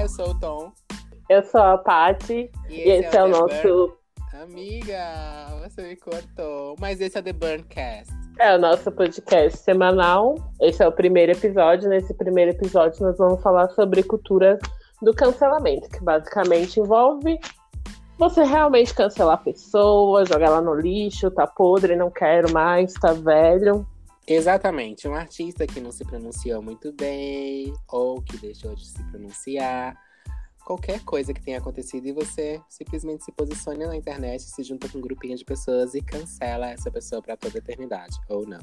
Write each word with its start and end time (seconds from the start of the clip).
Eu 0.00 0.08
sou 0.08 0.30
o 0.30 0.34
Tom. 0.38 0.72
Eu 1.28 1.42
sou 1.42 1.60
a 1.60 1.76
Paty. 1.78 2.50
E, 2.68 2.74
e 2.74 2.90
esse, 2.90 3.16
é, 3.16 3.20
é 3.20 3.24
o 3.24 3.28
nosso. 3.28 3.96
Amiga, 4.40 5.00
você 5.64 5.82
me 5.82 5.96
cortou. 5.96 6.76
Mas 6.78 7.00
esse 7.00 7.16
é 7.16 7.20
o 7.20 7.24
The 7.24 7.32
Burncast. 7.32 8.12
É 8.38 8.54
o 8.54 8.58
nosso 8.58 8.92
podcast 8.92 9.58
semanal. 9.58 10.36
Esse 10.60 10.84
é 10.84 10.88
o 10.88 10.92
primeiro 10.92 11.32
episódio. 11.32 11.88
Nesse 11.88 12.14
primeiro 12.14 12.52
episódio, 12.52 13.04
nós 13.04 13.18
vamos 13.18 13.42
falar 13.42 13.68
sobre 13.70 14.04
cultura 14.04 14.58
do 15.02 15.12
cancelamento, 15.12 15.88
que 15.90 16.02
basicamente 16.02 16.78
envolve 16.78 17.38
você 18.18 18.42
realmente 18.42 18.92
cancelar 18.92 19.34
a 19.34 19.38
pessoa, 19.38 20.26
jogar 20.26 20.46
ela 20.46 20.60
no 20.60 20.74
lixo, 20.74 21.30
tá 21.30 21.46
podre, 21.46 21.94
não 21.94 22.10
quero 22.10 22.52
mais, 22.52 22.92
tá 22.94 23.12
velho. 23.12 23.86
Exatamente, 24.30 25.08
um 25.08 25.14
artista 25.14 25.66
que 25.66 25.80
não 25.80 25.90
se 25.90 26.04
pronunciou 26.04 26.60
muito 26.60 26.92
bem 26.92 27.72
ou 27.90 28.20
que 28.20 28.36
deixou 28.36 28.74
de 28.74 28.86
se 28.86 29.02
pronunciar. 29.04 29.96
Qualquer 30.66 31.02
coisa 31.02 31.32
que 31.32 31.40
tenha 31.40 31.56
acontecido 31.56 32.06
e 32.08 32.12
você 32.12 32.60
simplesmente 32.68 33.24
se 33.24 33.32
posiciona 33.32 33.86
na 33.86 33.96
internet, 33.96 34.42
se 34.42 34.62
junta 34.62 34.86
com 34.86 34.98
um 34.98 35.00
grupinho 35.00 35.34
de 35.34 35.46
pessoas 35.46 35.94
e 35.94 36.02
cancela 36.02 36.68
essa 36.68 36.90
pessoa 36.90 37.22
para 37.22 37.38
toda 37.38 37.56
a 37.56 37.60
eternidade, 37.60 38.18
ou 38.28 38.46
não. 38.46 38.60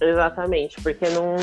Exatamente, 0.00 0.80
porque 0.80 1.08
não 1.08 1.34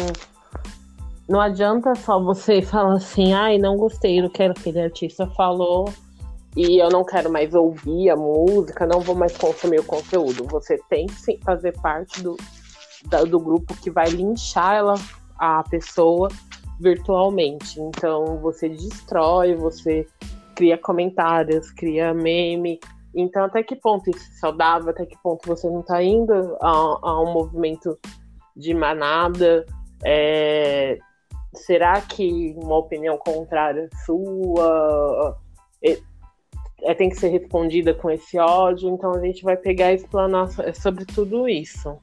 não 1.27 1.41
adianta 1.41 1.93
só 1.95 2.17
você 2.17 2.61
falar 2.61 2.95
assim, 2.95 3.33
ai, 3.33 3.57
não 3.57 3.75
gostei 3.75 4.21
do 4.21 4.29
que 4.29 4.41
aquele 4.41 4.79
artista 4.79 5.27
falou 5.27 5.93
e 6.55 6.81
eu 6.81 6.89
não 6.89 7.03
quero 7.03 7.29
mais 7.29 7.53
ouvir 7.53 8.09
a 8.09 8.15
música, 8.15 8.87
não 8.87 9.01
vou 9.01 9.15
mais 9.15 9.37
consumir 9.37 9.81
o 9.81 9.83
conteúdo. 9.83 10.45
Você 10.45 10.79
tem 10.89 11.07
que 11.07 11.37
fazer 11.43 11.73
parte 11.81 12.23
do, 12.23 12.35
do 13.29 13.39
grupo 13.39 13.75
que 13.81 13.89
vai 13.89 14.09
linchar 14.09 14.75
ela, 14.75 14.95
a 15.37 15.63
pessoa 15.63 16.29
virtualmente. 16.79 17.79
Então 17.79 18.37
você 18.39 18.69
destrói, 18.69 19.55
você 19.55 20.07
cria 20.55 20.77
comentários, 20.77 21.71
cria 21.71 22.13
meme. 22.13 22.79
Então 23.13 23.43
até 23.45 23.63
que 23.63 23.75
ponto 23.75 24.09
isso 24.09 24.29
é 24.31 24.39
saudável? 24.39 24.89
Até 24.89 25.05
que 25.05 25.17
ponto 25.21 25.47
você 25.47 25.69
não 25.69 25.81
está 25.81 26.01
indo 26.01 26.33
a, 26.61 26.69
a, 26.69 27.21
um 27.21 27.33
movimento 27.33 27.97
de 28.55 28.73
manada? 28.73 29.65
É, 30.03 30.97
será 31.53 32.01
que 32.01 32.55
uma 32.57 32.77
opinião 32.77 33.17
contrária 33.17 33.89
sua 34.05 35.37
é, 35.83 35.97
é, 36.83 36.93
tem 36.93 37.09
que 37.09 37.15
ser 37.15 37.29
respondida 37.29 37.93
com 37.93 38.09
esse 38.09 38.37
ódio? 38.37 38.89
Então 38.89 39.11
a 39.13 39.19
gente 39.19 39.43
vai 39.43 39.57
pegar 39.57 39.91
e 39.91 39.95
explanar 39.95 40.49
sobre 40.73 41.05
tudo 41.05 41.47
isso. 41.47 41.97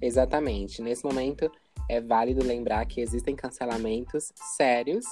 Exatamente. 0.00 0.80
Nesse 0.80 1.04
momento, 1.04 1.50
é 1.88 2.00
válido 2.00 2.44
lembrar 2.44 2.84
que 2.86 3.00
existem 3.00 3.34
cancelamentos 3.36 4.32
sérios 4.56 5.04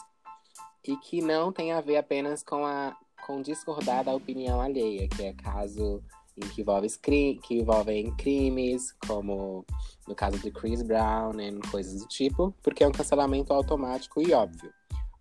e 0.86 0.96
que 0.96 1.20
não 1.20 1.52
tem 1.52 1.72
a 1.72 1.80
ver 1.80 1.96
apenas 1.96 2.42
com 2.42 2.64
a 2.64 2.96
com 3.26 3.42
discordar 3.42 4.04
da 4.04 4.14
opinião 4.14 4.58
alheia, 4.58 5.06
que 5.06 5.22
é 5.22 5.34
caso 5.34 6.02
em 6.34 6.48
que, 6.48 6.62
envolve, 6.62 6.88
que 6.98 7.54
envolvem 7.54 8.14
crimes, 8.16 8.92
como 9.06 9.66
no 10.06 10.14
caso 10.14 10.38
de 10.38 10.50
Chris 10.50 10.82
Brown 10.82 11.38
e 11.38 11.60
coisas 11.70 12.00
do 12.00 12.08
tipo, 12.08 12.54
porque 12.62 12.82
é 12.82 12.88
um 12.88 12.92
cancelamento 12.92 13.52
automático 13.52 14.22
e 14.22 14.32
óbvio. 14.32 14.72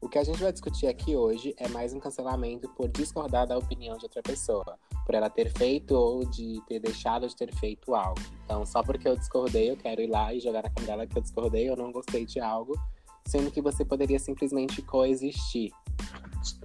O 0.08 0.10
que 0.10 0.18
a 0.18 0.24
gente 0.24 0.42
vai 0.42 0.54
discutir 0.54 0.88
aqui 0.88 1.18
hoje 1.18 1.54
é 1.58 1.68
mais 1.68 1.94
um 1.94 2.00
cancelamento 2.00 2.70
por 2.78 2.88
discordar 2.88 3.46
da 3.46 3.58
opinião 3.58 3.98
de 3.98 4.06
outra 4.06 4.22
pessoa, 4.22 4.80
por 5.06 5.14
ela 5.14 5.30
ter 5.30 5.52
feito 5.52 5.92
ou 5.92 6.24
de 6.24 6.62
ter 6.66 6.80
deixado 6.80 7.28
de 7.28 7.36
ter 7.36 7.54
feito 7.54 7.94
algo. 7.94 8.22
Então, 8.46 8.66
só 8.66 8.82
porque 8.82 9.06
eu 9.06 9.18
discordei, 9.18 9.70
eu 9.70 9.76
quero 9.76 10.00
ir 10.00 10.08
lá 10.08 10.34
e 10.34 10.40
jogar 10.40 10.64
na 10.64 10.70
cara 10.70 10.88
dela 10.88 11.06
que 11.06 11.18
eu 11.18 11.22
discordei 11.22 11.70
ou 11.70 11.76
não 11.76 11.92
gostei 11.92 12.26
de 12.26 12.40
algo, 12.40 12.74
sendo 13.26 13.52
que 13.52 13.62
você 13.62 13.84
poderia 13.84 14.18
simplesmente 14.18 14.82
coexistir. 14.82 15.74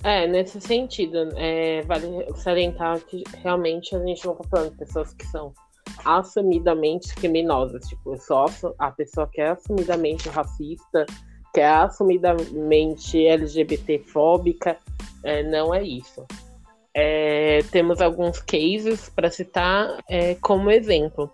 É, 0.05 0.25
nesse 0.29 0.61
sentido, 0.61 1.29
é, 1.37 1.83
vale 1.83 2.33
salientar 2.37 3.01
que 3.01 3.25
realmente 3.39 3.97
a 3.97 3.99
gente 4.07 4.25
não 4.25 4.37
tá 4.37 4.45
falando 4.45 4.71
de 4.71 4.77
pessoas 4.77 5.13
que 5.15 5.27
são 5.27 5.53
assumidamente 6.05 7.13
criminosas, 7.17 7.89
tipo, 7.89 8.17
só 8.19 8.47
a 8.79 8.93
pessoa 8.93 9.27
que 9.27 9.41
é 9.41 9.49
assumidamente 9.49 10.29
racista, 10.29 11.05
que 11.53 11.61
é 11.61 11.69
assumidamente 11.69 13.27
LGBT-fóbica, 13.27 14.79
é, 15.23 15.43
não 15.43 15.75
é 15.75 15.83
isso. 15.83 16.27
É, 16.95 17.63
temos 17.71 18.01
alguns 18.01 18.41
cases 18.41 19.09
para 19.09 19.31
citar 19.31 19.99
é, 20.09 20.35
como 20.37 20.71
exemplo. 20.71 21.31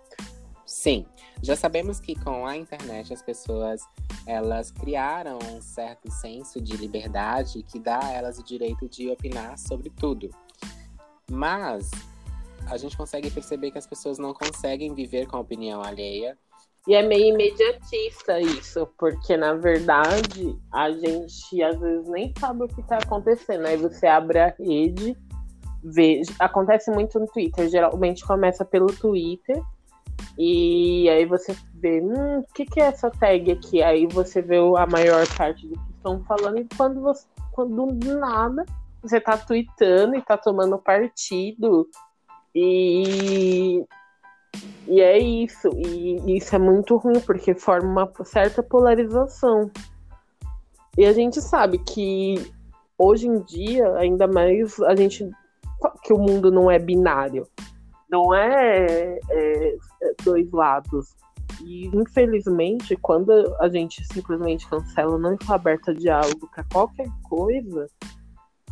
Sim, 0.65 1.05
já 1.41 1.55
sabemos 1.55 1.99
que 1.99 2.15
com 2.15 2.45
a 2.45 2.55
internet 2.55 3.13
as 3.13 3.21
pessoas 3.21 3.81
elas 4.25 4.71
criaram 4.71 5.39
um 5.51 5.61
certo 5.61 6.11
senso 6.11 6.61
de 6.61 6.75
liberdade 6.77 7.63
que 7.63 7.79
dá 7.79 7.99
a 8.03 8.11
elas 8.11 8.37
o 8.37 8.43
direito 8.43 8.87
de 8.87 9.09
opinar 9.09 9.57
sobre 9.57 9.89
tudo. 9.89 10.29
Mas 11.31 11.89
a 12.67 12.77
gente 12.77 12.95
consegue 12.95 13.31
perceber 13.31 13.71
que 13.71 13.77
as 13.77 13.87
pessoas 13.87 14.19
não 14.19 14.33
conseguem 14.33 14.93
viver 14.93 15.27
com 15.27 15.37
a 15.37 15.39
opinião 15.39 15.81
alheia 15.81 16.37
e 16.87 16.95
é 16.95 17.01
meio 17.01 17.33
imediatista 17.33 18.39
isso, 18.39 18.87
porque 18.97 19.35
na 19.35 19.53
verdade 19.53 20.57
a 20.71 20.89
gente 20.91 21.61
às 21.61 21.79
vezes 21.79 22.07
nem 22.07 22.33
sabe 22.39 22.63
o 22.63 22.67
que 22.67 22.81
está 22.81 22.97
acontecendo. 22.97 23.65
Aí 23.65 23.77
você 23.77 24.07
abre 24.07 24.39
a 24.39 24.55
rede, 24.57 25.15
vê. 25.83 26.21
Acontece 26.39 26.89
muito 26.91 27.19
no 27.19 27.27
Twitter, 27.27 27.69
geralmente 27.69 28.25
começa 28.25 28.63
pelo 28.63 28.87
Twitter. 28.87 29.61
E 30.37 31.09
aí 31.09 31.25
você 31.25 31.55
vê, 31.75 32.01
hum, 32.01 32.39
o 32.39 32.53
que, 32.53 32.65
que 32.65 32.79
é 32.79 32.85
essa 32.85 33.09
tag 33.09 33.51
aqui? 33.51 33.81
Aí 33.81 34.07
você 34.07 34.41
vê 34.41 34.57
a 34.57 34.87
maior 34.87 35.25
parte 35.35 35.67
do 35.67 35.73
que 35.73 35.91
estão 35.95 36.23
falando, 36.23 36.59
e 36.59 36.67
quando 36.77 37.01
você, 37.01 37.25
quando 37.51 37.87
do 37.87 38.17
nada, 38.17 38.65
você 39.01 39.19
tá 39.19 39.37
tweetando 39.37 40.15
e 40.15 40.21
tá 40.21 40.37
tomando 40.37 40.77
partido. 40.77 41.87
E 42.53 43.85
e 44.89 45.01
é 45.01 45.17
isso. 45.19 45.69
E 45.75 46.37
isso 46.37 46.55
é 46.55 46.59
muito 46.59 46.97
ruim, 46.97 47.19
porque 47.19 47.53
forma 47.53 47.87
uma 47.87 48.25
certa 48.25 48.63
polarização. 48.63 49.69
E 50.97 51.05
a 51.05 51.13
gente 51.13 51.39
sabe 51.41 51.77
que 51.77 52.51
hoje 52.97 53.27
em 53.27 53.39
dia, 53.43 53.93
ainda 53.95 54.27
mais 54.27 54.79
a 54.81 54.95
gente. 54.95 55.29
que 56.03 56.11
o 56.11 56.17
mundo 56.17 56.51
não 56.51 56.71
é 56.71 56.79
binário. 56.79 57.47
Não 58.09 58.33
é, 58.33 59.19
é, 59.29 59.75
é 60.01 60.13
dois 60.23 60.51
lados. 60.51 61.15
E 61.63 61.87
infelizmente, 61.95 62.95
quando 62.95 63.31
a 63.59 63.69
gente 63.69 64.03
simplesmente 64.11 64.67
cancela, 64.67 65.19
não 65.19 65.35
está 65.35 65.53
aberta 65.53 65.91
a 65.91 65.93
diálogo 65.93 66.49
para 66.53 66.63
qualquer 66.63 67.07
coisa, 67.29 67.87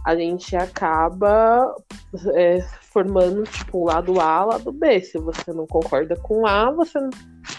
a 0.07 0.15
gente 0.15 0.55
acaba 0.55 1.75
é, 2.33 2.61
formando 2.61 3.43
tipo 3.43 3.81
um 3.81 3.83
lado 3.83 4.21
A, 4.21 4.45
lado 4.45 4.71
B. 4.71 5.01
Se 5.01 5.17
você 5.17 5.51
não 5.51 5.67
concorda 5.67 6.15
com 6.15 6.47
A, 6.47 6.71
você 6.71 6.97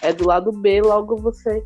é 0.01 0.15
do 0.15 0.27
lado 0.27 0.51
B, 0.51 0.81
logo 0.81 1.15
você 1.19 1.63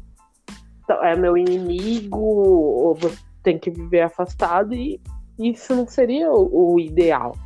é 1.03 1.15
meu 1.15 1.37
inimigo, 1.37 2.19
ou 2.19 2.97
você 2.97 3.17
tem 3.45 3.61
que 3.61 3.71
viver 3.71 4.01
afastado, 4.01 4.75
e 4.75 5.01
isso 5.39 5.73
não 5.73 5.87
seria 5.87 6.33
o, 6.33 6.73
o 6.75 6.81
ideal. 6.81 7.37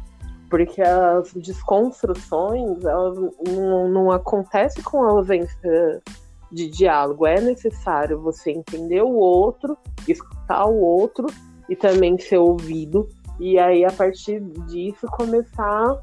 Porque 0.48 0.80
as 0.80 1.30
desconstruções 1.34 2.82
elas 2.86 3.18
não, 3.46 3.86
não 3.86 4.10
acontecem 4.10 4.82
com 4.82 5.04
a 5.04 5.10
ausência 5.10 6.02
de 6.50 6.70
diálogo. 6.70 7.26
É 7.26 7.38
necessário 7.38 8.18
você 8.18 8.50
entender 8.50 9.02
o 9.02 9.12
outro, 9.12 9.76
escutar 10.08 10.64
o 10.64 10.80
outro 10.80 11.26
e 11.68 11.76
também 11.76 12.18
ser 12.18 12.38
ouvido 12.38 13.06
e 13.38 13.58
aí, 13.58 13.84
a 13.84 13.92
partir 13.92 14.40
disso, 14.66 15.06
começar 15.08 16.02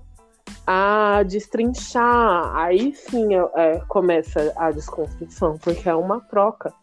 a 0.66 1.23
destrinchar. 1.23 2.55
Aí 2.55 2.94
sim 2.95 3.29
é, 3.55 3.79
começa 3.88 4.53
a 4.55 4.71
desconstrução, 4.71 5.57
porque 5.57 5.89
é 5.89 5.95
uma 5.95 6.19
troca. 6.21 6.74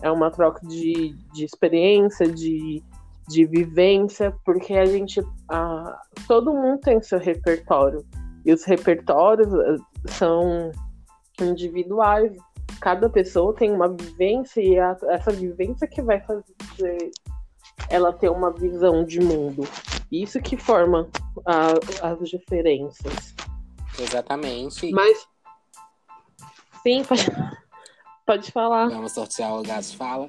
É 0.00 0.10
uma 0.10 0.30
troca 0.30 0.64
de, 0.66 1.16
de 1.34 1.44
experiência, 1.44 2.30
de, 2.30 2.82
de 3.28 3.44
vivência, 3.44 4.34
porque 4.44 4.74
a 4.74 4.86
gente. 4.86 5.20
A, 5.48 6.00
todo 6.28 6.54
mundo 6.54 6.80
tem 6.80 7.02
seu 7.02 7.18
repertório. 7.18 8.04
E 8.44 8.52
os 8.52 8.64
repertórios 8.64 9.52
eh, 9.52 9.76
são 10.06 10.70
individuais. 11.40 12.32
Cada 12.80 13.10
pessoa 13.10 13.52
tem 13.54 13.72
uma 13.72 13.88
vivência 13.88 14.60
e 14.60 14.78
a, 14.78 14.96
essa 15.08 15.32
vivência 15.32 15.88
que 15.88 16.00
vai 16.00 16.20
fazer 16.20 17.10
ela 17.88 18.12
ter 18.12 18.30
uma 18.30 18.50
visão 18.50 19.04
de 19.04 19.20
mundo. 19.20 19.66
Isso 20.10 20.40
que 20.40 20.56
forma 20.56 21.08
a, 21.44 22.10
as 22.10 22.28
diferenças. 22.28 23.34
Exatamente. 23.98 24.90
Mas. 24.92 25.26
Sim, 26.82 27.04
pode, 27.04 27.26
pode 28.26 28.52
falar. 28.52 28.88
Vamos 28.88 29.12
sortear 29.12 29.52
o 29.54 29.62
gás 29.62 29.92
fala. 29.92 30.28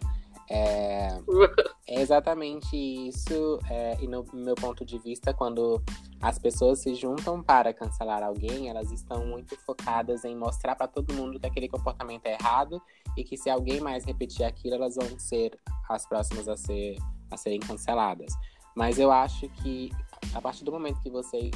É, 0.49 1.09
é 1.87 2.01
exatamente 2.01 2.75
isso. 2.75 3.59
É, 3.69 3.97
e 4.01 4.07
no 4.07 4.25
meu 4.33 4.55
ponto 4.55 4.83
de 4.83 4.97
vista, 4.97 5.33
quando 5.33 5.81
as 6.19 6.39
pessoas 6.39 6.79
se 6.79 6.95
juntam 6.95 7.41
para 7.41 7.73
cancelar 7.73 8.23
alguém, 8.23 8.67
elas 8.67 8.91
estão 8.91 9.25
muito 9.25 9.55
focadas 9.57 10.25
em 10.25 10.35
mostrar 10.35 10.75
para 10.75 10.87
todo 10.87 11.13
mundo 11.13 11.39
que 11.39 11.45
aquele 11.45 11.69
comportamento 11.69 12.25
é 12.25 12.33
errado 12.33 12.81
e 13.15 13.23
que 13.23 13.37
se 13.37 13.49
alguém 13.49 13.79
mais 13.79 14.03
repetir 14.03 14.43
aquilo, 14.43 14.75
elas 14.75 14.95
vão 14.95 15.19
ser 15.19 15.57
as 15.87 16.05
próximas 16.07 16.49
a 16.49 16.57
ser 16.57 16.97
a 17.29 17.37
serem 17.37 17.59
canceladas. 17.59 18.33
Mas 18.75 18.97
eu 18.99 19.11
acho 19.11 19.49
que 19.49 19.91
a 20.33 20.41
partir 20.41 20.63
do 20.63 20.71
momento 20.71 21.01
que 21.01 21.09
você 21.09 21.49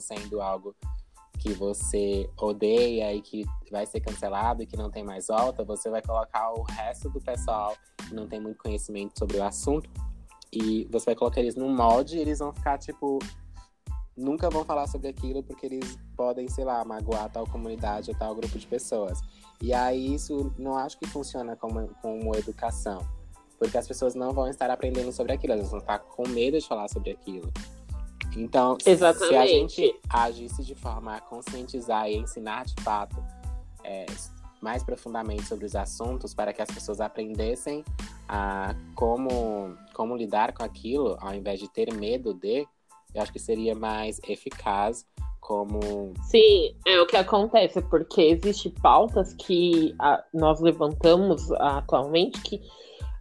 sendo 0.00 0.40
algo 0.40 0.74
que 1.38 1.52
você 1.52 2.30
odeia 2.40 3.12
e 3.12 3.20
que 3.20 3.44
vai 3.70 3.84
ser 3.84 4.00
cancelado 4.00 4.62
e 4.62 4.66
que 4.66 4.76
não 4.76 4.90
tem 4.90 5.02
mais 5.02 5.26
volta, 5.26 5.64
você 5.64 5.90
vai 5.90 6.00
colocar 6.00 6.52
o 6.52 6.62
resto 6.62 7.10
do 7.10 7.20
pessoal 7.20 7.76
que 8.08 8.14
não 8.14 8.28
tem 8.28 8.40
muito 8.40 8.58
conhecimento 8.58 9.18
sobre 9.18 9.36
o 9.38 9.44
assunto 9.44 9.90
e 10.52 10.86
você 10.90 11.06
vai 11.06 11.14
colocar 11.16 11.40
eles 11.40 11.56
num 11.56 11.74
molde 11.74 12.16
e 12.16 12.20
eles 12.20 12.38
vão 12.38 12.52
ficar 12.52 12.78
tipo 12.78 13.18
nunca 14.16 14.50
vão 14.50 14.64
falar 14.64 14.86
sobre 14.86 15.08
aquilo 15.08 15.42
porque 15.42 15.66
eles 15.66 15.98
podem, 16.16 16.48
sei 16.48 16.64
lá, 16.64 16.84
magoar 16.84 17.30
tal 17.30 17.46
comunidade 17.46 18.10
ou 18.10 18.16
tal 18.16 18.34
grupo 18.34 18.58
de 18.58 18.66
pessoas. 18.66 19.20
E 19.60 19.72
aí 19.72 20.14
isso 20.14 20.52
não 20.58 20.76
acho 20.76 20.98
que 20.98 21.06
funciona 21.06 21.56
como, 21.56 21.88
como 22.00 22.36
educação. 22.36 23.00
Porque 23.62 23.78
as 23.78 23.86
pessoas 23.86 24.16
não 24.16 24.32
vão 24.32 24.48
estar 24.48 24.68
aprendendo 24.70 25.12
sobre 25.12 25.32
aquilo, 25.32 25.52
elas 25.52 25.70
vão 25.70 25.78
estar 25.78 26.00
com 26.00 26.26
medo 26.26 26.58
de 26.58 26.66
falar 26.66 26.88
sobre 26.88 27.12
aquilo. 27.12 27.48
Então, 28.36 28.76
Exatamente. 28.84 29.28
se 29.28 29.36
a 29.36 29.46
gente 29.46 30.00
agisse 30.08 30.64
de 30.64 30.74
forma 30.74 31.14
a 31.14 31.20
conscientizar 31.20 32.10
e 32.10 32.16
ensinar 32.16 32.64
de 32.64 32.74
fato 32.82 33.22
é, 33.84 34.04
mais 34.60 34.82
profundamente 34.82 35.44
sobre 35.44 35.64
os 35.64 35.76
assuntos 35.76 36.34
para 36.34 36.52
que 36.52 36.60
as 36.60 36.68
pessoas 36.68 37.00
aprendessem 37.00 37.84
a 38.28 38.74
como, 38.96 39.76
como 39.94 40.16
lidar 40.16 40.52
com 40.52 40.64
aquilo, 40.64 41.16
ao 41.20 41.32
invés 41.32 41.60
de 41.60 41.68
ter 41.68 41.94
medo 41.94 42.34
de, 42.34 42.66
eu 43.14 43.22
acho 43.22 43.32
que 43.32 43.38
seria 43.38 43.76
mais 43.76 44.20
eficaz 44.26 45.06
como. 45.40 46.14
Sim, 46.24 46.74
é 46.84 47.00
o 47.00 47.06
que 47.06 47.16
acontece, 47.16 47.80
porque 47.82 48.22
existem 48.22 48.72
pautas 48.72 49.34
que 49.34 49.94
a, 50.00 50.24
nós 50.34 50.60
levantamos 50.60 51.52
atualmente 51.52 52.40
que 52.40 52.60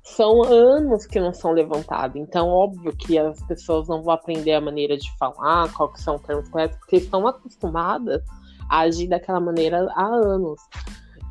são 0.04 0.44
anos 0.44 1.06
que 1.06 1.20
não 1.20 1.34
são 1.34 1.52
levantados. 1.52 2.16
Então, 2.16 2.50
óbvio 2.50 2.96
que 2.96 3.18
as 3.18 3.42
pessoas 3.44 3.88
não 3.88 4.02
vão 4.02 4.14
aprender 4.14 4.54
a 4.54 4.62
maneira 4.62 4.98
de 4.98 5.10
falar, 5.18 5.72
qual 5.74 5.92
que 5.92 6.02
são 6.02 6.16
os 6.16 6.22
termos 6.22 6.50
corretos, 6.50 6.78
porque 6.80 6.98
estão 6.98 7.28
acostumadas 7.28 8.24
a 8.70 8.80
agir 8.80 9.08
daquela 9.08 9.40
maneira 9.40 9.88
há 9.96 10.06
anos. 10.06 10.60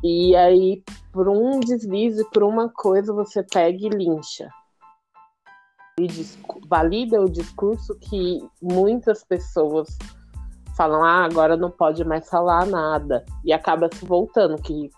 E 0.03 0.35
aí, 0.35 0.83
por 1.11 1.27
um 1.27 1.59
deslize, 1.59 2.23
por 2.31 2.43
uma 2.43 2.69
coisa, 2.69 3.13
você 3.13 3.43
pega 3.43 3.77
e 3.85 3.89
lincha. 3.89 4.49
E 5.99 6.07
valida 6.67 7.21
o 7.21 7.29
discurso 7.29 7.95
que 7.99 8.39
muitas 8.61 9.23
pessoas 9.23 9.97
falam, 10.75 11.03
ah, 11.03 11.25
agora 11.25 11.57
não 11.57 11.69
pode 11.69 12.03
mais 12.05 12.27
falar 12.27 12.65
nada. 12.65 13.23
E 13.43 13.51
acaba 13.51 13.89
se 13.93 14.05
voltando, 14.05 14.59
que 14.61 14.89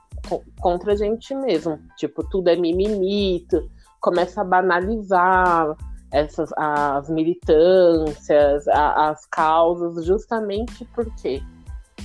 contra 0.59 0.93
a 0.93 0.95
gente 0.95 1.33
mesmo. 1.35 1.79
Tipo, 1.97 2.23
tudo 2.23 2.49
é 2.49 2.55
mimimito, 2.55 3.69
começa 3.99 4.41
a 4.41 4.45
banalizar 4.45 5.75
essas 6.11 6.51
as 6.55 7.09
militâncias, 7.09 8.67
a, 8.67 9.09
as 9.09 9.25
causas, 9.25 10.05
justamente 10.05 10.85
porque 10.93 11.41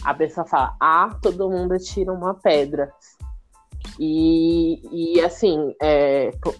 a 0.04 0.14
pessoa 0.14 0.46
fala, 0.46 0.74
ah, 0.80 1.10
todo 1.20 1.50
mundo 1.50 1.76
tira 1.78 2.12
uma 2.12 2.34
pedra. 2.34 2.90
E, 3.98 5.16
e 5.16 5.20
assim, 5.20 5.74
é, 5.80 6.30
por, 6.42 6.54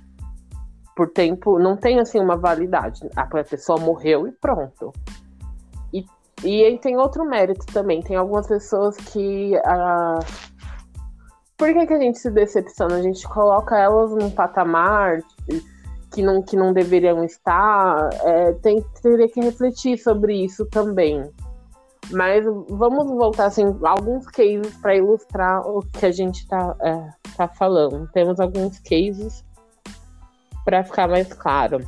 por, 0.97 1.09
tempo, 1.11 1.59
não 1.59 1.77
tem 1.77 2.01
assim 2.01 2.19
uma 2.19 2.37
validade. 2.37 3.01
A 3.17 3.27
pessoa 3.45 3.79
morreu 3.79 4.27
e 4.27 4.33
pronto. 4.33 4.93
E, 5.93 6.05
e 6.45 6.65
aí 6.65 6.79
tem 6.79 6.97
outro 6.97 7.25
mérito 7.25 7.65
também. 7.67 8.03
Tem 8.03 8.17
algumas 8.17 8.47
pessoas 8.47 8.97
que. 8.97 9.57
Ah, 9.65 10.19
por 11.59 11.73
que, 11.73 11.87
que 11.87 11.93
a 11.93 11.99
gente 11.99 12.19
se 12.21 12.31
decepciona? 12.31 12.95
A 12.95 13.03
gente 13.03 13.27
coloca 13.29 13.77
elas 13.77 14.13
num 14.13 14.31
patamar 14.31 15.21
que 16.13 16.23
não, 16.23 16.41
que 16.41 16.57
não 16.57 16.73
deveriam 16.73 17.25
estar. 17.25 18.09
É, 18.25 18.53
tem, 18.55 18.81
teria 19.03 19.29
que 19.29 19.41
refletir 19.41 19.99
sobre 19.99 20.45
isso 20.45 20.65
também. 20.67 21.29
Mas 22.13 22.45
vamos 22.69 23.09
voltar 23.09 23.47
assim, 23.47 23.65
alguns 23.83 24.27
cases 24.29 24.75
para 24.77 24.97
ilustrar 24.97 25.67
o 25.67 25.83
que 25.83 26.07
a 26.07 26.13
gente 26.13 26.39
está 26.39 26.77
é, 26.81 27.11
tá 27.37 27.49
falando. 27.49 28.09
Temos 28.13 28.39
alguns 28.39 28.79
cases 28.79 29.45
para 30.65 30.85
ficar 30.85 31.09
mais 31.09 31.31
claro. 31.33 31.87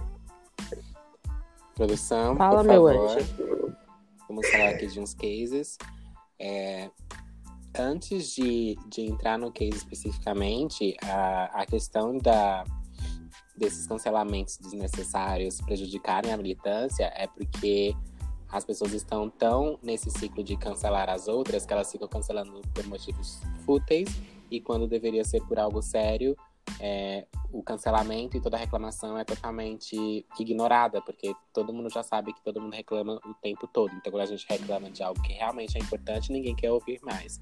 Produção, 1.76 2.37
Fala, 2.37 2.64
meu 2.64 2.87
favor. 2.88 3.17
anjo. 3.17 3.76
Vamos 4.28 4.50
falar 4.50 4.70
aqui 4.70 4.88
de 4.88 5.00
uns 5.00 5.14
cases. 5.14 5.78
É, 6.38 6.90
antes 7.78 8.34
de, 8.34 8.76
de 8.88 9.02
entrar 9.02 9.38
no 9.38 9.50
case 9.52 9.76
especificamente, 9.76 10.96
a, 11.02 11.62
a 11.62 11.67
questão 11.67 12.19
da, 12.19 12.64
desses 13.56 13.87
cancelamentos 13.87 14.58
desnecessários 14.58 15.61
prejudicarem 15.61 16.32
a 16.32 16.37
militância 16.37 17.12
é 17.14 17.26
porque 17.26 17.94
as 18.50 18.64
pessoas 18.64 18.93
estão 18.93 19.31
tão 19.31 19.78
nesse 19.82 20.11
ciclo 20.11 20.43
de 20.43 20.56
cancelar 20.56 21.08
as 21.08 21.28
outras 21.28 21.64
que 21.64 21.72
elas 21.72 21.90
ficam 21.90 22.08
cancelando 22.08 22.61
por 22.75 22.84
motivos 22.87 23.40
fúteis 23.64 24.08
e 24.50 24.61
quando 24.61 24.88
deveria 24.88 25.25
ser 25.25 25.40
por 25.46 25.58
algo 25.58 25.81
sério, 25.81 26.37
é, 26.81 27.26
o 27.52 27.62
cancelamento 27.62 28.37
e 28.37 28.40
toda 28.40 28.56
reclamação 28.56 29.17
é 29.17 29.25
totalmente 29.25 30.26
ignorada, 30.38 31.00
porque 31.02 31.34
todo 31.52 31.72
mundo 31.72 31.90
já 31.90 32.02
sabe 32.02 32.32
que 32.32 32.43
todo 32.43 32.61
mundo 32.61 32.75
reclama 32.75 33.20
o 33.25 33.34
tempo 33.34 33.67
todo. 33.67 33.94
Então, 33.94 34.12
quando 34.12 34.22
a 34.22 34.26
gente 34.26 34.46
reclama 34.49 34.90
de 34.90 35.02
algo 35.02 35.20
que 35.22 35.32
realmente 35.32 35.76
é 35.76 35.81
importante, 35.81 36.32
ninguém 36.32 36.55
quer 36.55 36.70
ouvir 36.70 37.00
mais. 37.02 37.40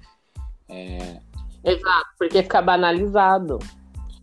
É... 0.69 1.19
Exato, 1.63 2.09
porque 2.17 2.41
fica 2.41 2.61
banalizado, 2.61 3.59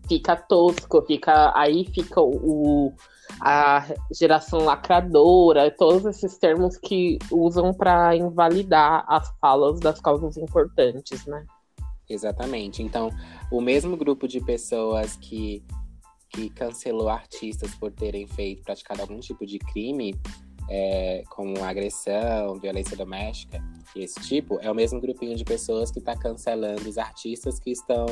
fica 0.08 0.36
tosco, 0.36 1.02
fica 1.02 1.52
aí 1.54 1.84
fica 1.92 2.20
o, 2.20 2.92
a 3.40 3.86
geração 4.12 4.60
lacradora, 4.60 5.70
todos 5.70 6.04
esses 6.06 6.38
termos 6.38 6.76
que 6.76 7.18
usam 7.30 7.74
para 7.74 8.16
invalidar 8.16 9.04
as 9.08 9.30
falas 9.40 9.80
das 9.80 10.00
causas 10.00 10.36
importantes, 10.36 11.26
né? 11.26 11.44
Exatamente. 12.08 12.82
Então, 12.82 13.10
o 13.50 13.60
mesmo 13.60 13.96
grupo 13.96 14.28
de 14.28 14.40
pessoas 14.40 15.16
que, 15.16 15.64
que 16.30 16.48
cancelou 16.50 17.08
artistas 17.08 17.74
por 17.74 17.90
terem 17.90 18.26
feito, 18.26 18.62
praticado 18.62 19.02
algum 19.02 19.18
tipo 19.18 19.44
de 19.44 19.58
crime, 19.58 20.14
é, 20.68 21.22
como 21.30 21.62
agressão, 21.64 22.58
violência 22.58 22.96
doméstica 22.96 23.62
e 23.94 24.02
esse 24.02 24.20
tipo, 24.20 24.58
é 24.60 24.70
o 24.70 24.74
mesmo 24.74 25.00
grupinho 25.00 25.34
de 25.36 25.44
pessoas 25.44 25.90
que 25.90 25.98
está 25.98 26.14
cancelando 26.14 26.86
os 26.88 26.98
artistas 26.98 27.58
que 27.58 27.70
estão 27.70 28.06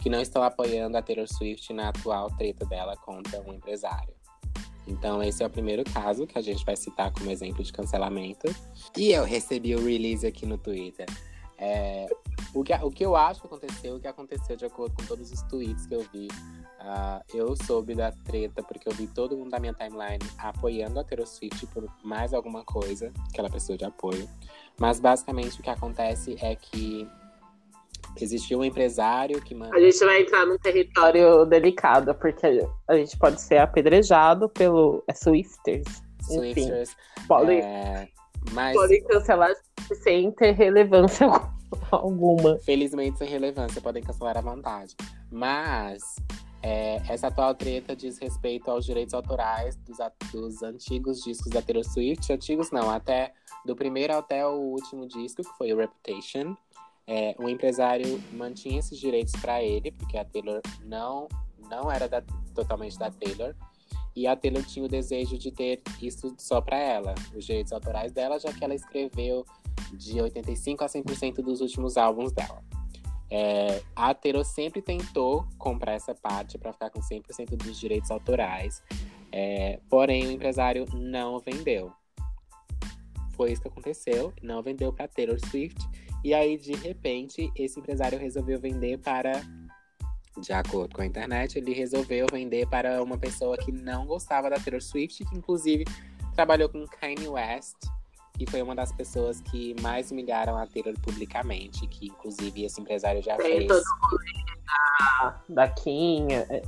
que 0.00 0.10
não 0.10 0.20
estão 0.20 0.42
apoiando 0.42 0.96
a 0.96 1.02
Taylor 1.02 1.28
Swift 1.28 1.72
na 1.72 1.90
atual 1.90 2.28
treta 2.36 2.66
dela 2.66 2.96
contra 2.96 3.40
um 3.40 3.54
empresário. 3.54 4.12
Então, 4.84 5.22
esse 5.22 5.44
é 5.44 5.46
o 5.46 5.50
primeiro 5.50 5.84
caso 5.84 6.26
que 6.26 6.36
a 6.36 6.42
gente 6.42 6.64
vai 6.64 6.74
citar 6.74 7.12
como 7.12 7.30
exemplo 7.30 7.62
de 7.62 7.72
cancelamento. 7.72 8.52
E 8.96 9.12
eu 9.12 9.22
recebi 9.22 9.76
o 9.76 9.84
release 9.84 10.26
aqui 10.26 10.44
no 10.44 10.58
Twitter. 10.58 11.06
É, 11.56 12.08
o, 12.52 12.64
que, 12.64 12.74
o 12.74 12.90
que 12.90 13.06
eu 13.06 13.14
acho 13.14 13.42
que 13.42 13.46
aconteceu, 13.46 13.94
o 13.94 14.00
que 14.00 14.08
aconteceu 14.08 14.56
de 14.56 14.64
acordo 14.64 14.96
com 14.96 15.04
todos 15.06 15.30
os 15.30 15.40
tweets 15.42 15.86
que 15.86 15.94
eu 15.94 16.04
vi 16.12 16.26
Uh, 16.82 17.22
eu 17.32 17.54
soube 17.64 17.94
da 17.94 18.10
treta 18.10 18.60
porque 18.60 18.88
eu 18.88 18.92
vi 18.92 19.06
todo 19.06 19.36
mundo 19.36 19.50
da 19.50 19.60
minha 19.60 19.72
timeline 19.72 20.18
apoiando 20.36 20.98
a 20.98 21.04
Taylor 21.04 21.26
Swift 21.28 21.64
por 21.68 21.88
mais 22.02 22.34
alguma 22.34 22.64
coisa 22.64 23.12
que 23.32 23.38
ela 23.38 23.48
precisou 23.48 23.76
de 23.76 23.84
apoio. 23.84 24.28
Mas 24.80 24.98
basicamente 24.98 25.60
o 25.60 25.62
que 25.62 25.70
acontece 25.70 26.36
é 26.40 26.56
que 26.56 27.08
existiu 28.20 28.58
um 28.58 28.64
empresário 28.64 29.40
que 29.40 29.54
manda... 29.54 29.76
A 29.76 29.80
gente 29.80 30.04
vai 30.04 30.22
entrar 30.22 30.44
num 30.44 30.58
território 30.58 31.44
delicado, 31.44 32.14
porque 32.16 32.66
a 32.88 32.96
gente 32.96 33.16
pode 33.16 33.40
ser 33.40 33.58
apedrejado 33.58 34.48
pelo 34.48 35.04
é 35.06 35.14
Swifters. 35.14 36.02
Swifters. 36.20 36.90
Enfim, 36.90 37.26
pode, 37.28 37.52
é... 37.52 38.08
Mas... 38.50 38.74
pode 38.74 39.00
cancelar 39.02 39.52
sem 40.02 40.32
ter 40.32 40.50
relevância 40.50 41.28
alguma. 41.92 42.58
Felizmente 42.58 43.18
sem 43.18 43.28
relevância, 43.28 43.80
podem 43.80 44.02
cancelar 44.02 44.36
à 44.36 44.40
vontade. 44.40 44.96
Mas 45.30 46.16
é, 46.62 47.02
essa 47.08 47.26
atual 47.26 47.54
treta 47.56 47.96
diz 47.96 48.18
respeito 48.18 48.70
aos 48.70 48.84
direitos 48.84 49.12
autorais 49.14 49.74
dos, 49.78 49.98
dos, 50.30 50.62
antigos 50.62 51.20
discos 51.22 51.50
da 51.50 51.60
Taylor 51.60 51.84
Swift. 51.84 52.32
Antigos 52.32 52.70
não, 52.70 52.88
até 52.88 53.32
do 53.66 53.74
primeiro 53.74 54.16
até 54.16 54.46
o 54.46 54.54
último 54.54 55.06
disco, 55.06 55.42
que 55.42 55.58
foi 55.58 55.72
o 55.72 55.76
Reputation. 55.76 56.56
É, 57.04 57.34
o 57.36 57.48
empresário 57.48 58.22
mantinha 58.32 58.78
esses 58.78 58.96
direitos 58.96 59.32
para 59.40 59.60
ele, 59.60 59.90
porque 59.90 60.16
a 60.16 60.24
Taylor 60.24 60.60
não, 60.84 61.26
não 61.68 61.90
era 61.90 62.08
da, 62.08 62.22
totalmente 62.54 62.96
da 62.96 63.10
Taylor. 63.10 63.56
E 64.14 64.26
a 64.28 64.36
Taylor 64.36 64.62
tinha 64.62 64.84
o 64.84 64.88
desejo 64.88 65.36
de 65.36 65.50
ter 65.50 65.82
isso 66.00 66.32
só 66.38 66.60
para 66.60 66.78
ela, 66.78 67.14
os 67.34 67.44
direitos 67.44 67.72
autorais 67.72 68.12
dela, 68.12 68.38
já 68.38 68.52
que 68.52 68.62
ela 68.62 68.74
escreveu 68.74 69.44
de 69.94 70.18
85% 70.18 70.82
a 70.82 70.86
100% 70.86 71.42
dos 71.42 71.60
últimos 71.60 71.96
álbuns 71.96 72.30
dela. 72.30 72.62
É, 73.34 73.80
a 73.96 74.12
Tero 74.12 74.44
sempre 74.44 74.82
tentou 74.82 75.46
comprar 75.56 75.92
essa 75.92 76.14
parte 76.14 76.58
para 76.58 76.70
ficar 76.70 76.90
com 76.90 77.00
100% 77.00 77.56
dos 77.56 77.80
direitos 77.80 78.10
autorais, 78.10 78.82
é, 79.32 79.80
porém 79.88 80.26
o 80.26 80.30
empresário 80.30 80.84
não 80.92 81.38
vendeu. 81.38 81.90
Foi 83.34 83.50
isso 83.50 83.62
que 83.62 83.68
aconteceu, 83.68 84.34
não 84.42 84.62
vendeu 84.62 84.92
para 84.92 85.08
Taylor 85.08 85.38
Swift, 85.48 85.80
e 86.22 86.34
aí 86.34 86.58
de 86.58 86.74
repente 86.74 87.50
esse 87.56 87.80
empresário 87.80 88.18
resolveu 88.18 88.60
vender 88.60 88.98
para 88.98 89.40
De 90.38 90.52
acordo 90.52 90.94
com 90.94 91.00
a 91.00 91.06
internet, 91.06 91.58
ele 91.58 91.72
resolveu 91.72 92.26
vender 92.30 92.68
para 92.68 93.02
uma 93.02 93.16
pessoa 93.16 93.56
que 93.56 93.72
não 93.72 94.06
gostava 94.06 94.50
da 94.50 94.58
Taylor 94.58 94.82
Swift, 94.82 95.24
que 95.24 95.34
inclusive 95.34 95.84
trabalhou 96.34 96.68
com 96.68 96.86
Kanye 96.86 97.28
West, 97.28 97.76
que 98.44 98.50
foi 98.50 98.60
uma 98.60 98.74
das 98.74 98.90
pessoas 98.90 99.40
que 99.40 99.74
mais 99.80 100.10
humilharam 100.10 100.56
a 100.56 100.66
Taylor 100.66 100.94
publicamente, 101.00 101.86
que 101.86 102.06
inclusive 102.08 102.64
esse 102.64 102.80
empresário 102.80 103.22
já 103.22 103.36
Tem 103.36 103.68
fez. 103.68 103.68
todo 103.68 103.82
da, 105.08 105.40
da 105.48 105.68
Kim, 105.68 106.26
é, 106.32 106.62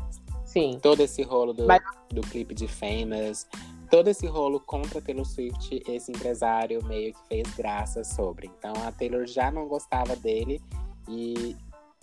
sim. 0.45 0.79
Todo 0.81 1.01
esse 1.01 1.23
rolo 1.23 1.53
do, 1.53 1.67
Mas- 1.67 1.83
do 2.11 2.21
clipe 2.21 2.55
de 2.55 2.69
Famous, 2.69 3.49
todo 3.91 4.09
esse 4.09 4.27
rolo 4.27 4.61
contra 4.61 5.01
Taylor 5.01 5.25
Swift, 5.25 5.83
esse 5.89 6.13
empresário 6.13 6.85
meio 6.85 7.13
que 7.13 7.29
fez 7.29 7.55
graça 7.57 8.05
sobre. 8.05 8.49
Então 8.59 8.73
a 8.87 8.93
Taylor 8.93 9.27
já 9.27 9.51
não 9.51 9.67
gostava 9.67 10.15
dele 10.15 10.63
e 11.09 11.57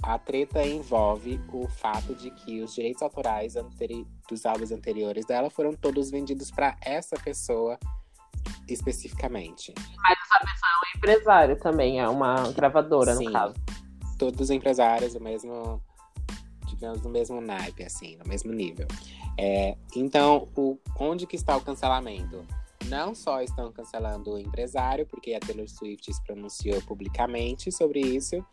a 0.04 0.18
treta 0.20 0.66
envolve 0.66 1.40
o 1.54 1.68
fato 1.70 2.14
de 2.16 2.30
que 2.32 2.60
os 2.62 2.74
direitos 2.74 3.02
autorais 3.04 3.54
dos 4.28 4.46
álbuns 4.46 4.72
anteriores 4.72 5.26
dela 5.26 5.50
foram 5.50 5.74
todos 5.74 6.10
vendidos 6.12 6.52
para 6.52 6.76
essa 6.82 7.16
pessoa 7.18 7.80
especificamente. 8.68 9.74
O 9.74 10.98
empresário 10.98 11.58
também 11.60 12.00
é 12.00 12.08
uma 12.08 12.52
gravadora, 12.52 13.16
Sim. 13.16 13.26
no 13.26 13.32
caso. 13.32 13.56
todos 14.18 14.40
os 14.40 14.50
empresários 14.50 15.14
do 15.14 15.22
mesmo, 15.22 15.82
digamos, 16.68 17.02
no 17.02 17.10
mesmo 17.10 17.42
naipe, 17.42 17.84
assim, 17.84 18.16
no 18.18 18.26
mesmo 18.26 18.52
nível. 18.54 18.88
É, 19.38 19.76
então, 19.96 20.48
o, 20.56 20.78
onde 21.00 21.26
que 21.26 21.36
está 21.36 21.56
o 21.56 21.62
cancelamento? 21.62 22.46
Não 22.86 23.16
só 23.16 23.42
estão 23.42 23.72
cancelando 23.72 24.34
o 24.34 24.38
empresário, 24.38 25.06
porque 25.06 25.34
a 25.34 25.40
Taylor 25.40 25.68
Swift 25.68 26.14
se 26.14 26.24
pronunciou 26.24 26.82
publicamente 26.82 27.72
sobre 27.72 28.02
isso. 28.02 28.44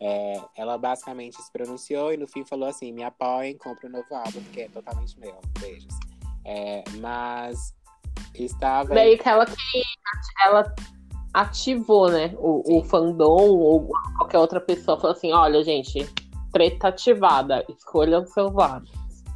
É, 0.00 0.40
ela 0.56 0.76
basicamente 0.76 1.40
se 1.40 1.52
pronunciou 1.52 2.12
e 2.12 2.16
no 2.16 2.26
fim 2.26 2.44
falou 2.44 2.68
assim: 2.68 2.90
me 2.92 3.04
apoiem, 3.04 3.56
compre 3.56 3.86
um 3.86 3.90
novo 3.90 4.12
álbum, 4.12 4.42
porque 4.42 4.62
é 4.62 4.68
totalmente 4.68 5.18
meu. 5.18 5.38
Beijos. 5.60 5.94
É, 6.44 6.82
mas 6.98 7.72
estava. 8.34 8.94
Meio 8.94 9.18
que 9.18 9.28
ela 9.28 9.46
que 9.46 9.82
ela 10.40 10.74
ativou, 11.32 12.10
né? 12.10 12.34
O, 12.38 12.78
o 12.78 12.84
fandom 12.84 13.58
ou 13.58 13.88
qualquer 14.18 14.38
outra 14.38 14.60
pessoa 14.60 14.98
falou 14.98 15.16
assim: 15.16 15.32
olha, 15.32 15.62
gente, 15.64 16.08
treta 16.52 16.88
ativada, 16.88 17.64
escolham 17.68 18.26
seu 18.26 18.50
lado. 18.50 18.86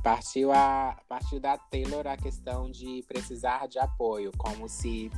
Partiu, 0.03 0.53
a, 0.53 0.97
partiu 1.09 1.41
da 1.41 1.57
Taylor 1.57 2.07
a 2.07 2.17
questão 2.17 2.71
de 2.71 3.05
precisar 3.09 3.67
de 3.67 3.79
apoio, 3.79 4.31
como 4.39 4.69
se. 4.69 5.11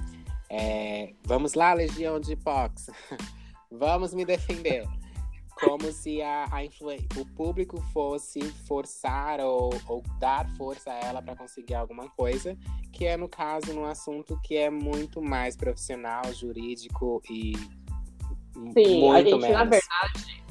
é, 0.49 1.13
vamos 1.25 1.55
lá, 1.55 1.75
Legião 1.75 2.19
de 2.19 2.35
Pox, 2.37 2.91
vamos 3.71 4.15
me 4.15 4.25
defender. 4.25 4.87
Como 5.61 5.91
se 5.91 6.23
a, 6.23 6.45
a 6.45 7.21
o 7.21 7.27
público 7.35 7.81
fosse 7.93 8.41
forçar 8.67 9.41
ou, 9.41 9.71
ou 9.89 10.03
dar 10.21 10.49
força 10.57 10.91
a 10.91 10.95
ela 10.95 11.21
para 11.21 11.35
conseguir 11.35 11.75
alguma 11.75 12.09
coisa, 12.11 12.57
que 12.93 13.05
é, 13.05 13.17
no 13.17 13.29
caso, 13.29 13.73
num 13.73 13.85
assunto 13.85 14.39
que 14.45 14.57
é 14.57 14.71
muito 14.71 15.21
mais 15.21 15.57
profissional, 15.57 16.23
jurídico 16.33 17.21
e. 17.29 17.53
Sim, 18.73 19.01
muito 19.01 19.13
a 19.13 19.21
gente, 19.23 19.41
menos. 19.41 19.49
na 19.51 19.65
verdade, 19.65 20.45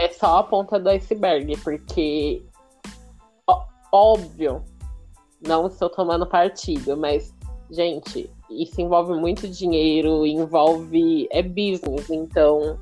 é 0.00 0.08
só 0.10 0.38
a 0.38 0.42
ponta 0.44 0.78
do 0.78 0.88
iceberg, 0.90 1.56
porque, 1.58 2.42
ó- 3.46 3.66
óbvio, 3.92 4.62
não 5.40 5.66
estou 5.66 5.88
tomando 5.88 6.26
partido, 6.26 6.96
mas, 6.96 7.34
gente, 7.70 8.30
isso 8.50 8.80
envolve 8.80 9.14
muito 9.14 9.48
dinheiro, 9.48 10.26
envolve. 10.26 11.26
É 11.30 11.42
business, 11.42 12.10
então. 12.10 12.78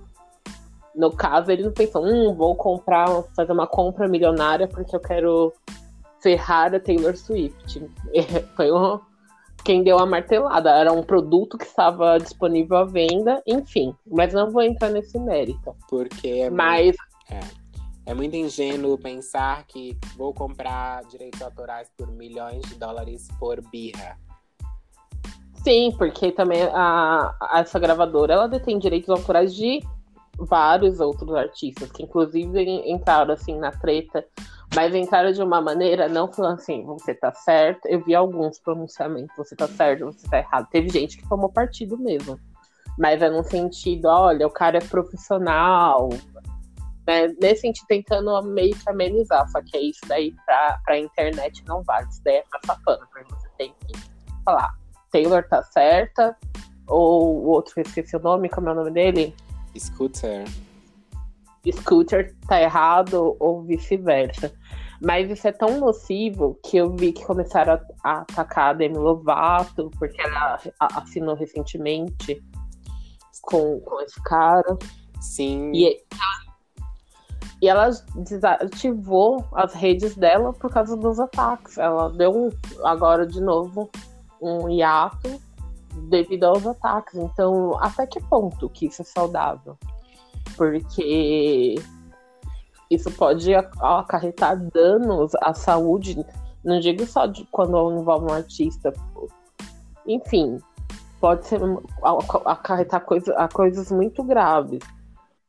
No 0.95 1.11
caso, 1.11 1.51
ele 1.51 1.65
não 1.65 1.73
pensou, 1.73 2.05
hum, 2.05 2.35
vou 2.35 2.55
comprar, 2.55 3.09
fazer 3.35 3.53
uma 3.53 3.67
compra 3.67 4.07
milionária 4.09 4.69
porque 4.69 4.95
eu 4.95 5.01
quero 5.01 5.53
ferrar 6.21 6.75
a 6.75 6.81
Taylor 6.81 7.17
Swift. 7.17 7.83
Foi 8.57 8.71
um, 8.73 9.01
quem 9.65 9.83
deu 9.83 9.99
a 9.99 10.07
martelada. 10.07 10.71
Era 10.71 10.93
um 10.93 11.03
produto 11.03 11.59
que 11.59 11.65
estava 11.65 12.19
disponível 12.19 12.77
à 12.77 12.85
venda, 12.85 13.43
enfim. 13.47 13.95
Mas 14.07 14.33
não 14.33 14.51
vou 14.51 14.63
entrar 14.63 14.91
nesse 14.91 15.19
mérito. 15.19 15.75
Porque 15.89 16.29
é 16.29 16.45
muito- 16.51 16.57
Mas 16.57 16.97
É 18.07 18.13
muito 18.13 18.37
ingênuo 18.37 18.99
pensar 18.99 19.67
que 19.67 19.99
vou 20.17 20.35
comprar 20.35 21.03
direitos 21.07 21.41
autorais 21.41 21.91
por 21.97 22.07
milhões 22.13 22.61
de 22.67 22.75
dólares 22.75 23.27
por 23.41 23.61
birra. 23.71 24.19
sim, 25.65 25.91
porque 25.97 26.31
também 26.31 26.63
a, 26.65 27.35
a- 27.41 27.61
essa 27.61 27.79
gravadora 27.79 28.35
ela 28.35 28.47
detém 28.47 28.79
direitos 28.79 29.09
autorais 29.09 29.55
de 29.55 29.81
vários 30.39 31.01
outros 31.01 31.35
artistas, 31.35 31.91
que 31.91 32.03
inclusive 32.03 32.63
entraram 32.91 33.35
assim 33.35 33.59
na 33.59 33.71
treta, 33.71 34.25
mas 34.75 34.95
entraram 34.95 35.33
de 35.33 35.43
uma 35.43 35.61
maneira 35.61 36.09
não 36.09 36.31
falando 36.33 36.55
assim, 36.55 36.85
você 36.85 37.15
tá 37.15 37.33
certo. 37.33 37.87
Eu 37.87 38.05
vi 38.05 38.15
alguns 38.15 38.59
pronunciamentos, 38.59 39.37
você 39.37 39.55
tá 39.55 39.69
certo, 39.69 40.07
você 40.07 40.29
tá 40.29 40.39
errado. 40.39 40.69
Teve 40.71 40.89
gente 40.89 41.17
que 41.17 41.29
tomou 41.29 41.49
partido 41.49 41.97
mesmo. 41.97 42.39
Mas 42.99 43.23
é 43.23 43.31
no 43.31 43.45
sentido, 43.45 44.07
olha, 44.07 44.47
o 44.47 44.51
cara 44.51 44.79
é 44.79 44.81
profissional, 44.81 46.09
né? 47.07 47.29
Nesse 47.41 47.63
sentido, 47.63 47.87
tentando 47.87 48.43
meio 48.43 48.75
que 48.75 48.89
amenizar. 48.89 49.49
Só 49.49 49.61
que 49.63 49.77
é 49.77 49.81
isso 49.81 50.01
daí 50.09 50.35
pra, 50.45 50.81
pra 50.85 50.99
internet 50.99 51.63
não 51.67 51.83
vale. 51.83 52.09
Isso 52.09 52.23
daí 52.25 52.37
é 52.37 52.45
passar 52.51 52.81
pano. 52.85 53.07
Porque 53.13 53.33
você 53.33 53.49
tem 53.57 53.75
que 53.87 53.93
falar, 54.45 54.75
Taylor 55.11 55.47
tá 55.49 55.63
certa, 55.63 56.37
ou 56.87 57.45
o 57.45 57.47
outro, 57.47 57.81
esqueci 57.81 58.17
o 58.17 58.21
nome, 58.21 58.49
como 58.49 58.69
é 58.69 58.73
o 58.73 58.75
nome 58.75 58.91
dele? 58.91 59.35
Scooter. 59.79 60.45
Scooter 61.73 62.35
tá 62.47 62.61
errado, 62.61 63.37
ou 63.41 63.63
vice-versa. 63.63 64.53
Mas 65.01 65.31
isso 65.31 65.47
é 65.49 65.53
tão 65.53 65.79
nocivo 65.79 66.59
que 66.65 66.77
eu 66.77 66.95
vi 66.95 67.13
que 67.13 67.25
começaram 67.25 67.75
a, 67.75 68.11
a 68.11 68.21
atacar 68.21 68.71
a 68.71 68.73
Demi 68.73 68.97
Lovato, 68.97 69.91
porque 69.99 70.21
ela 70.21 70.59
assinou 70.81 71.35
recentemente 71.35 72.43
com, 73.43 73.81
com 73.81 74.01
esse 74.01 74.21
cara. 74.23 74.79
Sim. 75.21 75.73
E, 75.75 76.03
e 77.61 77.69
ela 77.69 77.91
desativou 78.17 79.45
as 79.53 79.75
redes 79.75 80.15
dela 80.17 80.53
por 80.53 80.71
causa 80.71 80.97
dos 80.97 81.19
ataques. 81.19 81.79
Ela 81.79 82.11
deu 82.11 82.31
um, 82.31 82.51
agora 82.85 83.27
de 83.27 83.41
novo 83.41 83.91
um 84.41 84.69
hiato 84.69 85.41
devido 86.09 86.45
aos 86.45 86.67
ataques. 86.67 87.15
Então, 87.15 87.77
até 87.81 88.07
que 88.07 88.21
ponto 88.23 88.69
que 88.69 88.87
isso 88.87 89.03
é 89.03 89.05
saudável? 89.05 89.77
Porque 90.57 91.77
isso 92.91 93.11
pode 93.13 93.55
ac- 93.55 93.77
acarretar 93.81 94.57
danos 94.71 95.33
à 95.43 95.55
saúde, 95.55 96.25
não 96.65 96.81
digo 96.81 97.07
só 97.07 97.27
de 97.27 97.45
quando 97.47 97.93
envolve 97.93 98.27
um 98.31 98.35
artista. 98.35 98.93
Enfim, 100.07 100.59
pode 101.21 101.47
ser 101.47 101.61
acarretar 102.45 103.01
coisa, 103.05 103.49
coisas 103.53 103.91
muito 103.91 104.23
graves. 104.23 104.81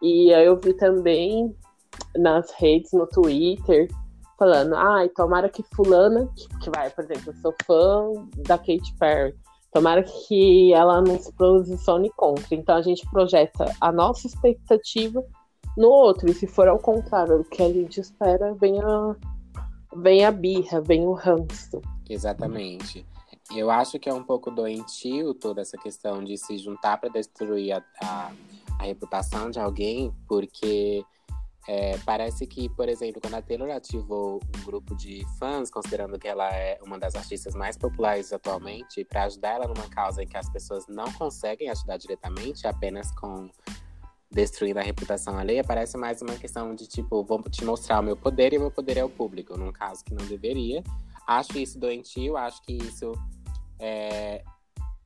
E 0.01 0.33
aí 0.33 0.45
eu 0.45 0.57
vi 0.57 0.73
também 0.73 1.55
nas 2.17 2.51
redes, 2.51 2.91
no 2.93 3.07
Twitter, 3.07 3.89
falando, 4.37 4.75
ai, 4.75 5.09
tomara 5.09 5.49
que 5.49 5.63
fulana, 5.75 6.27
que, 6.35 6.47
que 6.59 6.69
vai, 6.69 6.89
por 6.89 7.03
exemplo, 7.03 7.33
eu 7.33 7.41
sou 7.41 7.53
fã 7.65 8.11
da 8.47 8.57
Katy 8.57 8.95
Perry, 8.99 9.35
tomara 9.75 10.03
que 10.03 10.73
ela 10.73 11.01
não 11.01 11.19
se 11.19 11.33
posicione 11.33 12.09
contra. 12.15 12.55
Então 12.55 12.77
a 12.77 12.81
gente 12.81 13.05
projeta 13.09 13.75
a 13.81 13.91
nossa 13.91 14.25
expectativa 14.25 15.21
no 15.77 15.89
outro, 15.89 16.31
e 16.31 16.33
se 16.33 16.47
for 16.47 16.69
ao 16.69 16.79
contrário, 16.79 17.41
o 17.41 17.43
que 17.43 17.61
a 17.61 17.67
gente 17.67 17.99
espera, 17.99 18.53
vem 18.53 18.79
a, 18.79 19.15
vem 19.97 20.23
a 20.23 20.31
birra, 20.31 20.79
vem 20.79 21.05
o 21.05 21.11
ranço. 21.11 21.81
Exatamente. 22.09 23.05
Eu 23.53 23.69
acho 23.69 23.99
que 23.99 24.07
é 24.07 24.13
um 24.13 24.23
pouco 24.23 24.49
doentio 24.49 25.33
toda 25.33 25.59
essa 25.59 25.77
questão 25.77 26.23
de 26.23 26.37
se 26.37 26.57
juntar 26.57 26.97
para 26.97 27.09
destruir 27.09 27.73
a, 27.73 27.83
a, 28.01 28.31
a 28.79 28.83
reputação 28.83 29.51
de 29.51 29.59
alguém, 29.59 30.13
porque 30.25 31.03
é, 31.67 31.97
parece 31.99 32.45
que, 32.45 32.69
por 32.69 32.87
exemplo, 32.87 33.19
quando 33.19 33.33
a 33.33 33.41
Taylor 33.41 33.71
ativou 33.71 34.39
um 34.55 34.65
grupo 34.65 34.95
de 34.95 35.25
fãs, 35.39 35.71
considerando 35.71 36.19
que 36.19 36.27
ela 36.27 36.47
é 36.53 36.79
uma 36.83 36.99
das 36.99 37.15
artistas 37.15 37.55
mais 37.55 37.75
populares 37.75 38.31
atualmente, 38.31 39.03
para 39.03 39.23
ajudar 39.23 39.55
ela 39.55 39.67
numa 39.67 39.89
causa 39.89 40.21
em 40.21 40.27
que 40.27 40.37
as 40.37 40.49
pessoas 40.49 40.85
não 40.87 41.11
conseguem 41.13 41.69
ajudar 41.69 41.97
diretamente, 41.97 42.67
apenas 42.67 43.11
com 43.11 43.49
destruindo 44.29 44.79
a 44.79 44.83
reputação 44.83 45.37
alheia, 45.37 45.63
parece 45.63 45.97
mais 45.97 46.21
uma 46.21 46.35
questão 46.35 46.75
de 46.75 46.87
tipo, 46.87 47.23
vou 47.23 47.41
te 47.43 47.63
mostrar 47.63 47.99
o 47.99 48.03
meu 48.03 48.17
poder 48.17 48.53
e 48.53 48.57
o 48.57 48.61
meu 48.61 48.71
poder 48.71 48.97
é 48.97 49.03
o 49.03 49.09
público, 49.09 49.57
num 49.57 49.71
caso 49.71 50.03
que 50.03 50.13
não 50.13 50.25
deveria. 50.25 50.83
Acho 51.25 51.57
isso 51.57 51.79
doentio, 51.79 52.35
acho 52.35 52.61
que 52.61 52.73
isso 52.73 53.13
é 53.79 54.43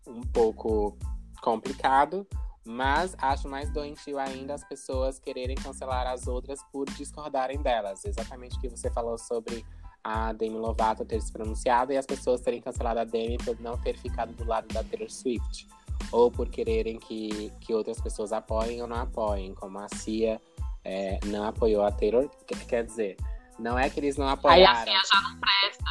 um 0.08 0.22
pouco 0.22 0.98
complicado, 1.42 2.28
mas 2.70 3.16
acho 3.18 3.50
mais 3.50 3.74
doentio 3.74 4.20
ainda 4.20 4.54
as 4.54 4.64
pessoas 4.64 5.18
quererem 5.18 5.56
cancelar 5.56 6.06
as 6.06 6.28
outras 6.28 6.60
por 6.72 6.86
discordarem 6.92 7.60
delas. 7.64 8.06
Exatamente 8.06 8.58
o 8.58 8.62
que 8.62 8.70
você 8.70 8.92
falou 8.92 9.18
sobre 9.18 9.66
a 10.04 10.32
Demi 10.34 10.60
Lovato 10.60 11.04
ter 11.04 11.20
se 11.20 11.34
pronunciado 11.34 11.92
e 11.92 11.98
as 11.98 12.06
pessoas 12.06 12.42
terem 12.42 12.62
cancelado 12.62 13.00
a 13.00 13.04
Demi 13.04 13.40
por 13.40 13.60
não 13.60 13.76
ter 13.76 13.98
ficado 13.98 14.34
do 14.34 14.46
lado 14.46 14.68
da 14.68 14.84
Taylor 14.84 15.10
Swift. 15.10 15.68
Ou 16.12 16.30
por 16.30 16.48
quererem 16.48 17.00
que, 17.00 17.52
que 17.60 17.74
outras 17.74 18.00
pessoas 18.00 18.32
apoiem 18.32 18.84
ou 18.84 18.88
não 18.88 18.98
apoiem, 18.98 19.56
como 19.56 19.80
a 19.80 19.88
Cia 19.96 20.40
é, 20.86 21.20
não 21.26 21.46
apoiou 21.46 21.84
a 21.84 21.92
Taylor. 21.92 22.30
Quer 22.68 22.86
dizer, 22.86 23.18
Não 23.58 23.80
é 23.80 23.90
que 23.90 24.00
eles 24.00 24.16
não 24.16 24.28
Aí 24.28 24.34
apoiaram. 24.34 24.80
a 24.80 24.86
Cia 24.86 25.02
já 25.12 25.22
não 25.28 25.40
presta. 25.40 25.86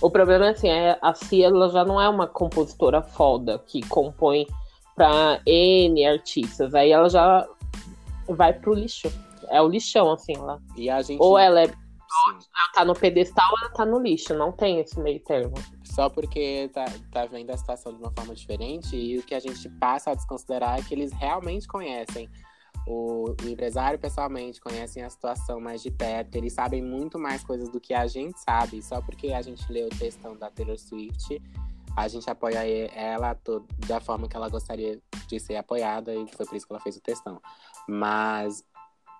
O 0.00 0.10
problema 0.10 0.46
é 0.46 0.50
assim, 0.52 0.68
é, 0.70 0.98
a 1.02 1.12
Cia 1.12 1.48
ela 1.48 1.68
já 1.68 1.84
não 1.84 2.00
é 2.00 2.08
uma 2.08 2.26
compositora 2.26 3.02
foda 3.02 3.58
que 3.58 3.86
compõe 3.86 4.46
pra 4.96 5.40
N 5.46 6.04
artistas. 6.06 6.74
Aí 6.74 6.90
ela 6.90 7.08
já 7.08 7.46
vai 8.26 8.52
pro 8.52 8.74
lixo. 8.74 9.12
É 9.48 9.62
o 9.62 9.68
lixão, 9.68 10.10
assim, 10.10 10.34
ela. 10.34 10.60
E 10.76 10.90
a 10.90 11.00
gente. 11.02 11.22
Ou 11.22 11.38
ela 11.38 11.60
é, 11.60 11.64
ela 11.66 12.72
tá 12.74 12.84
no 12.84 12.94
pedestal 12.94 13.48
ou 13.52 13.58
ela 13.60 13.70
tá 13.70 13.84
no 13.84 14.00
lixo. 14.00 14.34
Não 14.34 14.50
tem 14.50 14.80
esse 14.80 14.98
meio 14.98 15.20
termo. 15.20 15.54
Só 15.84 16.08
porque 16.08 16.68
tá, 16.72 16.86
tá 17.12 17.26
vendo 17.26 17.50
a 17.50 17.56
situação 17.56 17.92
de 17.92 17.98
uma 17.98 18.10
forma 18.10 18.34
diferente 18.34 18.96
e 18.96 19.18
o 19.18 19.22
que 19.22 19.34
a 19.34 19.40
gente 19.40 19.68
passa 19.78 20.10
a 20.10 20.14
desconsiderar 20.14 20.78
é 20.78 20.82
que 20.82 20.94
eles 20.94 21.12
realmente 21.12 21.68
conhecem 21.68 22.28
o, 22.86 23.34
o 23.42 23.48
empresário 23.48 23.98
pessoalmente, 23.98 24.60
conhecem 24.60 25.02
a 25.02 25.10
situação 25.10 25.60
mais 25.60 25.82
de 25.82 25.90
perto, 25.90 26.36
eles 26.36 26.52
sabem 26.52 26.82
muito 26.82 27.18
mais 27.18 27.42
coisas 27.42 27.68
do 27.68 27.80
que 27.80 27.94
a 27.94 28.06
gente 28.06 28.38
sabe. 28.40 28.82
Só 28.82 29.00
porque 29.00 29.32
a 29.32 29.42
gente 29.42 29.70
leu 29.70 29.86
o 29.86 29.98
textão 29.98 30.36
da 30.36 30.50
Taylor 30.50 30.78
Swift, 30.78 31.40
a 31.96 32.08
gente 32.08 32.28
apoia 32.28 32.58
ela 32.94 33.36
da 33.86 33.98
forma 34.00 34.28
que 34.28 34.36
ela 34.36 34.50
gostaria 34.50 35.00
de 35.26 35.40
ser 35.40 35.56
apoiada 35.56 36.14
e 36.14 36.26
foi 36.28 36.44
por 36.44 36.54
isso 36.54 36.66
que 36.66 36.72
ela 36.72 36.82
fez 36.82 36.96
o 36.96 37.00
textão. 37.00 37.40
Mas 37.88 38.62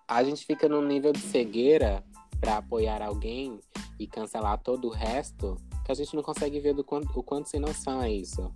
a 0.06 0.23
gente 0.23 0.45
fica 0.45 0.68
num 0.68 0.83
nível 0.83 1.12
de 1.12 1.21
cegueira 1.21 2.04
pra 2.38 2.59
apoiar 2.59 3.00
alguém 3.00 3.59
e 3.99 4.06
cancelar 4.06 4.59
todo 4.59 4.88
o 4.88 4.90
resto 4.90 5.56
que 5.85 5.90
a 5.90 5.95
gente 5.95 6.14
não 6.14 6.23
consegue 6.23 6.61
ver 6.61 6.75
do 6.75 6.85
quanto, 6.85 7.18
o 7.18 7.23
quanto 7.23 7.49
sem 7.49 7.59
noção 7.59 8.02
é 8.02 8.11
isso. 8.11 8.52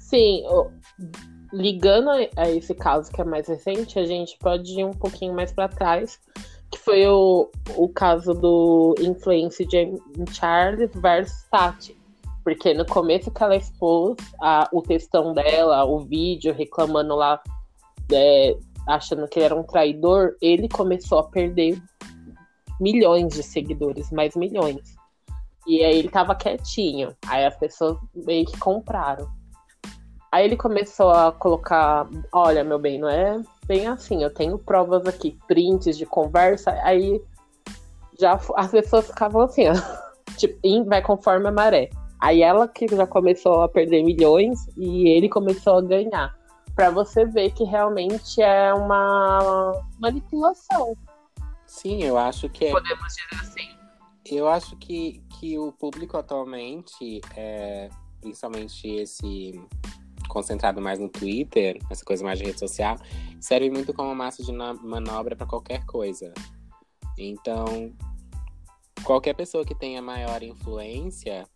Sim, 0.00 0.42
ligando 1.52 2.10
a- 2.10 2.48
esse 2.48 2.74
caso 2.74 3.10
que 3.12 3.20
é 3.20 3.24
mais 3.24 3.46
recente, 3.46 3.98
a 3.98 4.06
gente 4.06 4.38
pode 4.38 4.72
ir 4.78 4.84
um 4.84 4.92
pouquinho 4.92 5.34
mais 5.34 5.52
para 5.52 5.68
trás, 5.68 6.18
que 6.70 6.78
foi 6.78 7.06
o, 7.06 7.50
o 7.76 7.88
caso 7.88 8.32
do 8.32 8.94
Influence 9.00 9.66
James 9.70 10.00
Charles 10.32 10.90
versus 10.94 11.42
Tati. 11.50 12.01
Porque 12.44 12.74
no 12.74 12.84
começo 12.86 13.30
que 13.30 13.42
ela 13.42 13.56
expôs 13.56 14.16
a- 14.40 14.68
o 14.72 14.82
textão 14.82 15.32
dela, 15.32 15.84
o 15.84 16.00
vídeo 16.00 16.52
reclamando 16.52 17.14
lá, 17.14 17.40
é, 18.12 18.56
achando 18.88 19.28
que 19.28 19.38
ele 19.38 19.46
era 19.46 19.54
um 19.54 19.62
traidor, 19.62 20.36
ele 20.40 20.68
começou 20.68 21.20
a 21.20 21.24
perder 21.24 21.80
milhões 22.80 23.32
de 23.32 23.42
seguidores, 23.42 24.10
mais 24.10 24.34
milhões. 24.34 24.96
E 25.66 25.84
aí 25.84 25.98
ele 25.98 26.08
tava 26.08 26.34
quietinho. 26.34 27.14
Aí 27.28 27.44
as 27.44 27.56
pessoas 27.56 27.96
meio 28.14 28.44
que 28.44 28.58
compraram. 28.58 29.28
Aí 30.32 30.46
ele 30.46 30.56
começou 30.56 31.10
a 31.10 31.30
colocar, 31.30 32.08
olha, 32.32 32.64
meu 32.64 32.78
bem, 32.78 32.98
não 32.98 33.08
é 33.08 33.40
bem 33.66 33.86
assim, 33.86 34.22
eu 34.22 34.32
tenho 34.32 34.58
provas 34.58 35.06
aqui, 35.06 35.38
prints 35.46 35.96
de 35.96 36.06
conversa, 36.06 36.72
aí 36.82 37.22
já 38.18 38.40
as 38.56 38.70
pessoas 38.70 39.06
ficavam 39.08 39.42
assim, 39.42 39.64
ó, 39.68 39.74
tipo, 40.38 40.58
vai 40.86 41.02
conforme 41.02 41.48
a 41.48 41.52
maré. 41.52 41.90
Aí 42.22 42.40
ela 42.40 42.68
que 42.68 42.86
já 42.86 43.04
começou 43.04 43.62
a 43.62 43.68
perder 43.68 44.04
milhões 44.04 44.68
e 44.76 45.08
ele 45.08 45.28
começou 45.28 45.78
a 45.78 45.82
ganhar. 45.82 46.32
Pra 46.76 46.88
você 46.88 47.26
ver 47.26 47.50
que 47.50 47.64
realmente 47.64 48.40
é 48.40 48.72
uma 48.72 49.72
manipulação, 49.98 50.96
Sim, 51.66 52.02
eu 52.04 52.16
acho 52.16 52.48
que 52.50 52.66
é, 52.66 52.70
podemos 52.70 53.06
dizer 53.08 53.40
assim. 53.40 53.68
eu 54.26 54.46
acho 54.46 54.76
que, 54.76 55.20
que 55.40 55.58
o 55.58 55.72
público 55.72 56.16
atualmente, 56.16 57.20
é, 57.34 57.88
principalmente 58.20 58.86
esse 58.88 59.60
concentrado 60.28 60.80
mais 60.80 61.00
no 61.00 61.08
Twitter, 61.08 61.78
essa 61.90 62.04
coisa 62.04 62.22
mais 62.22 62.38
de 62.38 62.44
rede 62.44 62.58
social, 62.58 62.96
serve 63.40 63.68
muito 63.68 63.92
como 63.92 64.14
massa 64.14 64.44
de 64.44 64.52
manobra 64.52 65.34
para 65.34 65.46
qualquer 65.46 65.84
coisa. 65.86 66.32
Então, 67.18 67.92
qualquer 69.02 69.34
pessoa 69.34 69.64
que 69.64 69.74
tenha 69.74 70.00
maior 70.00 70.42
influência 70.42 71.48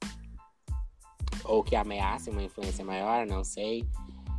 ou 1.44 1.62
que 1.62 1.76
ameace 1.76 2.30
uma 2.30 2.42
influência 2.42 2.84
maior, 2.84 3.26
não 3.26 3.44
sei, 3.44 3.86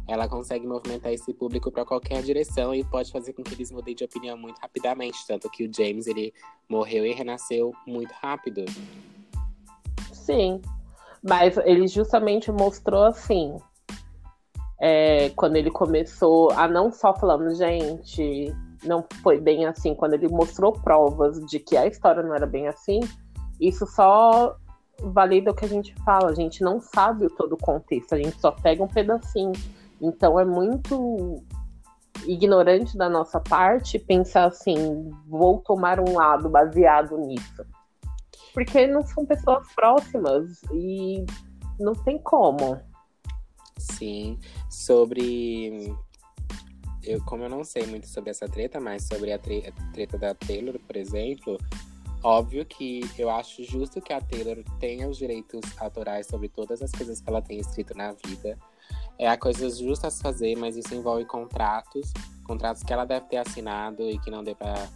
ela 0.07 0.27
consegue 0.27 0.65
movimentar 0.65 1.11
esse 1.11 1.33
público 1.33 1.69
para 1.69 1.85
qualquer 1.85 2.23
direção 2.23 2.73
e 2.73 2.83
pode 2.83 3.11
fazer 3.11 3.33
com 3.33 3.43
que 3.43 3.53
eles 3.53 3.71
mudem 3.71 3.93
de 3.93 4.05
opinião 4.05 4.37
muito 4.37 4.57
rapidamente, 4.59 5.19
tanto 5.27 5.49
que 5.49 5.65
o 5.65 5.73
James 5.73 6.07
ele 6.07 6.33
morreu 6.69 7.05
e 7.05 7.11
renasceu 7.11 7.73
muito 7.85 8.13
rápido. 8.21 8.63
Sim, 10.13 10.61
mas 11.21 11.57
ele 11.57 11.87
justamente 11.87 12.51
mostrou 12.51 13.03
assim, 13.03 13.57
é, 14.79 15.29
quando 15.31 15.57
ele 15.57 15.69
começou 15.69 16.51
a 16.51 16.67
não 16.67 16.89
só 16.89 17.13
falando, 17.13 17.53
gente, 17.53 18.53
não 18.85 19.05
foi 19.21 19.39
bem 19.39 19.65
assim, 19.65 19.93
quando 19.93 20.13
ele 20.13 20.29
mostrou 20.29 20.71
provas 20.71 21.39
de 21.47 21.59
que 21.59 21.75
a 21.75 21.85
história 21.85 22.23
não 22.23 22.33
era 22.33 22.45
bem 22.45 22.67
assim, 22.67 23.01
isso 23.59 23.85
só 23.85 24.55
valida 25.01 25.51
o 25.51 25.55
que 25.55 25.65
a 25.65 25.69
gente 25.69 25.93
fala, 26.03 26.29
a 26.29 26.35
gente 26.35 26.61
não 26.63 26.79
sabe 26.81 27.25
o 27.25 27.29
todo 27.29 27.53
o 27.53 27.57
contexto, 27.57 28.13
a 28.13 28.17
gente 28.17 28.39
só 28.39 28.51
pega 28.51 28.83
um 28.83 28.87
pedacinho. 28.87 29.53
Então 30.01 30.39
é 30.39 30.45
muito 30.45 31.43
ignorante 32.25 32.97
da 32.97 33.09
nossa 33.09 33.39
parte 33.39 33.99
pensar 33.99 34.45
assim, 34.45 35.09
vou 35.27 35.59
tomar 35.59 35.99
um 35.99 36.13
lado 36.13 36.49
baseado 36.49 37.17
nisso 37.17 37.65
porque 38.57 38.87
não 38.87 39.05
são 39.05 39.23
pessoas 39.23 39.67
próximas 39.75 40.63
e 40.73 41.23
não 41.79 41.93
tem 41.93 42.17
como. 42.17 42.81
Sim, 43.77 44.39
sobre. 44.67 45.95
Eu, 47.03 47.23
como 47.23 47.43
eu 47.43 47.49
não 47.49 47.63
sei 47.63 47.85
muito 47.85 48.07
sobre 48.07 48.31
essa 48.31 48.49
treta, 48.49 48.79
mas 48.79 49.03
sobre 49.03 49.31
a, 49.31 49.37
tre- 49.37 49.63
a 49.67 49.91
treta 49.93 50.17
da 50.17 50.33
Taylor, 50.33 50.79
por 50.79 50.95
exemplo, 50.95 51.59
óbvio 52.23 52.65
que 52.65 53.01
eu 53.17 53.29
acho 53.29 53.63
justo 53.63 54.01
que 54.01 54.13
a 54.13 54.21
Taylor 54.21 54.63
tenha 54.79 55.07
os 55.07 55.17
direitos 55.17 55.61
autorais 55.77 56.27
sobre 56.27 56.49
todas 56.49 56.81
as 56.81 56.91
coisas 56.91 57.21
que 57.21 57.29
ela 57.29 57.41
tem 57.41 57.59
escrito 57.59 57.95
na 57.95 58.13
vida. 58.25 58.57
É 59.17 59.27
a 59.27 59.37
coisa 59.37 59.69
justa 59.69 60.07
a 60.07 60.11
se 60.11 60.21
fazer, 60.21 60.55
mas 60.55 60.75
isso 60.77 60.93
envolve 60.93 61.25
contratos, 61.25 62.11
contratos 62.45 62.83
que 62.83 62.93
ela 62.93 63.05
deve 63.05 63.25
ter 63.27 63.37
assinado 63.37 64.03
e 64.03 64.19
que 64.19 64.29
não 64.29 64.43
dê 64.43 64.53
pra, 64.53 64.87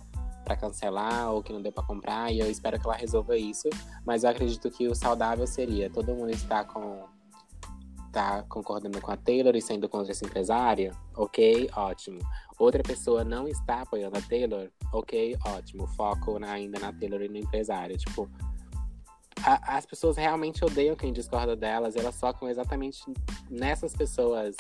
pra 0.44 0.56
cancelar 0.56 1.32
ou 1.32 1.42
que 1.42 1.52
não 1.52 1.62
dê 1.62 1.72
pra 1.72 1.84
comprar, 1.84 2.32
e 2.32 2.40
eu 2.40 2.50
espero 2.50 2.80
que 2.80 2.86
ela 2.86 2.96
resolva 2.96 3.38
isso. 3.38 3.68
Mas 4.06 4.24
eu 4.24 4.30
acredito 4.30 4.70
que 4.70 4.88
o 4.88 4.96
saudável 4.96 5.48
seria 5.48 5.90
todo 5.90 6.14
mundo 6.14 6.32
estar 6.32 6.66
com 6.66 7.06
tá 8.12 8.44
concordando 8.50 9.00
com 9.02 9.12
a 9.12 9.18
Taylor 9.18 9.56
e 9.56 9.62
sendo 9.62 9.88
contra 9.88 10.12
esse 10.12 10.26
empresário, 10.26 10.92
ok, 11.16 11.70
ótimo. 11.76 12.20
Outra 12.60 12.84
pessoa 12.84 13.24
não 13.24 13.48
está 13.48 13.82
apoiando 13.82 14.18
a 14.18 14.22
Taylor, 14.22 14.70
ok, 14.94 15.38
ótimo. 15.46 15.88
Foco 15.88 16.38
na- 16.38 16.52
ainda 16.52 16.80
na 16.80 16.92
Taylor 16.94 17.22
e 17.22 17.30
no 17.30 17.38
empresário. 17.38 17.98
Tipo, 17.98 18.30
a- 19.44 19.78
as 19.78 19.86
pessoas 19.86 20.18
realmente 20.18 20.64
odeiam 20.64 20.96
quem 20.96 21.12
discorda 21.14 21.56
delas, 21.56 21.96
elas 21.96 22.20
focam 22.20 22.50
exatamente 22.50 23.02
nessas 23.50 23.96
pessoas. 23.96 24.56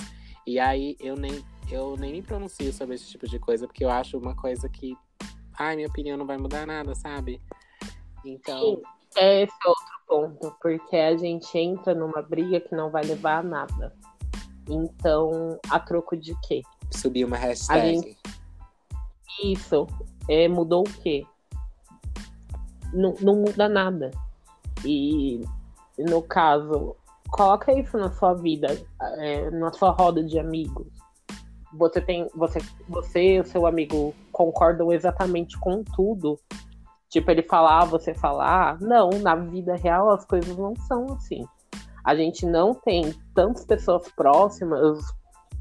E 0.47 0.59
aí 0.59 0.95
eu 0.99 1.15
nem, 1.15 1.43
eu 1.69 1.95
nem 1.97 2.13
me 2.13 2.21
pronuncio 2.21 2.71
sobre 2.73 2.95
esse 2.95 3.05
tipo 3.07 3.27
de 3.27 3.37
coisa, 3.37 3.67
porque 3.67 3.83
eu 3.83 3.89
acho 3.91 4.17
uma 4.17 4.35
coisa 4.35 4.67
que, 4.67 4.95
ai, 5.59 5.75
minha 5.75 5.87
opinião 5.87 6.17
não 6.17 6.25
vai 6.25 6.37
mudar 6.37 6.65
nada, 6.65 6.95
sabe? 6.95 7.41
Então, 8.25 8.75
Sim. 8.77 8.81
É 9.17 9.41
esse 9.43 9.67
outro 9.67 9.90
ponto, 10.11 10.53
porque 10.61 10.97
a 10.97 11.15
gente 11.15 11.57
entra 11.57 11.95
numa 11.95 12.21
briga 12.21 12.59
que 12.59 12.75
não 12.75 12.89
vai 12.91 13.01
levar 13.01 13.37
a 13.37 13.43
nada. 13.43 13.93
Então, 14.67 15.57
a 15.69 15.79
troco 15.79 16.17
de 16.17 16.35
quê? 16.41 16.61
subir 16.91 17.23
uma 17.23 17.37
hashtag. 17.37 17.95
gente- 17.95 18.17
Isso 19.41 19.87
é, 20.27 20.49
mudou 20.49 20.81
o 20.81 20.91
quê? 21.01 21.25
Não, 22.93 23.15
não 23.21 23.37
muda 23.37 23.69
nada. 23.69 24.11
E 24.83 25.39
no 25.97 26.21
caso, 26.21 26.97
coloca 27.29 27.71
isso 27.71 27.97
na 27.97 28.11
sua 28.11 28.33
vida, 28.33 28.67
é, 29.19 29.49
na 29.51 29.71
sua 29.71 29.91
roda 29.91 30.21
de 30.21 30.37
amigos. 30.37 30.87
Você 31.73 32.01
tem, 32.01 32.27
você, 32.35 32.59
você 32.89 33.35
e 33.35 33.39
o 33.39 33.45
seu 33.45 33.65
amigo 33.65 34.13
concordam 34.33 34.91
exatamente 34.91 35.57
com 35.57 35.81
tudo. 35.85 36.37
Tipo, 37.11 37.29
ele 37.29 37.43
falar, 37.43 37.83
você 37.83 38.13
falar. 38.13 38.79
Não, 38.79 39.09
na 39.09 39.35
vida 39.35 39.75
real 39.75 40.09
as 40.09 40.25
coisas 40.25 40.57
não 40.57 40.73
são 40.87 41.13
assim. 41.13 41.45
A 42.05 42.15
gente 42.15 42.45
não 42.45 42.73
tem 42.73 43.13
tantas 43.35 43.65
pessoas 43.65 44.07
próximas, 44.15 44.97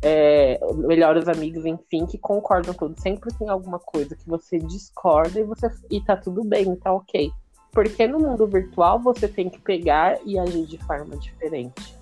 é, 0.01 0.61
melhores 0.77 1.29
amigos, 1.29 1.67
enfim, 1.67 2.07
que 2.07 2.17
concordam 2.17 2.73
tudo. 2.73 2.99
Sempre 3.01 3.35
tem 3.35 3.49
alguma 3.49 3.81
coisa 3.81 4.15
que 4.15 4.29
você 4.29 4.59
discorda 4.59 5.41
e 5.41 5.45
você 5.45 5.69
e 5.91 6.01
tá 6.01 6.17
tudo 6.17 6.45
bem, 6.45 6.77
tá 6.77 6.93
ok. 6.93 7.33
Porque 7.73 8.07
no 8.07 8.21
mundo 8.21 8.47
virtual 8.47 9.01
você 9.01 9.27
tem 9.27 9.51
que 9.51 9.61
pegar 9.61 10.21
e 10.25 10.39
agir 10.39 10.67
de 10.67 10.79
forma 10.79 11.17
diferente. 11.17 11.97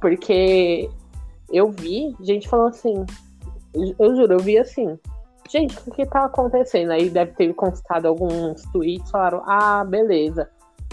Porque 0.00 0.90
eu 1.48 1.70
vi 1.70 2.16
gente 2.20 2.48
falando 2.48 2.70
assim, 2.70 3.06
eu 3.72 4.16
juro, 4.16 4.32
eu 4.32 4.40
vi 4.40 4.58
assim, 4.58 4.98
gente, 5.50 5.76
o 5.86 5.90
que 5.92 6.06
tá 6.06 6.24
acontecendo? 6.24 6.92
Aí 6.92 7.10
deve 7.10 7.32
ter 7.32 7.52
consultado 7.54 8.08
alguns 8.08 8.62
tweets, 8.72 9.10
falaram, 9.10 9.42
ah, 9.46 9.84
beleza. 9.84 10.48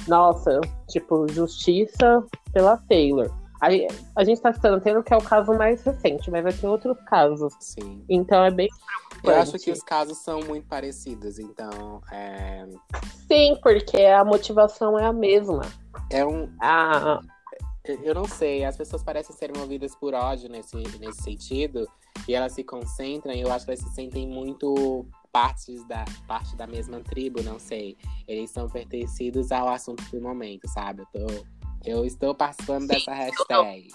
Nossa, 0.07 0.59
tipo, 0.87 1.27
justiça 1.27 2.23
pela 2.53 2.77
Taylor. 2.77 3.31
Aí, 3.59 3.87
a 4.15 4.23
gente 4.23 4.39
tá 4.39 4.53
citando 4.53 4.79
Taylor, 4.81 5.03
que 5.03 5.13
é 5.13 5.17
o 5.17 5.21
caso 5.21 5.53
mais 5.53 5.83
recente, 5.83 6.29
mas 6.29 6.43
vai 6.43 6.53
ter 6.53 6.67
outros 6.67 6.97
casos. 7.07 7.53
Sim. 7.59 8.03
Então 8.07 8.43
é 8.43 8.51
bem 8.51 8.67
Eu 9.23 9.35
acho 9.35 9.57
que 9.57 9.71
os 9.71 9.81
casos 9.81 10.19
são 10.19 10.41
muito 10.41 10.67
parecidos, 10.67 11.39
então. 11.39 12.01
É... 12.11 12.65
Sim, 13.27 13.57
porque 13.61 14.01
a 14.03 14.23
motivação 14.23 14.97
é 14.97 15.05
a 15.05 15.13
mesma. 15.13 15.61
É 16.11 16.23
um. 16.23 16.49
Ah, 16.61 17.19
Eu 18.03 18.13
não 18.13 18.25
sei, 18.25 18.63
as 18.63 18.77
pessoas 18.77 19.01
parecem 19.01 19.35
ser 19.35 19.55
movidas 19.57 19.95
por 19.95 20.13
ódio 20.13 20.49
nesse, 20.49 20.75
nesse 20.99 21.23
sentido, 21.23 21.87
e 22.27 22.33
elas 22.33 22.53
se 22.53 22.63
concentram, 22.63 23.33
e 23.33 23.41
eu 23.41 23.51
acho 23.51 23.65
que 23.65 23.71
elas 23.71 23.79
se 23.79 23.89
sentem 23.93 24.27
muito 24.27 25.05
partes 25.31 25.85
da, 25.87 26.03
parte 26.27 26.55
da 26.55 26.67
mesma 26.67 26.99
tribo, 27.01 27.41
não 27.43 27.59
sei. 27.59 27.97
Eles 28.27 28.49
são 28.49 28.69
pertencidos 28.69 29.51
ao 29.51 29.69
assunto 29.69 30.03
do 30.11 30.21
momento, 30.21 30.67
sabe? 30.67 31.03
Eu, 31.13 31.27
tô, 31.27 31.45
eu 31.85 32.05
estou 32.05 32.35
participando 32.35 32.81
Sim, 32.81 32.87
dessa 32.87 33.13
hashtag. 33.13 33.87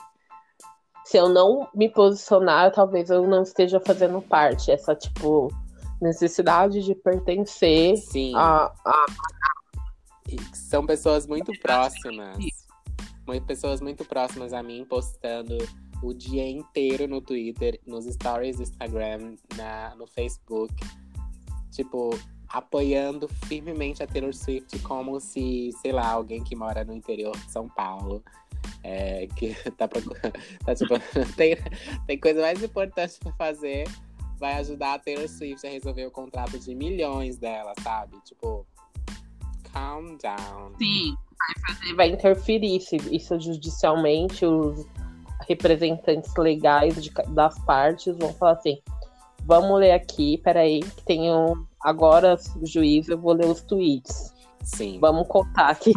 se 1.04 1.16
eu 1.16 1.28
não 1.28 1.68
me 1.74 1.88
posicionar, 1.88 2.72
talvez 2.72 3.10
eu 3.10 3.26
não 3.26 3.42
esteja 3.42 3.80
fazendo 3.80 4.22
parte. 4.22 4.70
Essa, 4.70 4.94
tipo, 4.94 5.48
necessidade 6.00 6.82
de 6.82 6.94
pertencer 6.94 7.96
Sim. 7.96 8.34
a, 8.36 8.72
a 8.84 9.06
são 10.52 10.86
pessoas 10.86 11.26
muito 11.26 11.52
próximas. 11.60 12.38
Muito, 13.26 13.46
pessoas 13.46 13.80
muito 13.80 14.04
próximas 14.04 14.52
a 14.52 14.62
mim 14.62 14.84
postando 14.84 15.56
o 16.02 16.12
dia 16.12 16.48
inteiro 16.48 17.06
no 17.06 17.20
Twitter, 17.20 17.80
nos 17.86 18.06
stories 18.06 18.56
do 18.56 18.62
Instagram, 18.62 19.36
na, 19.56 19.94
no 19.96 20.06
Facebook. 20.06 20.74
Tipo, 21.70 22.18
apoiando 22.48 23.28
firmemente 23.46 24.02
a 24.02 24.06
Taylor 24.06 24.34
Swift 24.34 24.78
como 24.80 25.18
se, 25.20 25.70
sei 25.80 25.92
lá, 25.92 26.06
alguém 26.10 26.44
que 26.44 26.54
mora 26.54 26.84
no 26.84 26.92
interior 26.92 27.36
de 27.36 27.50
São 27.50 27.68
Paulo. 27.68 28.22
é, 28.84 29.26
que 29.36 29.54
tá 29.78 29.88
procurando. 29.88 30.32
Tá, 30.64 30.74
tipo, 30.74 30.94
tem, 31.36 31.56
tem 32.06 32.18
coisa 32.18 32.40
mais 32.40 32.62
importante 32.62 33.18
pra 33.20 33.32
fazer. 33.32 33.84
Vai 34.38 34.54
ajudar 34.54 34.94
a 34.94 34.98
Taylor 34.98 35.28
Swift 35.28 35.64
a 35.66 35.70
resolver 35.70 36.04
o 36.06 36.10
contrato 36.10 36.58
de 36.58 36.74
milhões 36.74 37.38
dela, 37.38 37.72
sabe? 37.80 38.18
Tipo, 38.24 38.66
calm 39.72 40.16
down. 40.16 40.72
Sim, 40.78 41.16
vai, 41.38 41.74
fazer, 41.74 41.94
vai 41.94 42.08
interferir 42.10 42.80
se 42.80 42.96
isso 43.14 43.40
judicialmente, 43.40 44.44
os 44.44 44.84
representantes 45.48 46.34
legais 46.36 47.02
de 47.02 47.10
das 47.28 47.58
partes 47.60 48.16
vão 48.16 48.32
falar 48.34 48.52
assim: 48.52 48.78
vamos 49.44 49.78
ler 49.78 49.92
aqui, 49.92 50.38
peraí, 50.38 50.80
que 50.80 51.02
tem 51.02 51.32
um. 51.32 51.66
Agora, 51.80 52.38
o 52.60 52.66
juiz, 52.66 53.08
eu 53.08 53.18
vou 53.18 53.32
ler 53.32 53.46
os 53.46 53.62
tweets. 53.62 54.32
Sim. 54.62 54.98
Vamos 55.00 55.26
contar 55.26 55.70
aqui. 55.70 55.92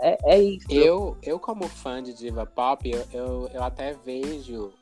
É, 0.00 0.34
é 0.34 0.42
isso. 0.42 0.66
Eu, 0.70 1.16
eu, 1.22 1.38
como 1.38 1.68
fã 1.68 2.02
de 2.02 2.14
diva 2.14 2.46
pop, 2.46 2.88
eu, 2.88 3.04
eu, 3.12 3.50
eu 3.52 3.62
até 3.62 3.94
vejo 4.04 4.72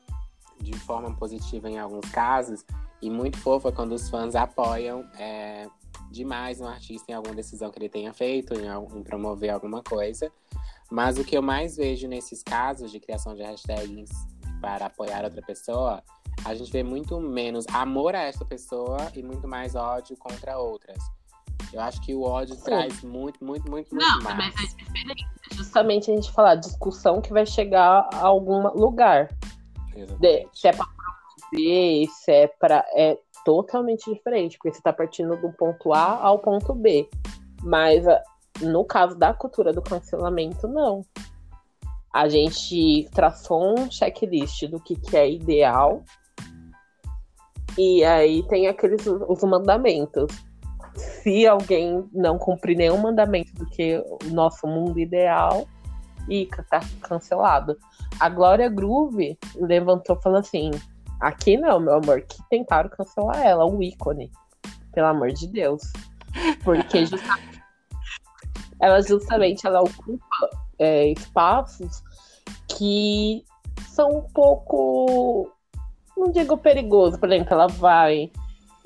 de 0.61 0.77
forma 0.79 1.13
positiva 1.15 1.69
em 1.69 1.79
alguns 1.79 2.09
casos, 2.11 2.65
e 3.01 3.09
muito 3.09 3.37
fofa 3.37 3.71
quando 3.71 3.93
os 3.93 4.09
fãs 4.09 4.35
apoiam 4.35 5.05
é, 5.17 5.67
demais 6.11 6.59
um 6.59 6.67
artista 6.67 7.11
em 7.11 7.15
alguma 7.15 7.33
decisão 7.33 7.71
que 7.71 7.79
ele 7.79 7.89
tenha 7.89 8.13
feito, 8.13 8.53
em, 8.53 8.67
em 8.67 9.03
promover 9.03 9.49
alguma 9.49 9.81
coisa. 9.81 10.31
Mas 10.91 11.17
o 11.17 11.23
que 11.23 11.37
eu 11.37 11.41
mais 11.41 11.77
vejo 11.77 12.07
nesses 12.07 12.41
casos 12.41 12.91
de 12.91 12.99
criação 12.99 13.35
de 13.35 13.43
hashtags 13.43 14.09
para 14.61 14.87
apoiar 14.87 15.23
outra 15.23 15.41
pessoa, 15.41 16.03
a 16.43 16.53
gente 16.55 16.71
vê 16.71 16.83
muito 16.83 17.19
menos 17.19 17.65
amor 17.73 18.15
a 18.15 18.23
essa 18.23 18.43
pessoa 18.43 18.97
e 19.15 19.21
muito 19.21 19.47
mais 19.47 19.75
ódio 19.75 20.17
contra 20.17 20.57
outras. 20.57 20.97
Eu 21.71 21.81
acho 21.81 22.01
que 22.01 22.15
o 22.15 22.23
ódio 22.23 22.55
Sim. 22.55 22.63
traz 22.63 23.03
muito, 23.03 23.43
muito, 23.45 23.69
muito, 23.69 23.93
muito 23.93 24.05
Não, 24.05 24.21
mais. 24.21 24.55
mas 24.55 24.63
é 24.63 24.83
diferente. 24.83 25.25
Justamente 25.51 26.11
a 26.11 26.15
gente 26.15 26.31
falar 26.31 26.55
discussão 26.55 27.21
que 27.21 27.31
vai 27.31 27.45
chegar 27.45 28.07
a 28.11 28.25
algum 28.25 28.67
lugar. 28.73 29.27
De- 29.93 30.01
Exatamente. 30.01 30.49
se 30.53 30.67
é 30.67 30.71
pra 30.73 30.85
promover, 30.85 32.07
se 32.09 32.31
é 32.31 32.47
pra. 32.47 32.85
É 32.95 33.17
totalmente 33.45 34.11
diferente, 34.11 34.57
porque 34.57 34.73
você 34.73 34.81
tá 34.81 34.91
partindo 34.93 35.35
do 35.37 35.51
ponto 35.53 35.93
A 35.93 36.19
ao 36.23 36.39
ponto 36.39 36.73
B. 36.73 37.07
Mas 37.61 38.07
ah, 38.07 38.21
no 38.61 38.83
caso 38.85 39.15
da 39.15 39.33
cultura 39.33 39.73
do 39.73 39.81
cancelamento, 39.81 40.67
não. 40.67 41.01
A 42.13 42.27
gente 42.27 43.07
traçou 43.13 43.79
um 43.79 43.89
checklist 43.89 44.67
do 44.67 44.79
que, 44.79 44.95
que 44.95 45.15
é 45.15 45.29
ideal. 45.29 46.03
E 47.77 48.03
aí 48.03 48.43
tem 48.47 48.67
aqueles 48.67 49.05
os 49.05 49.43
mandamentos. 49.43 50.31
Se 50.95 51.47
alguém 51.47 52.03
não 52.11 52.37
cumprir 52.37 52.75
nenhum 52.75 52.97
mandamento 52.97 53.53
do 53.53 53.65
que 53.67 53.97
o 53.97 54.17
nosso 54.31 54.67
mundo 54.67 54.99
ideal, 54.99 55.67
e 56.29 56.47
tá 56.69 56.79
cancelado. 57.01 57.77
A 58.19 58.29
Glória 58.29 58.69
Groove 58.69 59.37
levantou 59.55 60.15
e 60.17 60.21
falou 60.21 60.39
assim: 60.39 60.71
aqui 61.19 61.57
não, 61.57 61.79
meu 61.79 61.95
amor, 61.95 62.21
que 62.21 62.37
tentaram 62.49 62.89
cancelar 62.89 63.41
ela, 63.41 63.65
o 63.65 63.81
ícone. 63.81 64.31
Pelo 64.93 65.07
amor 65.07 65.31
de 65.31 65.47
Deus. 65.47 65.81
Porque 66.63 67.05
justamente, 67.05 67.58
ela 68.81 69.01
justamente 69.01 69.65
ela 69.65 69.81
ocupa 69.81 70.49
é, 70.77 71.07
espaços 71.11 72.01
que 72.67 73.43
são 73.87 74.09
um 74.09 74.21
pouco. 74.21 75.51
Não 76.17 76.31
digo 76.31 76.57
perigoso, 76.57 77.19
por 77.19 77.31
exemplo, 77.31 77.53
ela 77.53 77.67
vai 77.67 78.31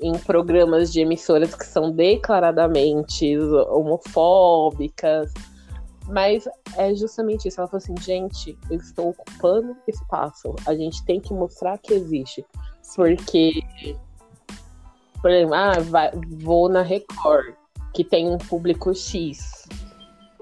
em 0.00 0.18
programas 0.18 0.92
de 0.92 1.00
emissoras 1.00 1.54
que 1.54 1.64
são 1.64 1.90
declaradamente 1.90 3.38
homofóbicas, 3.38 5.32
mas 6.06 6.46
é 6.76 6.94
justamente 6.94 7.48
isso. 7.48 7.60
Ela 7.60 7.68
falou 7.68 7.82
assim, 7.82 7.94
gente, 8.00 8.58
eu 8.70 8.76
estou 8.76 9.10
ocupando 9.10 9.76
espaço. 9.88 10.54
A 10.66 10.74
gente 10.74 11.04
tem 11.04 11.20
que 11.20 11.32
mostrar 11.32 11.78
que 11.78 11.94
existe. 11.94 12.44
Porque, 12.94 13.52
por 15.22 15.30
exemplo, 15.30 15.54
ah, 15.54 15.80
vai- 15.80 16.12
vou 16.42 16.68
na 16.68 16.82
Record, 16.82 17.54
que 17.94 18.04
tem 18.04 18.28
um 18.28 18.38
público 18.38 18.94
X. 18.94 19.66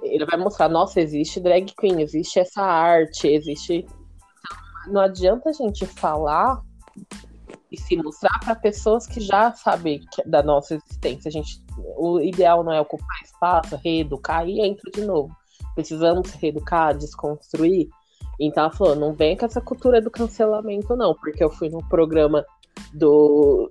Ele 0.03 0.25
vai 0.27 0.39
mostrar, 0.39 0.69
nossa, 0.69 1.01
existe 1.01 1.39
drag 1.39 1.73
queen, 1.79 2.01
existe 2.01 2.41
essa 2.41 2.63
arte, 2.63 3.29
existe. 3.29 3.87
Não 4.89 5.01
adianta 5.01 5.51
a 5.51 5.53
gente 5.53 5.87
falar 5.87 6.61
e 7.71 7.79
se 7.79 7.97
mostrar 7.97 8.39
para 8.41 8.55
pessoas 8.55 9.07
que 9.07 9.21
já 9.21 9.53
sabem 9.53 10.01
que- 10.13 10.29
da 10.29 10.43
nossa 10.43 10.75
existência. 10.75 11.29
A 11.29 11.33
gente, 11.33 11.63
o 11.97 12.21
ideal 12.21 12.65
não 12.65 12.73
é 12.73 12.81
ocupar 12.81 13.23
espaço, 13.23 13.77
reeducar 13.77 14.49
e 14.49 14.61
entra 14.61 14.91
de 14.91 15.03
novo 15.03 15.33
precisamos 15.75 16.31
reeducar, 16.33 16.97
desconstruir. 16.97 17.89
Então 18.41 18.65
ela 18.65 18.73
falou, 18.73 18.97
não 18.97 19.13
vem 19.13 19.37
com 19.37 19.45
essa 19.45 19.61
cultura 19.61 20.01
do 20.01 20.11
cancelamento, 20.11 20.97
não, 20.97 21.15
porque 21.15 21.43
eu 21.43 21.51
fui 21.51 21.69
no 21.69 21.87
programa 21.89 22.45
do, 22.93 23.71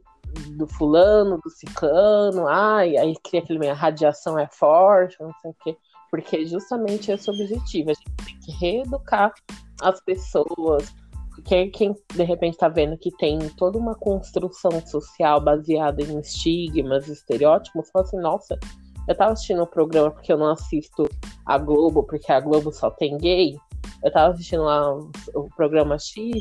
do 0.52 0.68
fulano, 0.68 1.40
do 1.44 1.50
ciclano, 1.50 2.48
ai, 2.48 2.98
aí 2.98 3.14
cria 3.24 3.42
aquele 3.42 3.60
meio, 3.60 3.72
a 3.72 3.76
radiação 3.76 4.38
é 4.38 4.48
forte, 4.48 5.18
não 5.20 5.34
sei 5.42 5.52
o 5.52 5.56
quê. 5.64 5.78
Porque 6.10 6.46
justamente 6.46 7.12
esse 7.12 7.30
é 7.30 7.32
o 7.32 7.36
objetivo, 7.36 7.92
a 7.92 7.94
gente 7.94 8.26
tem 8.26 8.40
que 8.40 8.52
reeducar 8.52 9.34
as 9.82 10.02
pessoas, 10.02 10.94
porque 11.30 11.68
quem 11.68 11.96
de 12.14 12.24
repente 12.24 12.58
tá 12.58 12.68
vendo 12.68 12.98
que 12.98 13.12
tem 13.18 13.40
toda 13.58 13.78
uma 13.78 13.96
construção 13.96 14.72
social 14.86 15.40
baseada 15.40 16.04
em 16.04 16.20
estigmas, 16.20 17.08
estereótipos, 17.08 17.90
fala 17.90 18.06
assim, 18.06 18.20
nossa, 18.20 18.60
eu 19.08 19.16
tava 19.16 19.32
assistindo 19.32 19.64
o 19.64 19.68
programa 19.68 20.12
porque 20.12 20.32
eu 20.32 20.38
não 20.38 20.52
assisto 20.52 21.10
a 21.46 21.58
Globo, 21.58 22.04
porque 22.04 22.32
a 22.32 22.40
Globo 22.40 22.72
só 22.72 22.90
tem 22.90 23.18
gay. 23.18 23.58
Eu 24.04 24.12
tava 24.12 24.34
assistindo 24.34 24.64
lá 24.64 24.94
o 24.94 25.50
programa 25.56 25.98
X. 25.98 26.32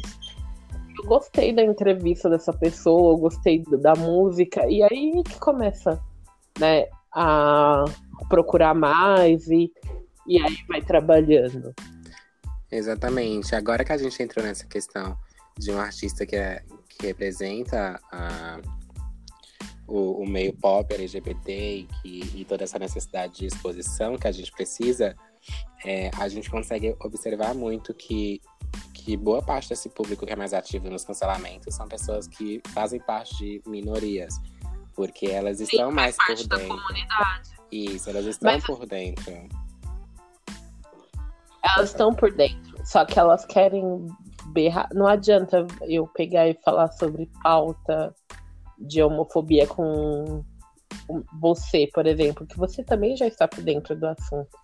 Gostei 1.05 1.53
da 1.53 1.63
entrevista 1.63 2.29
dessa 2.29 2.53
pessoa, 2.53 3.19
gostei 3.19 3.63
da 3.81 3.95
música. 3.95 4.67
E 4.69 4.83
aí 4.83 5.23
que 5.25 5.39
começa, 5.39 6.01
né, 6.59 6.87
a 7.13 7.85
procurar 8.29 8.75
mais 8.75 9.49
e, 9.49 9.73
e 10.27 10.41
aí 10.41 10.57
vai 10.69 10.81
trabalhando. 10.83 11.75
Exatamente. 12.71 13.55
Agora 13.55 13.85
que 13.85 13.93
a 13.93 13.97
gente 13.99 14.23
entrou 14.23 14.45
nessa 14.45 14.67
questão 14.67 15.17
de 15.59 15.73
um 15.73 15.79
artista 15.79 16.25
que, 16.25 16.37
é, 16.37 16.63
que 16.89 17.07
representa 17.07 18.01
a- 18.13 18.61
o, 19.89 20.23
o 20.23 20.27
meio 20.27 20.53
pop 20.57 20.95
LGBT 20.95 21.53
e, 21.53 21.89
que, 22.01 22.41
e 22.41 22.45
toda 22.45 22.63
essa 22.63 22.79
necessidade 22.79 23.41
de 23.41 23.47
exposição 23.47 24.17
que 24.17 24.29
a 24.29 24.33
gente 24.33 24.53
precisa, 24.53 25.17
é, 25.85 26.11
a 26.17 26.29
gente 26.29 26.49
consegue 26.49 26.95
observar 27.01 27.55
muito 27.55 27.93
que, 27.93 28.41
que 29.11 29.17
boa 29.17 29.43
parte 29.43 29.69
desse 29.71 29.89
público 29.89 30.25
que 30.25 30.33
é 30.33 30.37
mais 30.37 30.55
ativo 30.55 30.89
nos 30.89 31.05
cancelamentos 31.05 31.75
são 31.75 31.89
pessoas 31.89 32.29
que 32.29 32.63
fazem 32.73 33.01
parte 33.01 33.37
de 33.39 33.63
minorias, 33.67 34.41
porque 34.95 35.27
elas 35.27 35.59
estão 35.59 35.91
mais 35.91 36.15
por 36.17 36.27
parte 36.29 36.49
da 36.49 36.57
dentro. 36.57 36.77
comunidade. 36.77 37.51
Isso, 37.73 38.09
elas 38.09 38.25
estão 38.27 38.53
Mas- 38.53 38.65
por 38.65 38.87
dentro. 38.87 39.49
Elas 41.61 41.91
estão 41.91 42.15
por 42.15 42.33
dentro, 42.33 42.81
só 42.87 43.05
que 43.05 43.19
elas 43.19 43.45
querem 43.47 44.07
berrar. 44.53 44.89
Não 44.95 45.09
adianta 45.09 45.67
eu 45.83 46.07
pegar 46.07 46.49
e 46.49 46.55
falar 46.65 46.93
sobre 46.93 47.29
pauta 47.43 48.15
de 48.79 49.03
homofobia 49.03 49.67
com 49.67 50.45
você, 51.41 51.91
por 51.93 52.07
exemplo, 52.07 52.47
que 52.47 52.57
você 52.57 52.85
também 52.85 53.17
já 53.17 53.27
está 53.27 53.49
por 53.49 53.63
dentro 53.65 53.97
do 53.97 54.07
assunto. 54.07 54.57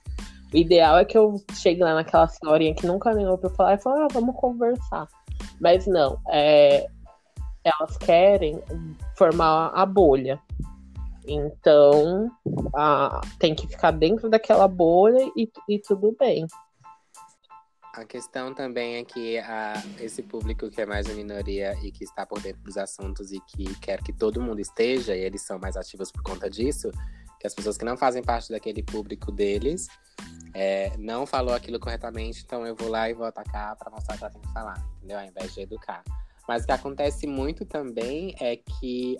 O 0.52 0.56
ideal 0.56 0.98
é 0.98 1.04
que 1.04 1.18
eu 1.18 1.42
chegue 1.54 1.82
lá 1.82 1.94
naquela 1.94 2.28
senhorinha 2.28 2.74
que 2.74 2.86
nunca 2.86 3.12
nem 3.12 3.26
ouviu 3.26 3.50
falar 3.50 3.74
e 3.74 3.78
fale, 3.78 4.04
ah, 4.04 4.08
vamos 4.12 4.36
conversar. 4.36 5.08
Mas 5.60 5.86
não, 5.86 6.20
é, 6.28 6.86
elas 7.64 7.96
querem 7.98 8.62
formar 9.16 9.72
a 9.74 9.84
bolha. 9.84 10.40
Então, 11.26 12.30
a, 12.74 13.20
tem 13.40 13.54
que 13.54 13.66
ficar 13.66 13.90
dentro 13.90 14.30
daquela 14.30 14.68
bolha 14.68 15.30
e, 15.36 15.50
e 15.68 15.78
tudo 15.80 16.14
bem. 16.18 16.46
A 17.92 18.04
questão 18.04 18.54
também 18.54 18.96
é 18.96 19.04
que 19.04 19.38
a, 19.38 19.82
esse 19.98 20.22
público 20.22 20.70
que 20.70 20.80
é 20.80 20.86
mais 20.86 21.08
a 21.10 21.14
minoria 21.14 21.74
e 21.82 21.90
que 21.90 22.04
está 22.04 22.24
por 22.24 22.40
dentro 22.40 22.62
dos 22.62 22.76
assuntos 22.76 23.32
e 23.32 23.40
que 23.40 23.74
quer 23.80 24.02
que 24.02 24.12
todo 24.12 24.40
mundo 24.40 24.60
esteja, 24.60 25.16
e 25.16 25.20
eles 25.20 25.42
são 25.42 25.58
mais 25.58 25.76
ativos 25.76 26.12
por 26.12 26.22
conta 26.22 26.48
disso, 26.48 26.92
que 27.40 27.46
as 27.46 27.54
pessoas 27.54 27.76
que 27.76 27.84
não 27.84 27.96
fazem 27.96 28.22
parte 28.22 28.52
daquele 28.52 28.82
público 28.82 29.32
deles 29.32 29.88
é, 30.58 30.90
não 30.96 31.26
falou 31.26 31.54
aquilo 31.54 31.78
corretamente, 31.78 32.42
então 32.42 32.66
eu 32.66 32.74
vou 32.74 32.88
lá 32.88 33.10
e 33.10 33.12
vou 33.12 33.26
atacar 33.26 33.76
para 33.76 33.90
mostrar 33.90 34.16
que 34.16 34.24
ela 34.24 34.32
tem 34.32 34.40
que 34.40 34.52
falar, 34.54 34.82
entendeu? 34.96 35.18
Ao 35.18 35.24
invés 35.26 35.52
de 35.52 35.60
educar. 35.60 36.02
Mas 36.48 36.62
o 36.62 36.66
que 36.66 36.72
acontece 36.72 37.26
muito 37.26 37.66
também 37.66 38.34
é 38.40 38.56
que 38.56 39.18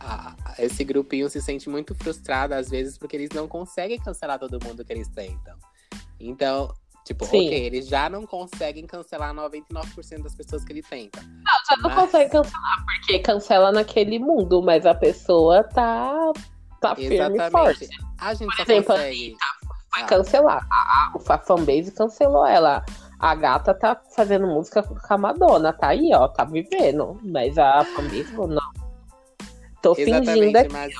a, 0.00 0.34
esse 0.58 0.82
grupinho 0.82 1.28
se 1.28 1.42
sente 1.42 1.68
muito 1.68 1.94
frustrado 1.94 2.54
às 2.54 2.70
vezes 2.70 2.96
porque 2.96 3.14
eles 3.14 3.28
não 3.34 3.46
conseguem 3.46 4.00
cancelar 4.00 4.38
todo 4.38 4.58
mundo 4.64 4.82
que 4.82 4.90
eles 4.90 5.06
tentam. 5.08 5.54
Então, 6.18 6.72
tipo, 7.04 7.26
Sim. 7.26 7.46
ok, 7.46 7.66
eles 7.66 7.86
já 7.86 8.08
não 8.08 8.24
conseguem 8.26 8.86
cancelar 8.86 9.34
99% 9.34 10.22
das 10.22 10.34
pessoas 10.34 10.64
que 10.64 10.72
ele 10.72 10.82
tenta. 10.82 11.20
Não, 11.20 11.52
já 11.68 11.76
não 11.76 11.90
mas... 11.90 11.94
consegue 11.94 12.30
cancelar, 12.30 12.84
porque 12.86 13.18
cancela 13.18 13.70
naquele 13.70 14.18
mundo, 14.18 14.62
mas 14.62 14.86
a 14.86 14.94
pessoa 14.94 15.62
tá, 15.62 16.32
tá 16.80 16.96
firme 16.96 17.16
Exatamente. 17.16 17.48
e 17.48 17.50
forte. 17.50 17.88
A 18.18 18.32
gente 18.32 18.46
Por 18.46 18.56
só 18.56 18.62
exemplo, 18.62 18.94
consegue... 18.94 19.36
Foi 19.38 19.63
ah. 20.02 20.06
cancelar. 20.06 20.66
A, 20.70 21.12
a, 21.14 21.34
a 21.34 21.38
fanbase 21.38 21.92
cancelou 21.92 22.46
ela. 22.46 22.84
A 23.18 23.34
gata 23.34 23.72
tá 23.72 24.00
fazendo 24.14 24.46
música 24.46 24.82
com 24.82 24.98
a 25.14 25.16
Madonna, 25.16 25.72
tá 25.72 25.88
aí, 25.88 26.10
ó, 26.14 26.28
tá 26.28 26.44
vivendo. 26.44 27.18
Mas 27.22 27.56
a 27.56 27.84
fanbase 27.84 28.24
falou, 28.24 28.48
não. 28.48 28.72
Tô 29.80 29.94
Exatamente, 29.96 30.32
fingindo 30.32 30.58
aqui. 30.58 30.72
Mas 30.72 30.94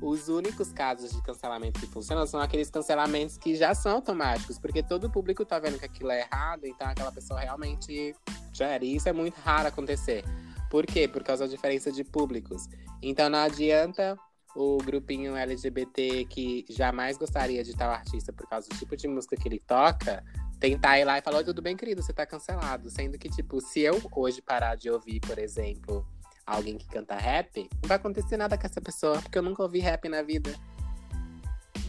os 0.00 0.28
únicos 0.28 0.72
casos 0.72 1.10
de 1.10 1.22
cancelamento 1.22 1.80
que 1.80 1.86
funcionam 1.86 2.26
são 2.26 2.40
aqueles 2.40 2.70
cancelamentos 2.70 3.36
que 3.36 3.56
já 3.56 3.74
são 3.74 3.92
automáticos, 3.92 4.58
porque 4.58 4.82
todo 4.82 5.04
o 5.04 5.10
público 5.10 5.44
tá 5.44 5.58
vendo 5.58 5.78
que 5.78 5.84
aquilo 5.84 6.10
é 6.10 6.20
errado, 6.20 6.66
então 6.66 6.86
aquela 6.86 7.10
pessoa 7.10 7.40
realmente 7.40 8.14
gera. 8.52 8.84
E 8.84 8.94
isso 8.94 9.08
é 9.08 9.12
muito 9.12 9.36
raro 9.40 9.68
acontecer. 9.68 10.24
Por 10.70 10.86
quê? 10.86 11.08
Por 11.08 11.24
causa 11.24 11.46
da 11.46 11.50
diferença 11.50 11.90
de 11.90 12.04
públicos. 12.04 12.68
Então 13.02 13.28
não 13.28 13.38
adianta 13.38 14.16
o 14.54 14.78
grupinho 14.78 15.36
LGBT 15.36 16.24
que 16.24 16.64
jamais 16.68 17.16
gostaria 17.16 17.62
de 17.62 17.76
tal 17.76 17.90
artista 17.90 18.32
por 18.32 18.48
causa 18.48 18.68
do 18.68 18.76
tipo 18.76 18.96
de 18.96 19.06
música 19.06 19.36
que 19.36 19.48
ele 19.48 19.60
toca, 19.60 20.24
tentar 20.58 20.98
ir 20.98 21.04
lá 21.04 21.18
e 21.18 21.22
falar: 21.22 21.44
tudo 21.44 21.62
bem, 21.62 21.76
querido, 21.76 22.02
você 22.02 22.12
tá 22.12 22.26
cancelado. 22.26 22.90
Sendo 22.90 23.18
que, 23.18 23.28
tipo, 23.28 23.60
se 23.60 23.80
eu 23.80 24.00
hoje 24.14 24.42
parar 24.42 24.74
de 24.74 24.90
ouvir, 24.90 25.20
por 25.20 25.38
exemplo, 25.38 26.06
alguém 26.46 26.78
que 26.78 26.88
canta 26.88 27.16
rap, 27.16 27.68
não 27.82 27.88
vai 27.88 27.96
acontecer 27.96 28.36
nada 28.36 28.56
com 28.56 28.66
essa 28.66 28.80
pessoa, 28.80 29.20
porque 29.20 29.38
eu 29.38 29.42
nunca 29.42 29.62
ouvi 29.62 29.78
rap 29.78 30.08
na 30.08 30.22
vida. 30.22 30.54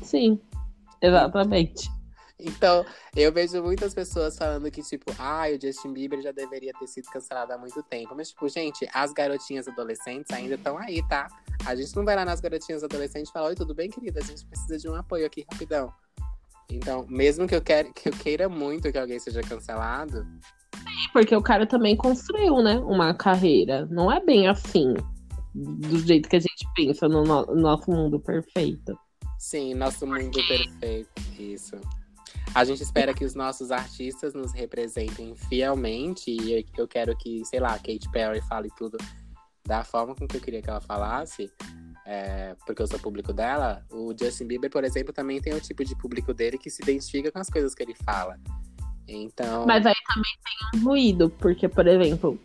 Sim, 0.03 0.39
exatamente. 1.01 1.89
Então, 2.39 2.85
eu 3.15 3.33
vejo 3.33 3.61
muitas 3.61 3.93
pessoas 3.93 4.37
falando 4.37 4.71
que, 4.71 4.81
tipo, 4.81 5.13
ah, 5.19 5.43
o 5.49 5.61
Justin 5.61 5.91
Bieber 5.91 6.21
já 6.21 6.31
deveria 6.31 6.71
ter 6.73 6.87
sido 6.87 7.09
cancelado 7.09 7.51
há 7.51 7.57
muito 7.57 7.83
tempo. 7.83 8.13
Mas, 8.15 8.29
tipo, 8.29 8.47
gente, 8.47 8.87
as 8.93 9.11
garotinhas 9.11 9.67
adolescentes 9.67 10.31
ainda 10.31 10.55
estão 10.55 10.77
aí, 10.77 11.05
tá? 11.09 11.27
A 11.65 11.75
gente 11.75 11.95
não 11.95 12.05
vai 12.05 12.15
lá 12.15 12.25
nas 12.25 12.39
garotinhas 12.39 12.83
adolescentes 12.83 13.29
e 13.29 13.33
falar, 13.33 13.47
oi, 13.47 13.55
tudo 13.55 13.75
bem, 13.75 13.89
querida? 13.89 14.19
A 14.19 14.23
gente 14.23 14.45
precisa 14.45 14.77
de 14.77 14.89
um 14.89 14.95
apoio 14.95 15.25
aqui 15.25 15.45
rapidão. 15.51 15.93
Então, 16.71 17.05
mesmo 17.09 17.47
que 17.47 17.55
eu, 17.55 17.61
quer, 17.61 17.91
que 17.93 18.09
eu 18.09 18.13
queira 18.13 18.47
muito 18.47 18.91
que 18.91 18.97
alguém 18.97 19.19
seja 19.19 19.41
cancelado. 19.41 20.25
Sim, 20.75 21.09
porque 21.11 21.35
o 21.35 21.41
cara 21.41 21.65
também 21.65 21.95
construiu, 21.95 22.61
né, 22.61 22.79
uma 22.79 23.13
carreira. 23.13 23.87
Não 23.87 24.11
é 24.11 24.23
bem 24.23 24.47
assim, 24.47 24.93
do 25.53 25.99
jeito 25.99 26.29
que 26.29 26.35
a 26.35 26.39
gente 26.39 26.67
pensa 26.75 27.07
no, 27.07 27.23
no 27.23 27.55
nosso 27.55 27.89
mundo 27.89 28.19
perfeito. 28.19 28.97
Sim, 29.37 29.73
nosso 29.73 30.05
mundo 30.05 30.39
perfeito. 30.47 31.09
Isso. 31.39 31.75
A 32.53 32.63
gente 32.63 32.81
espera 32.81 33.13
que 33.13 33.23
os 33.23 33.35
nossos 33.35 33.71
artistas 33.71 34.33
nos 34.33 34.51
representem 34.53 35.35
fielmente. 35.35 36.31
E 36.31 36.65
eu 36.77 36.87
quero 36.87 37.15
que, 37.17 37.43
sei 37.45 37.59
lá, 37.59 37.73
Kate 37.77 38.09
Perry 38.11 38.41
fale 38.41 38.69
tudo 38.77 38.97
da 39.69 39.83
forma 39.83 40.15
com 40.15 40.27
que 40.27 40.35
eu 40.35 40.41
queria 40.41 40.61
que 40.61 40.69
ela 40.69 40.81
falasse 40.81 41.49
é, 42.11 42.55
porque 42.65 42.81
eu 42.81 42.87
sou 42.87 42.97
público 42.97 43.31
dela, 43.31 43.85
o 43.91 44.11
Justin 44.19 44.47
Bieber, 44.47 44.71
por 44.71 44.83
exemplo, 44.83 45.13
também 45.13 45.39
tem 45.39 45.53
o 45.53 45.61
tipo 45.61 45.85
de 45.85 45.95
público 45.95 46.33
dele 46.33 46.57
que 46.57 46.67
se 46.67 46.81
identifica 46.81 47.31
com 47.31 47.37
as 47.37 47.51
coisas 47.51 47.75
que 47.75 47.83
ele 47.83 47.93
fala. 48.03 48.35
Então. 49.07 49.67
Mas 49.67 49.85
aí 49.85 49.93
também 50.07 50.33
tem 50.43 50.79
um 50.79 50.85
ruído, 50.85 51.29
porque, 51.37 51.69
por 51.69 51.85
exemplo, 51.85 52.39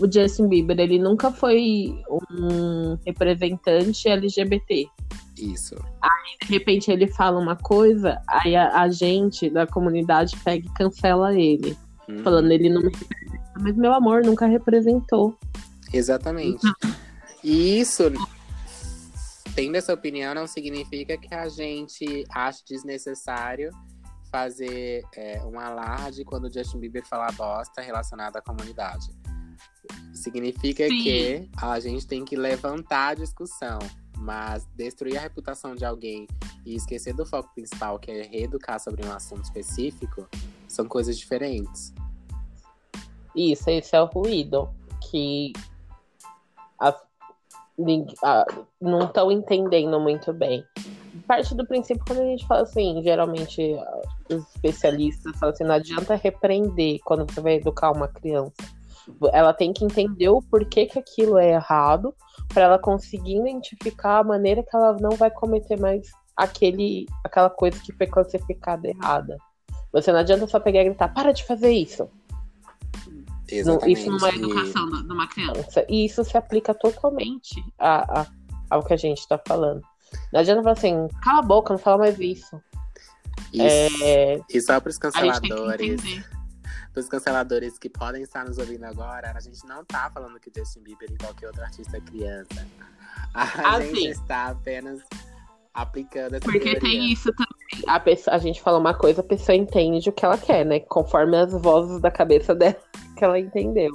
o 0.00 0.10
Justin 0.10 0.48
Bieber, 0.48 0.80
ele 0.80 0.98
nunca 0.98 1.30
foi 1.30 2.02
um 2.10 2.96
representante 3.04 4.08
LGBT. 4.08 4.88
Isso. 5.36 5.74
Aí, 6.00 6.46
de 6.46 6.54
repente, 6.54 6.90
ele 6.90 7.06
fala 7.06 7.38
uma 7.38 7.56
coisa, 7.56 8.18
aí 8.26 8.56
a, 8.56 8.80
a 8.80 8.88
gente 8.88 9.50
da 9.50 9.66
comunidade 9.66 10.38
pega 10.38 10.66
e 10.66 10.72
cancela 10.72 11.34
ele. 11.34 11.76
Uhum. 12.08 12.22
Falando, 12.22 12.50
ele 12.50 12.70
não 12.70 12.80
me 12.80 12.90
representa. 12.90 13.52
Mas, 13.60 13.76
meu 13.76 13.92
amor, 13.92 14.22
nunca 14.24 14.46
representou. 14.46 15.36
Exatamente. 15.96 16.66
Então... 16.66 16.94
E 17.42 17.78
isso 17.78 18.04
tendo 19.54 19.76
essa 19.76 19.92
opinião 19.92 20.34
não 20.34 20.46
significa 20.46 21.16
que 21.16 21.32
a 21.32 21.48
gente 21.48 22.24
ache 22.30 22.62
desnecessário 22.66 23.70
fazer 24.30 25.04
é, 25.14 25.40
um 25.44 25.60
alarde 25.60 26.24
quando 26.24 26.46
o 26.46 26.52
Justin 26.52 26.80
Bieber 26.80 27.06
falar 27.06 27.30
bosta 27.32 27.80
relacionada 27.80 28.40
à 28.40 28.42
comunidade. 28.42 29.06
Significa 30.12 30.88
Sim. 30.88 31.02
que 31.02 31.50
a 31.56 31.78
gente 31.78 32.04
tem 32.06 32.24
que 32.24 32.34
levantar 32.34 33.10
a 33.10 33.14
discussão, 33.14 33.78
mas 34.18 34.66
destruir 34.74 35.18
a 35.18 35.20
reputação 35.20 35.76
de 35.76 35.84
alguém 35.84 36.26
e 36.66 36.74
esquecer 36.74 37.14
do 37.14 37.24
foco 37.24 37.54
principal, 37.54 37.98
que 37.98 38.10
é 38.10 38.22
reeducar 38.22 38.80
sobre 38.80 39.06
um 39.06 39.12
assunto 39.12 39.44
específico, 39.44 40.28
são 40.66 40.86
coisas 40.86 41.16
diferentes. 41.16 41.94
Isso, 43.36 43.70
esse 43.70 43.94
é 43.94 44.00
o 44.00 44.06
ruído 44.06 44.68
que 45.10 45.52
as 46.78 46.94
ah, 48.22 48.46
não 48.80 49.00
estão 49.00 49.32
entendendo 49.32 49.98
muito 49.98 50.32
bem. 50.32 50.64
Parte 51.26 51.54
do 51.54 51.66
princípio, 51.66 52.04
quando 52.06 52.20
a 52.20 52.24
gente 52.24 52.46
fala 52.46 52.62
assim, 52.62 53.02
geralmente 53.02 53.76
os 54.30 54.48
especialistas 54.54 55.36
falam 55.38 55.52
assim, 55.52 55.64
não 55.64 55.74
adianta 55.74 56.14
repreender 56.14 57.00
quando 57.04 57.28
você 57.28 57.40
vai 57.40 57.54
educar 57.54 57.90
uma 57.90 58.08
criança. 58.08 58.54
Ela 59.32 59.52
tem 59.52 59.72
que 59.72 59.84
entender 59.84 60.28
o 60.28 60.42
porquê 60.42 60.86
que 60.86 60.98
aquilo 60.98 61.36
é 61.36 61.52
errado, 61.52 62.14
para 62.52 62.64
ela 62.64 62.78
conseguir 62.78 63.38
identificar 63.38 64.18
a 64.18 64.24
maneira 64.24 64.62
que 64.62 64.74
ela 64.74 64.96
não 65.00 65.10
vai 65.10 65.30
cometer 65.30 65.78
mais 65.78 66.08
aquele, 66.36 67.06
aquela 67.22 67.50
coisa 67.50 67.80
que 67.80 67.92
foi 67.92 68.06
classificada 68.06 68.88
errada. 68.88 69.36
Você 69.92 70.10
não 70.10 70.20
adianta 70.20 70.46
só 70.46 70.58
pegar 70.58 70.82
e 70.82 70.84
gritar, 70.84 71.12
para 71.12 71.32
de 71.32 71.44
fazer 71.44 71.70
isso. 71.70 72.08
Exatamente. 73.58 74.00
isso 74.00 74.10
não 74.10 74.26
é 74.26 74.34
educação 74.34 74.90
de 74.90 75.12
uma 75.12 75.28
criança. 75.28 75.84
E 75.88 76.04
isso 76.04 76.24
se 76.24 76.36
aplica 76.36 76.74
totalmente 76.74 77.62
a, 77.78 78.22
a, 78.22 78.26
ao 78.70 78.82
que 78.82 78.94
a 78.94 78.96
gente 78.96 79.18
está 79.18 79.38
falando. 79.38 79.82
Não 80.32 80.40
adianta 80.40 80.62
falar 80.62 80.72
assim, 80.72 81.08
cala 81.22 81.40
a 81.40 81.42
boca, 81.42 81.72
não 81.72 81.78
fala 81.78 81.98
mais 81.98 82.18
isso. 82.18 82.60
Isso. 83.52 84.04
É... 84.04 84.40
E 84.48 84.60
só 84.60 84.80
para 84.80 84.90
os 84.90 84.98
canceladores. 84.98 86.00
Para 86.92 87.00
os 87.00 87.08
canceladores 87.08 87.76
que 87.76 87.88
podem 87.88 88.22
estar 88.22 88.44
nos 88.44 88.56
ouvindo 88.56 88.84
agora, 88.84 89.32
a 89.34 89.40
gente 89.40 89.66
não 89.66 89.84
tá 89.84 90.08
falando 90.14 90.38
que 90.38 90.50
Justin 90.56 90.80
Bieber 90.80 91.10
e 91.10 91.18
qualquer 91.18 91.48
outro 91.48 91.62
artista 91.62 91.96
é 91.96 92.00
criança. 92.00 92.66
A 93.34 93.74
ah, 93.74 93.80
gente 93.80 94.00
sim. 94.00 94.08
está 94.10 94.46
apenas 94.46 95.00
aplicando 95.74 96.34
essa 96.36 96.44
Porque 96.44 96.60
teoria. 96.60 96.80
tem 96.80 97.12
isso 97.12 97.30
também. 97.32 97.84
A, 97.88 97.98
pessoa, 97.98 98.36
a 98.36 98.38
gente 98.38 98.62
fala 98.62 98.78
uma 98.78 98.94
coisa, 98.94 99.20
a 99.20 99.24
pessoa 99.24 99.56
entende 99.56 100.08
o 100.08 100.12
que 100.12 100.24
ela 100.24 100.38
quer, 100.38 100.64
né? 100.64 100.78
Conforme 100.80 101.36
as 101.36 101.52
vozes 101.52 102.00
da 102.00 102.10
cabeça 102.10 102.54
dela 102.56 102.76
que 103.16 103.24
ela 103.24 103.38
entendeu. 103.38 103.90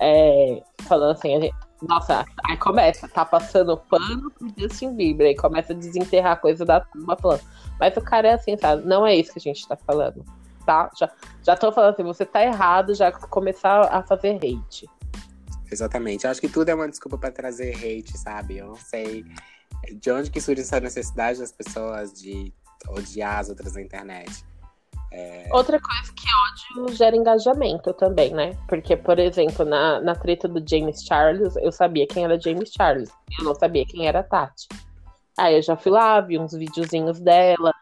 É, 0.00 0.60
falando 0.82 1.12
assim, 1.12 1.36
a 1.36 1.40
gente, 1.40 1.54
nossa, 1.80 2.24
aí 2.44 2.56
começa, 2.56 3.08
tá 3.08 3.24
passando 3.24 3.76
pano 3.76 4.30
pro 4.32 4.52
Justin 4.58 4.94
Bieber, 4.94 5.28
aí 5.28 5.36
começa 5.36 5.72
a 5.72 5.76
desenterrar 5.76 6.32
a 6.32 6.36
coisa 6.36 6.64
da 6.64 6.80
turma 6.80 7.16
falando. 7.16 7.42
Mas 7.78 7.96
o 7.96 8.00
cara 8.00 8.28
é 8.28 8.32
assim, 8.32 8.56
sabe? 8.56 8.84
Não 8.84 9.06
é 9.06 9.14
isso 9.14 9.32
que 9.32 9.38
a 9.38 9.42
gente 9.42 9.66
tá 9.68 9.76
falando. 9.76 10.24
Tá? 10.66 10.90
Já, 10.98 11.10
já 11.42 11.56
tô 11.56 11.70
falando 11.70 11.94
assim, 11.94 12.02
você 12.02 12.26
tá 12.26 12.42
errado, 12.42 12.94
já 12.94 13.12
começar 13.12 13.82
a 13.82 14.02
fazer 14.02 14.36
hate. 14.36 14.86
Exatamente. 15.70 16.24
Eu 16.24 16.30
acho 16.30 16.40
que 16.40 16.48
tudo 16.48 16.68
é 16.68 16.74
uma 16.74 16.88
desculpa 16.88 17.16
para 17.16 17.30
trazer 17.30 17.74
hate, 17.74 18.18
sabe? 18.18 18.58
Eu 18.58 18.68
não 18.68 18.74
sei 18.74 19.24
de 20.00 20.10
onde 20.10 20.30
que 20.30 20.40
surge 20.40 20.62
essa 20.62 20.80
necessidade 20.80 21.38
das 21.38 21.52
pessoas 21.52 22.12
de 22.12 22.52
odiar 22.88 23.38
as 23.38 23.48
outras 23.48 23.74
na 23.74 23.82
internet. 23.82 24.44
É... 25.10 25.48
Outra 25.52 25.80
coisa 25.80 26.12
que 26.12 26.26
ódio 26.82 26.94
gera 26.94 27.16
engajamento 27.16 27.94
também, 27.94 28.32
né? 28.34 28.56
Porque, 28.68 28.96
por 28.96 29.18
exemplo, 29.18 29.64
na, 29.64 30.00
na 30.00 30.14
treta 30.14 30.46
do 30.46 30.62
James 30.68 31.02
Charles, 31.02 31.56
eu 31.56 31.72
sabia 31.72 32.06
quem 32.06 32.24
era 32.24 32.40
James 32.40 32.70
Charles. 32.70 33.10
Eu 33.38 33.44
não 33.44 33.54
sabia 33.54 33.86
quem 33.86 34.06
era 34.06 34.22
Tati. 34.22 34.68
Aí 35.38 35.56
eu 35.56 35.62
já 35.62 35.76
fui 35.76 35.92
lá, 35.92 36.20
vi 36.20 36.38
uns 36.38 36.52
videozinhos 36.52 37.20
dela. 37.20 37.72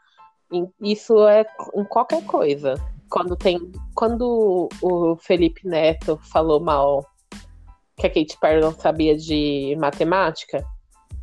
Isso 0.81 1.27
é 1.27 1.45
em 1.75 1.85
qualquer 1.85 2.25
coisa. 2.27 2.75
Quando 3.09 3.37
tem. 3.37 3.59
Quando 3.95 4.69
o 4.83 5.17
Felipe 5.17 5.67
Neto 5.67 6.19
falou 6.31 6.61
mal 6.61 7.05
que 7.97 8.07
a 8.07 8.11
Katy 8.11 8.39
Perry 8.41 8.61
não 8.61 8.73
sabia 8.73 9.17
de 9.17 9.75
matemática. 9.79 10.65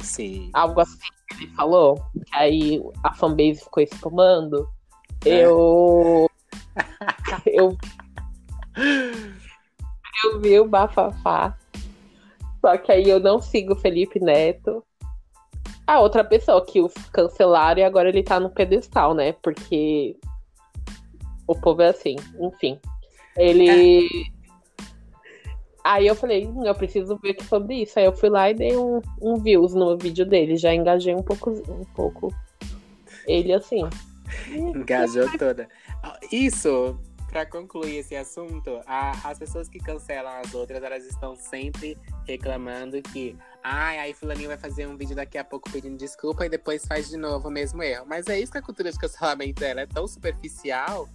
Sim. 0.03 0.49
Algo 0.53 0.81
assim 0.81 0.97
que 1.29 1.43
ele 1.43 1.53
falou. 1.55 2.03
Que 2.25 2.35
aí 2.35 2.83
a 3.03 3.13
fanbase 3.13 3.63
ficou 3.63 3.81
espumando. 3.81 4.67
É. 5.25 5.45
Eu. 5.45 6.29
eu. 7.45 7.77
Eu 10.23 10.39
vi 10.39 10.59
o 10.59 10.67
bafafá. 10.67 11.57
Só 12.61 12.77
que 12.77 12.91
aí 12.91 13.09
eu 13.09 13.19
não 13.19 13.41
sigo 13.41 13.73
o 13.73 13.77
Felipe 13.77 14.19
Neto. 14.19 14.83
A 15.85 15.99
outra 15.99 16.23
pessoa 16.23 16.65
que 16.65 16.79
os 16.79 16.93
cancelaram 17.11 17.81
e 17.81 17.83
agora 17.83 18.07
ele 18.07 18.23
tá 18.23 18.39
no 18.39 18.49
pedestal, 18.49 19.13
né? 19.13 19.33
Porque 19.33 20.15
o 21.45 21.55
povo 21.55 21.81
é 21.81 21.89
assim, 21.89 22.15
enfim. 22.39 22.79
Ele. 23.35 24.07
É. 24.29 24.42
Aí 25.83 26.07
eu 26.07 26.15
falei, 26.15 26.47
hum, 26.47 26.63
eu 26.65 26.73
preciso 26.73 27.17
ver 27.17 27.35
sobre 27.43 27.83
isso. 27.83 27.99
Aí 27.99 28.05
eu 28.05 28.13
fui 28.13 28.29
lá 28.29 28.49
e 28.49 28.53
dei 28.53 28.77
um, 28.77 29.01
um 29.21 29.37
views 29.37 29.73
no 29.73 29.97
vídeo 29.97 30.25
dele. 30.25 30.55
Já 30.55 30.73
engajei 30.73 31.13
um 31.13 31.23
pouco, 31.23 31.49
um 31.51 31.83
pouco 31.93 32.33
ele 33.27 33.53
assim. 33.53 33.81
Engajou 34.49 35.29
toda. 35.37 35.67
Isso, 36.31 36.97
para 37.29 37.45
concluir 37.45 37.97
esse 37.97 38.15
assunto, 38.15 38.79
a, 38.85 39.29
as 39.29 39.39
pessoas 39.39 39.67
que 39.67 39.79
cancelam 39.79 40.31
as 40.39 40.53
outras, 40.53 40.81
elas 40.83 41.03
estão 41.05 41.35
sempre 41.35 41.97
reclamando 42.25 43.01
que, 43.01 43.35
ai, 43.63 43.99
aí 43.99 44.13
fulaninho 44.13 44.49
vai 44.49 44.57
fazer 44.57 44.87
um 44.87 44.95
vídeo 44.95 45.15
daqui 45.15 45.37
a 45.37 45.43
pouco 45.43 45.69
pedindo 45.71 45.97
desculpa 45.97 46.45
e 46.45 46.49
depois 46.49 46.85
faz 46.85 47.09
de 47.09 47.17
novo 47.17 47.47
o 47.47 47.51
mesmo 47.51 47.81
erro. 47.81 48.05
Mas 48.07 48.27
é 48.27 48.39
isso 48.39 48.51
que 48.51 48.57
a 48.57 48.61
cultura 48.61 48.91
de 48.91 48.99
cancelamento 48.99 49.63
ela 49.63 49.81
é 49.81 49.87
tão 49.87 50.07
superficial 50.07 51.09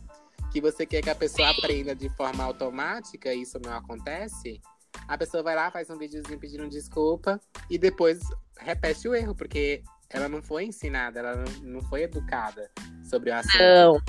que 0.51 0.61
você 0.61 0.87
quer 0.87 1.03
que 1.03 1.11
a 1.11 1.15
pessoa 1.15 1.51
aprenda 1.51 1.95
de 1.95 2.09
forma 2.11 2.45
automática 2.45 3.33
e 3.33 3.43
isso 3.43 3.59
não 3.65 3.75
acontece, 3.75 4.61
a 5.07 5.17
pessoa 5.17 5.43
vai 5.43 5.55
lá, 5.55 5.71
faz 5.71 5.91
um 5.91 5.99
videozinho 5.99 6.39
pedindo 6.39 6.69
desculpa 6.69 7.41
e 7.71 7.79
depois 7.79 8.19
repete 8.59 9.09
o 9.09 9.15
erro, 9.15 9.35
porque 9.35 9.83
ela 10.11 10.29
não 10.29 10.43
foi 10.43 10.65
ensinada, 10.65 11.21
ela 11.21 11.37
não, 11.37 11.73
não 11.75 11.83
foi 11.83 12.03
educada 12.03 12.71
sobre 13.05 13.31
o 13.31 13.35
assunto. 13.35 13.59
Não. 13.59 14.01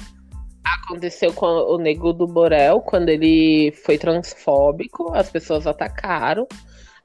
Aconteceu 0.83 1.33
com 1.33 1.45
o 1.45 1.77
Nego 1.77 2.13
do 2.13 2.27
Borel, 2.27 2.81
quando 2.81 3.09
ele 3.09 3.71
foi 3.83 3.97
transfóbico, 3.97 5.13
as 5.13 5.29
pessoas 5.29 5.67
atacaram. 5.67 6.47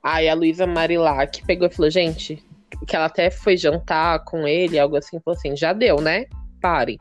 Aí 0.02 0.28
a 0.28 0.34
Luísa 0.34 0.66
Marilac 0.66 1.44
pegou 1.44 1.66
e 1.66 1.70
falou, 1.70 1.90
gente, 1.90 2.42
que 2.86 2.96
ela 2.96 3.06
até 3.06 3.30
foi 3.30 3.56
jantar 3.56 4.24
com 4.24 4.46
ele, 4.46 4.78
algo 4.78 4.96
assim, 4.96 5.20
falou 5.20 5.38
assim, 5.38 5.56
já 5.56 5.72
deu, 5.72 6.00
né? 6.00 6.26
Parem. 6.60 6.98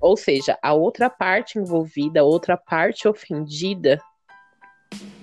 Ou 0.00 0.16
seja, 0.16 0.58
a 0.62 0.72
outra 0.72 1.08
parte 1.08 1.58
envolvida, 1.58 2.20
a 2.20 2.24
outra 2.24 2.56
parte 2.56 3.08
ofendida, 3.08 4.00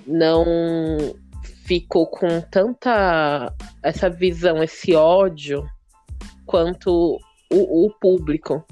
não 0.05 0.45
ficou 1.65 2.07
com 2.07 2.41
tanta 2.41 3.53
essa 3.81 4.09
visão, 4.09 4.63
esse 4.63 4.93
ódio, 4.95 5.65
quanto 6.45 7.19
o, 7.51 7.86
o 7.86 7.89
público. 7.99 8.65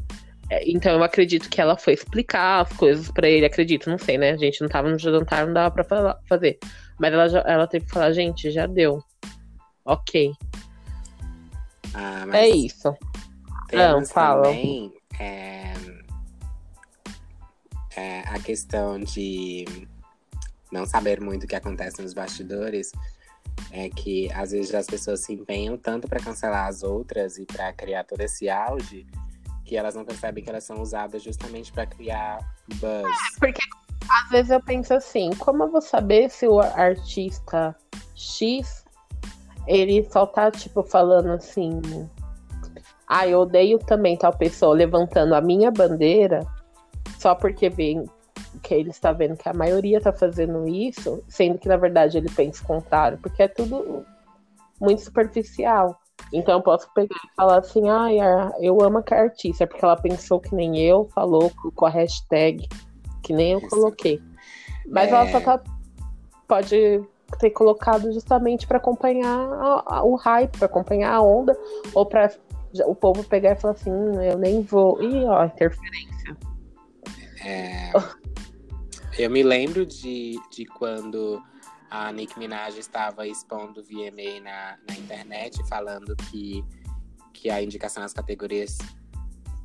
É, 0.50 0.70
então 0.70 0.92
eu 0.92 1.04
acredito 1.04 1.50
que 1.50 1.62
ela 1.62 1.78
foi 1.78 1.94
explicar 1.94 2.62
as 2.62 2.74
coisas 2.74 3.10
para 3.10 3.30
ele, 3.30 3.46
acredito, 3.46 3.90
não 3.90 3.98
sei, 3.98 4.18
né? 4.18 4.32
A 4.32 4.38
gente 4.38 4.62
não 4.62 4.68
tava 4.68 4.90
no 4.90 5.00
jantar, 5.00 5.46
não 5.46 5.54
dava 5.54 5.72
pra 5.72 6.20
fazer. 6.28 6.60
Mas 7.00 7.14
ela, 7.14 7.30
já, 7.30 7.40
ela 7.48 7.68
teve 7.68 7.86
que 7.86 7.92
falar, 7.92 8.12
gente, 8.12 8.52
já 8.52 8.68
deu. 8.68 9.02
Ok. 9.86 10.32
Ah, 11.94 12.26
é 12.34 12.50
isso. 12.50 12.94
Não, 13.72 14.06
fala. 14.06 14.44
Também, 14.44 14.94
é, 15.18 15.74
é, 17.96 18.22
a 18.22 18.40
questão 18.40 19.00
de 19.00 19.66
não 20.72 20.86
saber 20.86 21.20
muito 21.20 21.44
o 21.44 21.48
que 21.48 21.56
acontece 21.56 22.02
nos 22.02 22.14
bastidores 22.14 22.92
é 23.72 23.90
que 23.90 24.32
às 24.34 24.52
vezes 24.52 24.74
as 24.74 24.88
pessoas 24.88 25.22
se 25.22 25.34
empenham 25.34 25.78
tanto 25.78 26.08
para 26.08 26.20
cancelar 26.20 26.68
as 26.68 26.84
outras 26.84 27.38
e 27.38 27.46
para 27.46 27.74
criar 27.74 28.04
todo 28.04 28.22
esse 28.22 28.50
auge 28.50 29.06
que 29.66 29.76
elas 29.78 29.96
não 29.96 30.04
percebem 30.04 30.44
que 30.44 30.50
elas 30.50 30.64
são 30.64 30.82
usadas 30.82 31.22
justamente 31.24 31.72
para 31.72 31.86
criar 31.86 32.40
buzz. 32.76 33.06
É, 33.06 33.40
porque 33.40 33.62
às 34.10 34.30
vezes 34.30 34.52
eu 34.52 34.62
penso 34.62 34.94
assim, 34.94 35.30
como 35.38 35.64
eu 35.64 35.72
vou 35.72 35.82
saber 35.82 36.30
se 36.30 36.48
o 36.48 36.60
artista 36.60 37.76
X 38.16 38.84
ele 39.68 40.08
só 40.12 40.26
tá 40.26 40.50
tipo 40.50 40.84
falando 40.84 41.30
assim, 41.30 41.80
ah, 43.08 43.28
eu 43.28 43.40
odeio 43.40 43.78
também 43.80 44.18
tal 44.18 44.36
pessoa 44.36 44.74
levantando 44.74 45.36
a 45.36 45.42
minha 45.42 45.70
bandeira 45.72 46.46
só 47.22 47.36
porque 47.36 47.70
vem 47.70 48.10
que 48.64 48.74
ele 48.74 48.90
está 48.90 49.14
vendo 49.14 49.38
que 49.38 49.48
a 49.48 49.54
maioria 49.54 50.00
está 50.00 50.12
fazendo 50.12 50.68
isso, 50.68 51.24
sendo 51.28 51.60
que 51.60 51.68
na 51.68 51.78
verdade 51.78 52.18
ele 52.18 52.30
pensa 52.30 52.64
o 52.64 52.68
contrário, 52.68 53.20
porque 53.20 53.44
é 53.44 53.48
tudo 53.48 54.04
muito 54.80 55.04
superficial. 55.04 56.00
Então 56.34 56.56
eu 56.56 56.62
posso 56.62 56.92
pegar 56.94 57.16
e 57.16 57.36
falar 57.36 57.60
assim, 57.60 57.88
ah, 57.90 58.08
eu 58.60 58.82
amo 58.82 59.00
a 59.00 59.16
artista, 59.16 59.68
porque 59.68 59.86
ela 59.86 59.96
pensou 59.96 60.40
que 60.40 60.56
nem 60.56 60.80
eu, 60.80 61.08
falou 61.14 61.52
com 61.76 61.86
a 61.86 61.90
hashtag 61.90 62.68
que 63.22 63.34
nem 63.34 63.52
eu 63.52 63.60
isso. 63.60 63.70
coloquei. 63.70 64.20
Mas 64.88 65.12
é... 65.12 65.14
ela 65.14 65.28
só 65.28 65.40
tá, 65.40 65.64
pode 66.48 67.04
ter 67.40 67.50
colocado 67.52 68.12
justamente 68.12 68.66
para 68.66 68.78
acompanhar 68.78 69.38
a, 69.38 69.98
a, 69.98 70.04
o 70.04 70.16
hype, 70.16 70.58
para 70.58 70.66
acompanhar 70.66 71.14
a 71.14 71.22
onda, 71.22 71.56
ou 71.94 72.04
para 72.04 72.32
o 72.86 72.96
povo 72.96 73.24
pegar 73.24 73.52
e 73.52 73.56
falar 73.56 73.74
assim, 73.76 73.92
hum, 73.92 74.20
eu 74.22 74.40
nem 74.40 74.64
vou. 74.64 75.02
Ih, 75.04 75.26
ó, 75.26 75.46
interferência. 75.46 76.51
É... 77.44 77.92
Eu 79.18 79.30
me 79.30 79.44
lembro 79.44 79.86
de, 79.86 80.40
de 80.50 80.66
quando 80.66 81.44
a 81.90 82.12
Nicki 82.12 82.40
Minaj 82.40 82.78
estava 82.80 83.28
expondo 83.28 83.82
o 83.82 83.84
VMA 83.84 84.40
na, 84.42 84.78
na 84.88 84.98
internet, 84.98 85.62
falando 85.68 86.16
que, 86.16 86.64
que 87.34 87.50
a 87.50 87.62
indicação 87.62 88.02
nas 88.02 88.14
categorias 88.14 88.78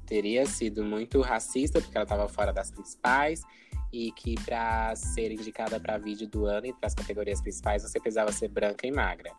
teria 0.05 0.45
sido 0.47 0.85
muito 0.85 1.21
racista, 1.21 1.81
porque 1.81 1.97
ela 1.97 2.05
estava 2.05 2.29
fora 2.29 2.53
das 2.53 2.71
principais, 2.71 3.43
e 3.93 4.11
que 4.13 4.35
para 4.45 4.95
ser 4.97 5.31
indicada 5.31 5.79
para 5.79 5.99
vídeo 5.99 6.27
do 6.29 6.47
ano 6.47 6.67
e 6.67 6.73
para 6.73 6.89
as 6.89 6.95
categorias 6.95 7.41
principais 7.41 7.83
você 7.83 8.01
precisava 8.01 8.33
ser 8.33 8.49
branca 8.49 8.87
e 8.87 8.91
magra. 8.91 9.33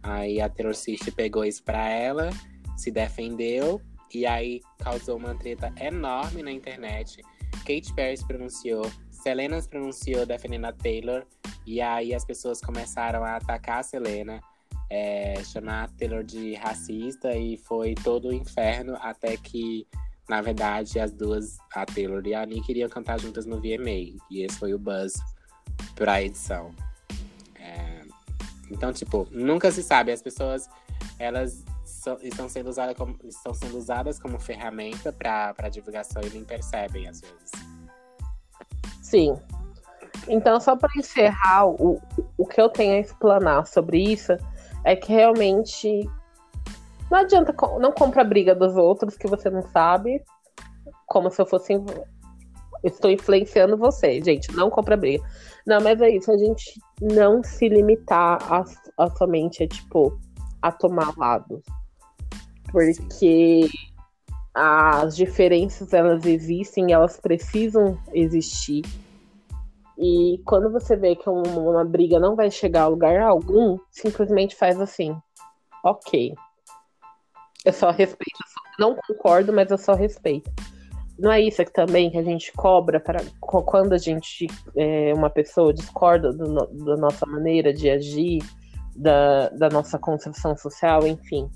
Aí 0.00 0.40
a 0.40 0.48
Taylor 0.48 0.74
Swift 0.74 1.10
pegou 1.10 1.44
isso 1.44 1.62
para 1.64 1.88
ela, 1.88 2.30
se 2.76 2.92
defendeu, 2.92 3.82
e 4.14 4.24
aí 4.24 4.60
causou 4.78 5.16
uma 5.16 5.34
treta 5.34 5.72
enorme 5.80 6.42
na 6.42 6.52
internet 6.52 7.20
Kate 7.68 7.92
Perry 7.92 8.16
se 8.16 8.26
pronunciou, 8.26 8.90
Selena 9.10 9.60
se 9.60 9.68
pronunciou 9.68 10.24
defendendo 10.24 10.64
a 10.64 10.72
Taylor, 10.72 11.26
e 11.66 11.82
aí 11.82 12.14
as 12.14 12.24
pessoas 12.24 12.62
começaram 12.62 13.22
a 13.22 13.36
atacar 13.36 13.80
a 13.80 13.82
Selena, 13.82 14.40
é, 14.88 15.44
chamar 15.44 15.84
a 15.84 15.88
Taylor 15.88 16.24
de 16.24 16.54
racista, 16.54 17.36
e 17.36 17.58
foi 17.58 17.94
todo 17.94 18.28
o 18.28 18.32
inferno 18.32 18.96
até 19.02 19.36
que, 19.36 19.86
na 20.26 20.40
verdade, 20.40 20.98
as 20.98 21.12
duas, 21.12 21.58
a 21.74 21.84
Taylor 21.84 22.26
e 22.26 22.32
a 22.32 22.42
Annie, 22.42 22.62
queriam 22.62 22.88
cantar 22.88 23.20
juntas 23.20 23.44
no 23.44 23.60
VMA, 23.60 24.16
e 24.30 24.46
esse 24.46 24.58
foi 24.58 24.72
o 24.72 24.78
buzz 24.78 25.12
pra 25.94 26.22
edição. 26.22 26.74
É, 27.54 28.00
então, 28.70 28.94
tipo, 28.94 29.28
nunca 29.30 29.70
se 29.70 29.82
sabe, 29.82 30.10
as 30.10 30.22
pessoas, 30.22 30.70
elas 31.18 31.66
estão 32.22 32.48
sendo 32.48 32.68
usadas 32.68 32.96
como, 32.96 33.16
estão 33.24 33.52
sendo 33.54 33.76
usadas 33.76 34.18
como 34.18 34.38
ferramenta 34.38 35.12
para 35.12 35.68
divulgação 35.68 36.22
e 36.22 36.30
nem 36.30 36.44
percebem 36.44 37.08
às 37.08 37.20
vezes. 37.20 37.50
Sim. 39.02 39.36
Então, 40.28 40.60
só 40.60 40.76
para 40.76 40.90
encerrar, 40.96 41.66
o, 41.66 42.00
o 42.36 42.46
que 42.46 42.60
eu 42.60 42.68
tenho 42.68 42.94
a 42.94 42.98
explanar 42.98 43.66
sobre 43.66 44.02
isso 44.02 44.32
é 44.84 44.94
que 44.94 45.12
realmente 45.12 46.08
não 47.10 47.18
adianta, 47.18 47.54
não 47.80 47.92
compra 47.92 48.22
a 48.22 48.24
briga 48.24 48.54
dos 48.54 48.76
outros 48.76 49.16
que 49.16 49.26
você 49.26 49.48
não 49.48 49.62
sabe, 49.62 50.22
como 51.06 51.30
se 51.30 51.40
eu 51.40 51.46
fosse. 51.46 51.74
Estou 52.84 53.10
influenciando 53.10 53.76
você, 53.76 54.20
gente. 54.22 54.54
Não 54.54 54.70
compra 54.70 54.96
briga. 54.96 55.24
Não, 55.66 55.80
mas 55.80 56.00
é 56.00 56.10
isso, 56.10 56.30
a 56.30 56.36
gente 56.36 56.80
não 57.00 57.42
se 57.42 57.68
limitar 57.68 58.38
a, 58.52 58.64
a 58.98 59.10
somente, 59.16 59.66
tipo, 59.66 60.18
a 60.62 60.70
tomar 60.70 61.16
lados 61.16 61.62
porque 62.70 63.68
as 64.54 65.16
diferenças 65.16 65.92
elas 65.92 66.24
existem, 66.26 66.92
elas 66.92 67.18
precisam 67.18 67.98
existir. 68.12 68.84
E 69.98 70.40
quando 70.44 70.70
você 70.70 70.96
vê 70.96 71.16
que 71.16 71.28
uma, 71.28 71.42
uma 71.42 71.84
briga 71.84 72.20
não 72.20 72.36
vai 72.36 72.50
chegar 72.50 72.82
a 72.82 72.88
lugar 72.88 73.20
algum, 73.20 73.78
simplesmente 73.90 74.54
faz 74.54 74.80
assim. 74.80 75.16
Ok. 75.84 76.34
Eu 77.64 77.72
só 77.72 77.90
respeito. 77.90 78.38
Não 78.78 78.94
concordo, 78.94 79.52
mas 79.52 79.70
eu 79.70 79.78
só 79.78 79.94
respeito. 79.94 80.50
Não 81.18 81.32
é 81.32 81.40
isso 81.40 81.64
que 81.64 81.72
também 81.72 82.10
que 82.10 82.18
a 82.18 82.22
gente 82.22 82.52
cobra 82.52 83.00
para 83.00 83.18
quando 83.40 83.92
a 83.92 83.98
gente, 83.98 84.46
é, 84.76 85.12
uma 85.14 85.28
pessoa 85.28 85.74
discorda 85.74 86.32
do, 86.32 86.54
da 86.84 86.96
nossa 86.96 87.26
maneira 87.26 87.72
de 87.72 87.90
agir, 87.90 88.38
da, 88.94 89.48
da 89.48 89.68
nossa 89.68 89.98
construção 89.98 90.56
social, 90.56 91.04
enfim. 91.06 91.50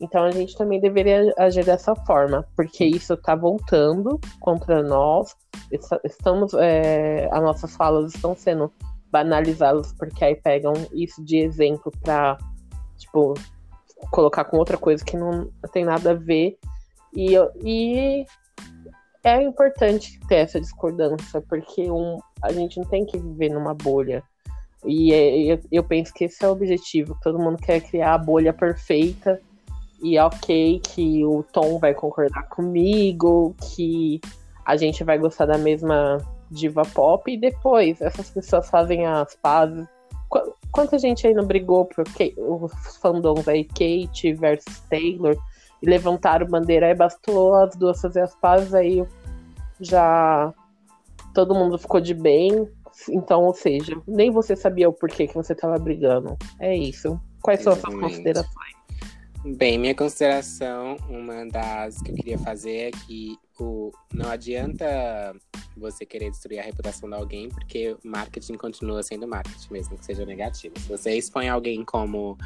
Então 0.00 0.24
a 0.24 0.30
gente 0.30 0.56
também 0.56 0.80
deveria 0.80 1.32
agir 1.36 1.64
dessa 1.64 1.94
forma, 1.94 2.46
porque 2.54 2.84
isso 2.84 3.14
está 3.14 3.34
voltando 3.34 4.20
contra 4.40 4.82
nós. 4.82 5.36
Estamos, 6.04 6.54
é, 6.54 7.28
as 7.32 7.42
nossas 7.42 7.74
falas 7.74 8.14
estão 8.14 8.34
sendo 8.36 8.72
banalizá-los, 9.10 9.92
porque 9.92 10.24
aí 10.24 10.36
pegam 10.36 10.72
isso 10.92 11.22
de 11.24 11.38
exemplo 11.38 11.90
pra, 12.02 12.38
tipo, 12.96 13.34
colocar 14.10 14.44
com 14.44 14.56
outra 14.56 14.76
coisa 14.76 15.04
que 15.04 15.16
não 15.16 15.50
tem 15.72 15.84
nada 15.84 16.12
a 16.12 16.14
ver. 16.14 16.56
E, 17.14 17.34
e 17.64 18.24
é 19.24 19.42
importante 19.42 20.20
ter 20.28 20.36
essa 20.36 20.60
discordância, 20.60 21.40
porque 21.48 21.90
um, 21.90 22.18
a 22.42 22.52
gente 22.52 22.78
não 22.78 22.84
tem 22.84 23.04
que 23.04 23.18
viver 23.18 23.50
numa 23.50 23.74
bolha. 23.74 24.22
E 24.84 25.12
é, 25.12 25.52
eu, 25.52 25.60
eu 25.72 25.82
penso 25.82 26.12
que 26.14 26.24
esse 26.24 26.44
é 26.44 26.48
o 26.48 26.52
objetivo. 26.52 27.18
Todo 27.22 27.38
mundo 27.38 27.58
quer 27.58 27.80
criar 27.80 28.14
a 28.14 28.18
bolha 28.18 28.52
perfeita. 28.52 29.40
E 30.02 30.16
é 30.16 30.24
ok 30.24 30.80
que 30.80 31.24
o 31.24 31.42
Tom 31.52 31.78
vai 31.78 31.94
concordar 31.94 32.48
comigo, 32.48 33.54
que 33.60 34.20
a 34.64 34.76
gente 34.76 35.02
vai 35.02 35.18
gostar 35.18 35.46
da 35.46 35.58
mesma 35.58 36.18
diva 36.50 36.82
pop. 36.82 37.30
E 37.32 37.36
depois 37.36 38.00
essas 38.00 38.30
pessoas 38.30 38.68
fazem 38.70 39.06
as 39.06 39.34
pazes. 39.36 39.86
Quanta 40.70 40.98
gente 40.98 41.26
aí 41.26 41.34
não 41.34 41.46
brigou 41.46 41.86
por 41.86 42.04
os 42.36 42.96
fandoms 42.98 43.48
aí, 43.48 43.64
Kate 43.64 44.34
versus 44.34 44.80
Taylor, 44.90 45.36
e 45.82 45.86
levantaram 45.88 46.46
bandeira, 46.46 46.86
aí 46.86 46.94
bastou 46.94 47.54
as 47.54 47.74
duas 47.74 48.00
fazer 48.00 48.20
as 48.20 48.34
pazes, 48.34 48.74
aí 48.74 49.04
já 49.80 50.52
todo 51.34 51.54
mundo 51.54 51.78
ficou 51.78 52.00
de 52.00 52.14
bem. 52.14 52.68
Então, 53.08 53.44
ou 53.44 53.54
seja, 53.54 53.96
nem 54.06 54.30
você 54.30 54.54
sabia 54.54 54.88
o 54.88 54.92
porquê 54.92 55.26
que 55.26 55.34
você 55.34 55.52
estava 55.52 55.78
brigando. 55.78 56.36
É 56.58 56.76
isso. 56.76 57.18
Quais 57.40 57.60
Exatamente. 57.60 57.62
são 57.62 57.72
as 57.72 57.80
suas 57.80 58.12
considerações? 58.12 58.77
Bem, 59.44 59.78
minha 59.78 59.94
consideração, 59.94 60.96
uma 61.08 61.46
das 61.46 62.02
que 62.02 62.10
eu 62.10 62.14
queria 62.14 62.38
fazer 62.38 62.76
é 62.76 62.90
que 62.90 63.38
o, 63.58 63.92
não 64.12 64.28
adianta 64.30 64.84
você 65.76 66.04
querer 66.04 66.30
destruir 66.30 66.58
a 66.58 66.62
reputação 66.62 67.08
de 67.08 67.14
alguém, 67.14 67.48
porque 67.48 67.96
marketing 68.02 68.54
continua 68.54 69.02
sendo 69.02 69.28
marketing, 69.28 69.72
mesmo 69.72 69.96
que 69.96 70.04
seja 70.04 70.26
negativo. 70.26 70.78
Se 70.80 70.88
você 70.88 71.16
expõe 71.16 71.48
alguém 71.48 71.84
como 71.84 72.36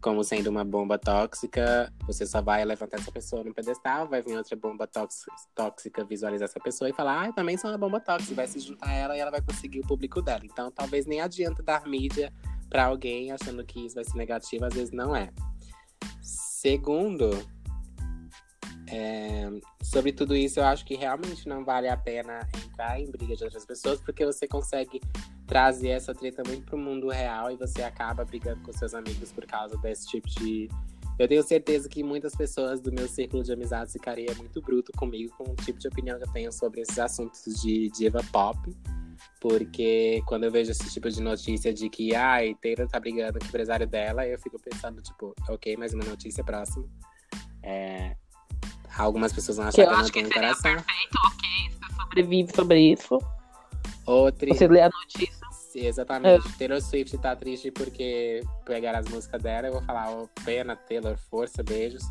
como 0.00 0.22
sendo 0.22 0.48
uma 0.48 0.64
bomba 0.64 0.96
tóxica, 0.96 1.92
você 2.06 2.24
só 2.24 2.40
vai 2.40 2.64
levantar 2.64 2.98
essa 2.98 3.10
pessoa 3.10 3.42
no 3.42 3.52
pedestal, 3.52 4.06
vai 4.08 4.22
vir 4.22 4.36
outra 4.36 4.56
bomba 4.56 4.88
tóxica 5.54 6.04
visualizar 6.04 6.48
essa 6.48 6.60
pessoa 6.60 6.88
e 6.88 6.92
falar, 6.92 7.22
ah, 7.22 7.26
eu 7.26 7.32
também 7.32 7.56
sou 7.56 7.68
uma 7.68 7.76
bomba 7.76 7.98
tóxica, 7.98 8.32
vai 8.34 8.46
se 8.46 8.60
juntar 8.60 8.90
a 8.90 8.94
ela 8.94 9.16
e 9.16 9.20
ela 9.20 9.32
vai 9.32 9.42
conseguir 9.42 9.80
o 9.80 9.86
público 9.86 10.22
dela. 10.22 10.42
Então, 10.44 10.70
talvez 10.70 11.04
nem 11.04 11.20
adianta 11.20 11.64
dar 11.64 11.84
mídia 11.84 12.32
para 12.70 12.84
alguém 12.84 13.32
achando 13.32 13.64
que 13.64 13.86
isso 13.86 13.96
vai 13.96 14.04
ser 14.04 14.16
negativo, 14.16 14.64
às 14.64 14.74
vezes 14.74 14.92
não 14.92 15.16
é. 15.16 15.32
Segundo, 16.60 17.30
é, 18.90 19.48
sobre 19.80 20.12
tudo 20.12 20.34
isso, 20.34 20.58
eu 20.58 20.64
acho 20.64 20.84
que 20.84 20.96
realmente 20.96 21.48
não 21.48 21.64
vale 21.64 21.88
a 21.88 21.96
pena 21.96 22.48
entrar 22.52 23.00
em 23.00 23.08
briga 23.08 23.36
de 23.36 23.44
outras 23.44 23.64
pessoas, 23.64 24.00
porque 24.00 24.26
você 24.26 24.48
consegue 24.48 25.00
trazer 25.46 25.90
essa 25.90 26.12
treta 26.12 26.42
muito 26.44 26.66
pro 26.66 26.76
mundo 26.76 27.10
real 27.10 27.48
e 27.52 27.56
você 27.56 27.84
acaba 27.84 28.24
brigando 28.24 28.60
com 28.64 28.72
seus 28.72 28.92
amigos 28.92 29.30
por 29.30 29.46
causa 29.46 29.78
desse 29.78 30.08
tipo 30.08 30.28
de. 30.28 30.68
Eu 31.18 31.26
tenho 31.26 31.42
certeza 31.42 31.88
que 31.88 32.02
muitas 32.02 32.34
pessoas 32.34 32.80
do 32.80 32.92
meu 32.92 33.08
círculo 33.08 33.42
de 33.42 33.52
amizades 33.52 33.92
ficariam 33.92 34.34
muito 34.36 34.60
bruto 34.60 34.92
comigo 34.92 35.34
com 35.36 35.50
o 35.50 35.56
tipo 35.56 35.78
de 35.78 35.88
opinião 35.88 36.18
que 36.18 36.24
eu 36.24 36.32
tenho 36.32 36.52
sobre 36.52 36.80
esses 36.82 36.98
assuntos 36.98 37.42
de 37.60 37.90
diva 37.90 38.22
pop. 38.30 38.58
Porque 39.40 40.22
quando 40.26 40.44
eu 40.44 40.50
vejo 40.50 40.70
esse 40.70 40.88
tipo 40.90 41.10
de 41.10 41.20
notícia 41.20 41.72
de 41.74 41.88
que, 41.88 42.14
ai, 42.14 42.54
Taylor 42.62 42.86
tá 42.86 43.00
brigando 43.00 43.38
com 43.38 43.44
o 43.44 43.48
empresário 43.48 43.86
dela, 43.86 44.26
eu 44.26 44.38
fico 44.38 44.60
pensando, 44.60 45.02
tipo, 45.02 45.34
ok, 45.48 45.76
mais 45.76 45.92
uma 45.92 46.04
notícia 46.04 46.44
próxima. 46.44 46.88
É, 47.62 48.16
Algumas 48.98 49.32
pessoas 49.32 49.58
vão 49.58 49.68
achar 49.68 49.76
que, 49.76 49.86
que 49.86 49.92
eu 49.92 49.98
não 49.98 50.10
tenho 50.10 50.30
coração. 50.30 50.74
Perfeito, 50.74 51.18
ok, 51.26 51.70
você 51.70 52.02
sobrevive 52.02 52.52
sobre 52.54 52.80
isso. 52.92 53.18
Outra. 54.06 54.48
Você 54.48 54.66
lê 54.66 54.80
a 54.80 54.90
notícia. 54.90 55.47
Exatamente. 55.86 56.48
É. 56.48 56.58
Taylor 56.58 56.80
Swift 56.80 57.16
tá 57.18 57.34
triste 57.34 57.70
porque 57.70 58.42
pegaram 58.64 58.98
as 58.98 59.08
músicas 59.08 59.42
dela. 59.42 59.68
Eu 59.68 59.72
vou 59.72 59.82
falar, 59.82 60.10
oh, 60.10 60.28
pena, 60.44 60.76
Taylor, 60.76 61.16
força, 61.30 61.62
beijos. 61.62 62.02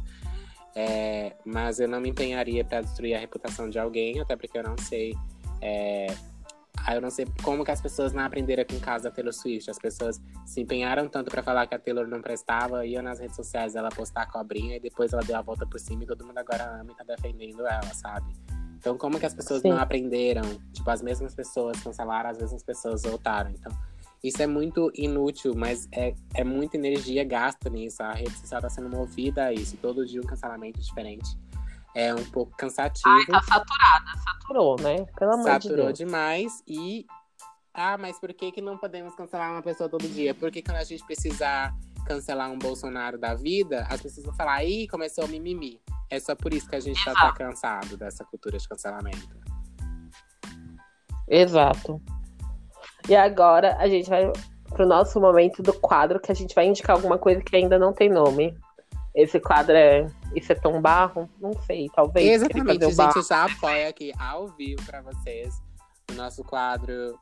É, 0.75 1.33
mas 1.43 1.79
eu 1.79 1.87
não 1.87 1.99
me 1.99 2.09
empenharia 2.09 2.63
para 2.63 2.81
destruir 2.81 3.15
a 3.15 3.19
reputação 3.19 3.69
de 3.69 3.79
alguém, 3.79 4.19
até 4.19 4.35
porque 4.35 4.57
eu 4.59 4.63
não 4.63 4.77
sei 4.77 5.15
é, 5.59 6.07
Aí 6.85 6.95
eu 6.95 7.01
não 7.01 7.09
sei 7.09 7.25
como 7.43 7.65
que 7.65 7.71
as 7.71 7.81
pessoas 7.81 8.13
não 8.13 8.23
aprenderam 8.23 8.61
aqui 8.61 8.75
em 8.75 8.79
casa 8.79 9.09
da 9.09 9.11
Taylor 9.11 9.33
Swift. 9.33 9.69
As 9.69 9.79
pessoas 9.79 10.21
se 10.45 10.61
empenharam 10.61 11.09
tanto 11.09 11.29
para 11.29 11.43
falar 11.43 11.67
que 11.67 11.75
a 11.75 11.79
Taylor 11.79 12.07
não 12.07 12.21
prestava, 12.21 12.85
iam 12.85 13.01
nas 13.03 13.19
redes 13.19 13.35
sociais 13.35 13.75
ela 13.75 13.89
postar 13.89 14.23
a 14.23 14.25
cobrinha 14.25 14.77
e 14.77 14.79
depois 14.79 15.11
ela 15.11 15.21
deu 15.21 15.35
a 15.35 15.41
volta 15.41 15.65
por 15.65 15.79
cima 15.79 16.03
e 16.03 16.07
todo 16.07 16.25
mundo 16.25 16.37
agora 16.37 16.79
ama 16.79 16.91
e 16.91 16.95
tá 16.95 17.03
defendendo 17.03 17.67
ela, 17.67 17.93
sabe? 17.93 18.31
Então 18.77 18.97
como 18.97 19.19
que 19.19 19.25
as 19.25 19.33
pessoas 19.33 19.61
Sim. 19.61 19.69
não 19.69 19.79
aprenderam? 19.79 20.43
Tipo, 20.71 20.89
as 20.89 21.01
mesmas 21.01 21.33
pessoas 21.33 21.81
cancelaram, 21.81 22.29
as 22.29 22.37
mesmas 22.37 22.63
pessoas 22.63 23.03
voltaram. 23.03 23.51
Então, 23.51 23.71
isso 24.23 24.41
é 24.41 24.47
muito 24.47 24.91
inútil, 24.95 25.53
mas 25.55 25.87
é, 25.91 26.13
é 26.33 26.43
muita 26.43 26.77
energia 26.77 27.23
gasta 27.23 27.69
nisso. 27.69 28.01
A 28.01 28.13
rede 28.13 28.31
social 28.37 28.61
tá 28.61 28.69
sendo 28.69 28.89
movida 28.89 29.45
a 29.45 29.53
isso. 29.53 29.77
Todo 29.77 30.05
dia 30.05 30.21
um 30.21 30.25
cancelamento 30.25 30.79
diferente 30.79 31.37
é 31.97 32.13
um 32.13 32.23
pouco 32.25 32.55
cansativo. 32.55 33.09
Ai, 33.09 33.25
tá 33.25 33.41
saturada, 33.41 34.05
saturou, 34.23 34.75
né? 34.79 35.05
Pelo 35.17 35.33
amor 35.33 35.45
Saturou 35.45 35.77
de 35.77 35.83
Deus. 35.83 35.97
demais 35.97 36.63
e. 36.67 37.05
Ah, 37.73 37.97
mas 37.97 38.19
por 38.19 38.33
que, 38.33 38.51
que 38.51 38.61
não 38.61 38.77
podemos 38.77 39.15
cancelar 39.15 39.51
uma 39.51 39.61
pessoa 39.61 39.89
todo 39.89 40.07
dia? 40.07 40.33
Porque 40.33 40.61
quando 40.61 40.77
a 40.77 40.83
gente 40.83 41.03
precisar 41.05 41.75
cancelar 42.07 42.49
um 42.49 42.57
Bolsonaro 42.57 43.17
da 43.17 43.35
vida, 43.35 43.85
as 43.89 44.01
pessoas 44.01 44.25
vão 44.25 44.33
falar, 44.33 44.55
aí 44.55 44.87
começou 44.87 45.25
o 45.25 45.27
mimimi. 45.27 45.81
É 46.09 46.19
só 46.19 46.35
por 46.35 46.53
isso 46.53 46.69
que 46.69 46.75
a 46.75 46.79
gente 46.79 47.03
tá, 47.03 47.13
tá 47.13 47.33
cansado 47.33 47.97
dessa 47.97 48.23
cultura 48.23 48.57
de 48.57 48.67
cancelamento. 48.67 49.37
Exato. 51.27 52.01
E 53.09 53.15
agora 53.15 53.75
a 53.77 53.87
gente 53.89 54.09
vai 54.09 54.31
pro 54.69 54.85
nosso 54.85 55.19
momento 55.19 55.61
do 55.61 55.73
quadro 55.73 56.19
que 56.19 56.31
a 56.31 56.35
gente 56.35 56.55
vai 56.55 56.65
indicar 56.65 56.95
alguma 56.95 57.17
coisa 57.17 57.41
que 57.41 57.55
ainda 57.55 57.77
não 57.77 57.91
tem 57.91 58.09
nome. 58.09 58.57
Esse 59.13 59.39
quadro 59.39 59.75
é. 59.75 60.09
Isso 60.35 60.51
é 60.51 60.55
tão 60.55 60.81
barro? 60.81 61.29
Não 61.41 61.53
sei, 61.63 61.89
talvez. 61.93 62.41
Exatamente, 62.41 62.85
a 62.85 62.89
gente 62.89 63.27
já 63.27 63.45
apoia 63.45 63.89
aqui 63.89 64.13
ao 64.19 64.47
vivo 64.49 64.85
pra 64.85 65.01
vocês 65.01 65.61
o 66.11 66.13
nosso 66.13 66.43
quadro. 66.43 67.19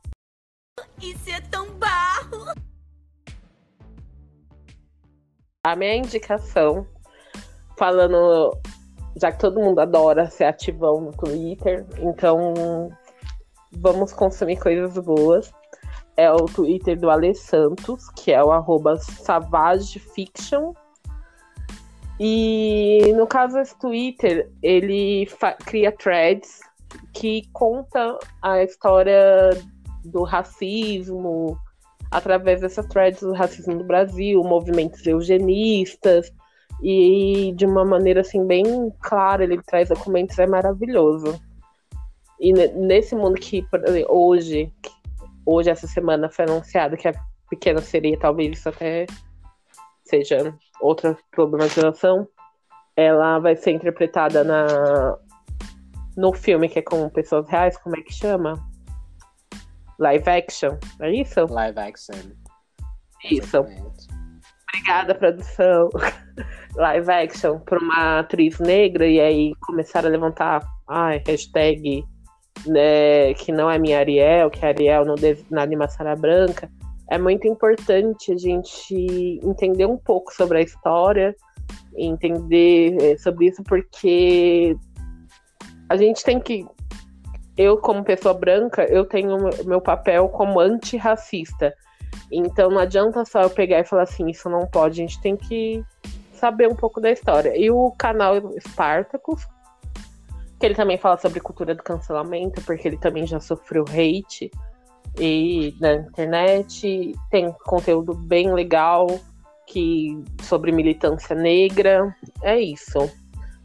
Isso 1.02 1.30
é 1.30 1.42
tão 1.42 1.72
barro! 1.76 2.75
A 5.66 5.76
minha 5.76 5.96
indicação, 5.96 6.86
falando. 7.78 8.56
Já 9.18 9.32
que 9.32 9.40
todo 9.40 9.60
mundo 9.60 9.80
adora 9.80 10.30
ser 10.30 10.44
ativão 10.44 11.02
no 11.02 11.12
Twitter, 11.12 11.86
então 12.00 12.54
vamos 13.72 14.14
consumir 14.14 14.58
coisas 14.58 14.94
boas. 15.04 15.54
É 16.18 16.32
o 16.32 16.46
Twitter 16.46 17.00
do 17.00 17.10
Ale 17.10 17.34
Santos, 17.34 18.10
que 18.12 18.32
é 18.32 18.44
o 18.44 18.52
arroba 18.52 18.98
Fiction 20.14 20.74
e 22.20 23.12
no 23.16 23.28
caso 23.28 23.60
esse 23.60 23.78
Twitter, 23.78 24.50
ele 24.64 25.28
cria 25.66 25.92
threads 25.92 26.62
que 27.14 27.44
conta 27.52 28.18
a 28.42 28.64
história 28.64 29.50
do 30.06 30.24
racismo 30.24 31.58
através 32.16 32.62
dessas 32.62 32.86
threads 32.88 33.20
do 33.20 33.34
racismo 33.34 33.78
do 33.78 33.84
Brasil, 33.84 34.42
movimentos 34.42 35.06
eugenistas 35.06 36.32
e 36.82 37.54
de 37.58 37.66
uma 37.66 37.84
maneira 37.84 38.22
assim 38.22 38.46
bem 38.48 38.64
clara, 39.02 39.44
ele 39.44 39.62
traz 39.64 39.90
documentos 39.90 40.40
é 40.40 40.48
maravilhoso. 40.48 41.38
E 42.40 42.54
nesse 42.54 43.16
mundo 43.16 43.36
que 43.36 43.66
hoje, 44.08 44.72
hoje 45.46 45.70
essa 45.70 45.88
semana 45.88 46.30
foi 46.30 46.46
anunciado 46.46 46.96
que 46.96 47.10
a 47.10 47.14
pequena 47.50 47.82
seria 47.82 48.18
talvez 48.18 48.58
isso 48.58 48.70
até 48.70 49.06
seja 50.06 50.56
outra 50.80 51.18
problematização, 51.32 52.26
ela 52.96 53.40
vai 53.40 53.58
ser 53.58 53.72
interpretada 53.72 54.42
na 54.44 55.18
no 56.16 56.32
filme 56.32 56.70
que 56.70 56.80
é 56.80 56.82
com 56.82 57.10
pessoas 57.10 57.50
reais, 57.50 57.78
como 57.78 57.98
é 57.98 58.02
que 58.02 58.14
chama? 58.14 58.56
Live 60.00 60.30
action, 60.30 60.78
é 61.02 61.12
isso? 61.12 61.46
Live 61.46 61.80
action. 61.80 62.16
Isso. 63.24 63.58
Exatamente. 63.58 64.08
Obrigada, 64.70 65.16
produção. 65.16 65.90
Live 66.76 67.10
action 67.10 67.60
para 67.60 67.80
uma 67.80 68.20
atriz 68.20 68.60
negra 68.60 69.08
e 69.08 69.20
aí 69.20 69.54
começaram 69.62 70.10
a 70.10 70.12
levantar 70.12 70.62
ai, 70.90 71.24
hashtag 71.26 72.04
né, 72.68 73.34
que 73.36 73.52
não 73.52 73.72
é 73.72 73.80
minha 73.80 74.00
Ariel, 74.00 74.50
que 74.50 74.66
a 74.66 74.70
Ariel 74.70 75.06
não 75.06 75.16
deve 75.16 75.46
na 75.50 75.62
animação 75.62 76.06
era 76.06 76.16
branca 76.16 76.70
é 77.10 77.18
muito 77.18 77.48
importante 77.48 78.32
a 78.32 78.38
gente 78.38 79.40
entender 79.44 79.86
um 79.86 79.98
pouco 79.98 80.34
sobre 80.34 80.60
a 80.60 80.62
história, 80.62 81.36
entender 81.96 82.98
é, 83.02 83.18
sobre 83.18 83.48
isso, 83.48 83.64
porque 83.64 84.76
a 85.90 85.96
gente 85.98 86.24
tem 86.24 86.40
que. 86.40 86.66
Eu, 87.58 87.78
como 87.78 88.04
pessoa 88.04 88.34
branca, 88.34 88.84
eu 88.84 89.06
tenho 89.06 89.50
meu 89.66 89.80
papel 89.80 90.28
como 90.30 90.60
antirracista. 90.60 91.74
Então 92.32 92.70
não 92.70 92.80
adianta 92.80 93.24
só 93.26 93.44
eu 93.44 93.50
pegar 93.50 93.80
e 93.80 93.86
falar 93.86 94.04
assim, 94.04 94.28
isso 94.28 94.50
não 94.50 94.66
pode, 94.68 95.02
a 95.02 95.06
gente 95.06 95.22
tem 95.22 95.36
que 95.36 95.84
saber 96.34 96.68
um 96.68 96.76
pouco 96.76 97.00
da 97.00 97.12
história. 97.12 97.58
E 97.58 97.72
o 97.72 97.92
canal 97.98 98.36
Spartacus, 98.60 99.48
que 100.60 100.66
ele 100.66 100.76
também 100.76 100.98
fala 100.98 101.18
sobre 101.18 101.40
cultura 101.40 101.74
do 101.74 101.84
cancelamento, 101.84 102.62
porque 102.64 102.88
ele 102.88 102.98
também 102.98 103.26
já 103.26 103.40
sofreu 103.40 103.84
hate 103.84 104.52
e 105.20 105.76
na 105.80 105.94
internet. 105.94 107.14
Tem 107.30 107.52
conteúdo 107.66 108.14
bem 108.14 108.54
legal 108.54 109.08
que 109.68 110.22
sobre 110.42 110.72
militância 110.72 111.36
negra. 111.36 112.16
É 112.42 112.60
isso. 112.60 113.10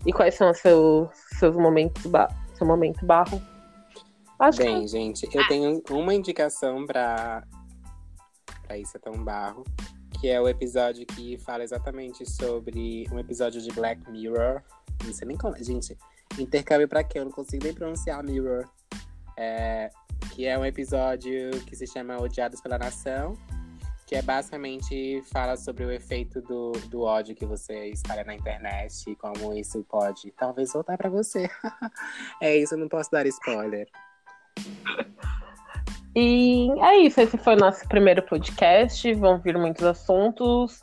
E 0.07 0.13
quais 0.13 0.35
são 0.35 0.51
os 0.51 0.59
seus, 0.59 1.09
seus 1.39 1.57
momentos, 1.57 2.07
ba 2.07 2.29
seu 2.55 2.67
momento 2.67 3.05
barro? 3.05 3.41
Acho 4.41 4.59
Bem, 4.59 4.81
que... 4.81 4.89
gente, 4.89 5.29
eu 5.37 5.47
tenho 5.49 5.83
uma 5.91 6.15
indicação 6.15 6.87
para 6.87 7.47
para 8.63 8.79
isso 8.79 8.97
é 8.97 9.01
tão 9.01 9.23
barro, 9.23 9.65
que 10.19 10.29
é 10.29 10.41
o 10.41 10.49
episódio 10.49 11.05
que 11.05 11.37
fala 11.39 11.63
exatamente 11.63 12.25
sobre 12.25 13.05
um 13.13 13.19
episódio 13.19 13.61
de 13.61 13.71
Black 13.73 14.09
Mirror. 14.11 14.63
Não 15.05 15.13
sei 15.13 15.29
nem 15.29 15.37
como. 15.37 15.57
Gente, 15.63 15.99
intercâmbio 16.39 16.89
pra 16.89 17.05
quê? 17.05 17.19
Eu 17.19 17.27
não 17.27 17.33
consigo 17.33 17.65
nem 17.65 17.75
pronunciar 17.75 18.23
Mirror. 18.25 18.65
É, 19.37 19.91
que 20.33 20.47
é 20.47 20.57
um 20.59 20.65
episódio 20.65 21.51
que 21.67 21.77
se 21.77 21.87
chama 21.87 22.17
Odiados 22.19 22.61
pela 22.61 22.79
Nação, 22.79 23.37
que 24.07 24.15
é 24.15 24.23
basicamente 24.23 25.23
fala 25.33 25.57
sobre 25.57 25.85
o 25.85 25.91
efeito 25.91 26.41
do, 26.41 26.73
do 26.89 27.03
ódio 27.03 27.35
que 27.35 27.45
você 27.45 27.89
espalha 27.89 28.25
na 28.25 28.35
internet 28.35 29.11
e 29.11 29.17
como 29.17 29.53
isso 29.53 29.85
pode 29.85 30.31
talvez 30.33 30.73
voltar 30.73 30.97
para 30.97 31.11
você. 31.11 31.51
é 32.41 32.57
isso, 32.57 32.75
eu 32.75 32.79
não 32.79 32.89
posso 32.89 33.11
dar 33.11 33.27
spoiler. 33.27 33.87
E 36.15 36.69
é 36.81 36.99
isso, 36.99 37.21
esse 37.21 37.39
foi 37.39 37.55
o 37.55 37.59
nosso 37.59 37.87
primeiro 37.87 38.23
podcast. 38.23 39.13
Vão 39.15 39.39
vir 39.39 39.57
muitos 39.57 39.85
assuntos. 39.85 40.81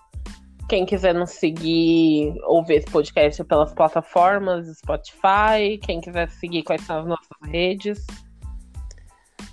Quem 0.70 0.86
quiser 0.86 1.14
nos 1.14 1.32
seguir, 1.32 2.34
ouvir 2.44 2.76
esse 2.76 2.88
podcast 2.88 3.44
pelas 3.44 3.74
plataformas 3.74 4.68
Spotify. 4.78 5.78
Quem 5.82 6.00
quiser 6.00 6.30
seguir 6.30 6.64
quais 6.64 6.82
são 6.82 7.00
as 7.00 7.06
nossas 7.06 7.38
redes. 7.46 8.06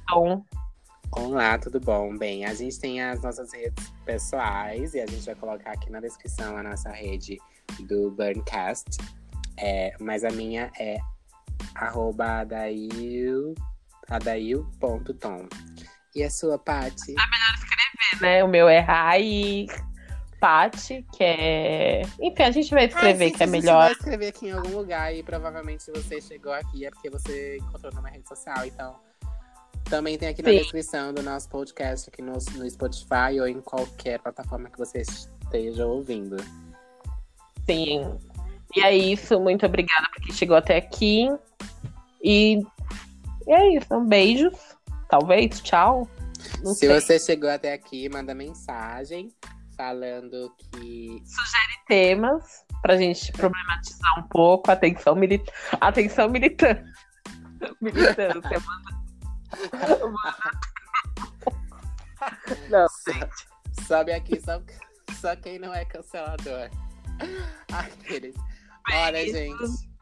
Então. 0.02 0.44
Olá, 1.10 1.58
tudo 1.58 1.78
bom? 1.80 2.16
Bem, 2.16 2.44
a 2.44 2.54
gente 2.54 2.78
tem 2.80 3.00
as 3.00 3.22
nossas 3.22 3.52
redes 3.52 3.92
pessoais 4.04 4.94
e 4.94 5.00
a 5.00 5.06
gente 5.06 5.24
vai 5.26 5.34
colocar 5.34 5.72
aqui 5.72 5.90
na 5.90 6.00
descrição 6.00 6.56
a 6.56 6.62
nossa 6.62 6.90
rede 6.90 7.38
do 7.88 8.10
Burncast. 8.12 8.98
É, 9.56 9.92
mas 10.00 10.24
a 10.24 10.30
minha 10.30 10.70
é 10.78 10.98
arroba 11.76 12.44
adail.tom. 14.08 15.48
E 16.14 16.22
a 16.22 16.30
sua, 16.30 16.58
Paty? 16.58 17.12
É 17.12 17.30
melhor 17.30 17.54
escrever, 17.56 18.22
né? 18.22 18.44
O 18.44 18.48
meu 18.48 18.68
é 18.68 18.78
Rai 18.78 19.66
Paty, 20.40 21.04
que 21.12 21.24
é. 21.24 22.02
Enfim, 22.20 22.42
a 22.42 22.50
gente 22.50 22.70
vai 22.70 22.84
escrever, 22.84 23.30
que 23.32 23.42
é 23.42 23.46
melhor. 23.46 23.82
A 23.82 23.88
gente 23.88 23.96
vai 23.96 24.14
escrever 24.14 24.28
aqui 24.28 24.46
em 24.46 24.52
algum 24.52 24.76
lugar 24.76 25.14
e 25.14 25.22
provavelmente 25.22 25.82
se 25.82 25.90
você 25.90 26.20
chegou 26.20 26.52
aqui 26.52 26.86
é 26.86 26.90
porque 26.90 27.10
você 27.10 27.56
encontrou 27.56 27.92
numa 27.94 28.08
rede 28.08 28.28
social. 28.28 28.64
Então, 28.64 28.94
também 29.84 30.16
tem 30.16 30.28
aqui 30.28 30.42
Sim. 30.42 30.54
na 30.54 30.62
descrição 30.62 31.12
do 31.12 31.22
nosso 31.22 31.48
podcast, 31.48 32.08
aqui 32.08 32.22
no, 32.22 32.32
no 32.32 32.70
Spotify 32.70 33.40
ou 33.40 33.48
em 33.48 33.60
qualquer 33.60 34.20
plataforma 34.20 34.70
que 34.70 34.78
você 34.78 35.00
esteja 35.00 35.86
ouvindo. 35.86 36.36
Sim. 37.66 38.18
E 38.74 38.80
é 38.80 38.96
isso. 38.96 39.38
Muito 39.40 39.64
obrigada 39.66 40.08
por 40.14 40.22
quem 40.22 40.34
chegou 40.34 40.56
até 40.56 40.76
aqui. 40.76 41.28
E, 42.22 42.62
e 43.46 43.52
é 43.52 43.76
isso. 43.76 43.94
Um 43.94 44.06
beijos. 44.06 44.54
Talvez. 45.08 45.60
Tchau. 45.60 46.08
Não 46.62 46.72
Se 46.74 46.80
sei. 46.80 47.00
você 47.00 47.18
chegou 47.18 47.50
até 47.50 47.72
aqui, 47.72 48.08
manda 48.08 48.34
mensagem 48.34 49.30
falando 49.76 50.52
que. 50.58 51.22
Sugere 51.24 51.78
temas 51.88 52.64
pra 52.82 52.96
gente 52.96 53.32
problematizar 53.32 54.18
um 54.18 54.28
pouco. 54.28 54.70
Atenção, 54.70 55.14
milita... 55.14 55.52
Atenção 55.80 56.28
militante. 56.30 56.84
Militância. 57.80 58.62
Não, 62.70 62.86
gente. 63.06 63.86
Sobe 63.86 64.12
aqui 64.12 64.40
só, 64.40 64.60
só 65.20 65.36
quem 65.36 65.58
não 65.58 65.74
é 65.74 65.84
cancelador. 65.84 66.70
Aqueles. 67.72 68.34
Olha, 68.92 69.24
gente. 69.26 69.93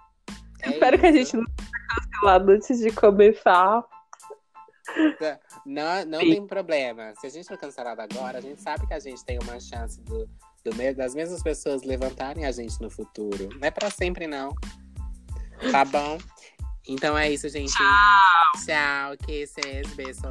É 0.63 0.71
Espero 0.71 0.97
isso. 0.97 1.03
que 1.03 1.07
a 1.07 1.13
gente 1.13 1.37
não 1.37 1.45
seja 1.45 1.87
cancelado 1.89 2.53
antes 2.53 2.79
de 2.79 2.91
começar. 2.93 3.85
Não, 5.65 6.05
não 6.07 6.19
tem 6.19 6.47
problema. 6.47 7.15
Se 7.21 7.27
a 7.27 7.31
gente 7.31 7.49
for 7.49 7.57
cancelado 7.57 8.01
agora, 8.01 8.39
a 8.39 8.41
gente 8.41 8.61
sabe 8.61 8.87
que 8.87 8.95
a 8.95 8.99
gente 8.99 9.25
tem 9.25 9.39
uma 9.43 9.59
chance 9.59 10.01
do, 10.03 10.29
do, 10.65 10.95
das 10.97 11.15
mesmas 11.15 11.43
pessoas 11.43 11.83
levantarem 11.83 12.45
a 12.45 12.53
gente 12.53 12.81
no 12.81 12.91
futuro. 12.91 13.49
Não 13.53 13.67
é 13.67 13.71
pra 13.71 13.91
sempre, 13.91 14.27
não. 14.27 14.55
Tá 15.71 15.85
bom? 15.85 16.19
Então 16.87 17.17
é 17.17 17.31
isso, 17.31 17.49
gente. 17.49 17.73
Tchau. 17.73 18.67
Tchau, 18.67 19.17
kisses, 19.25 19.95
beijos. 19.95 20.23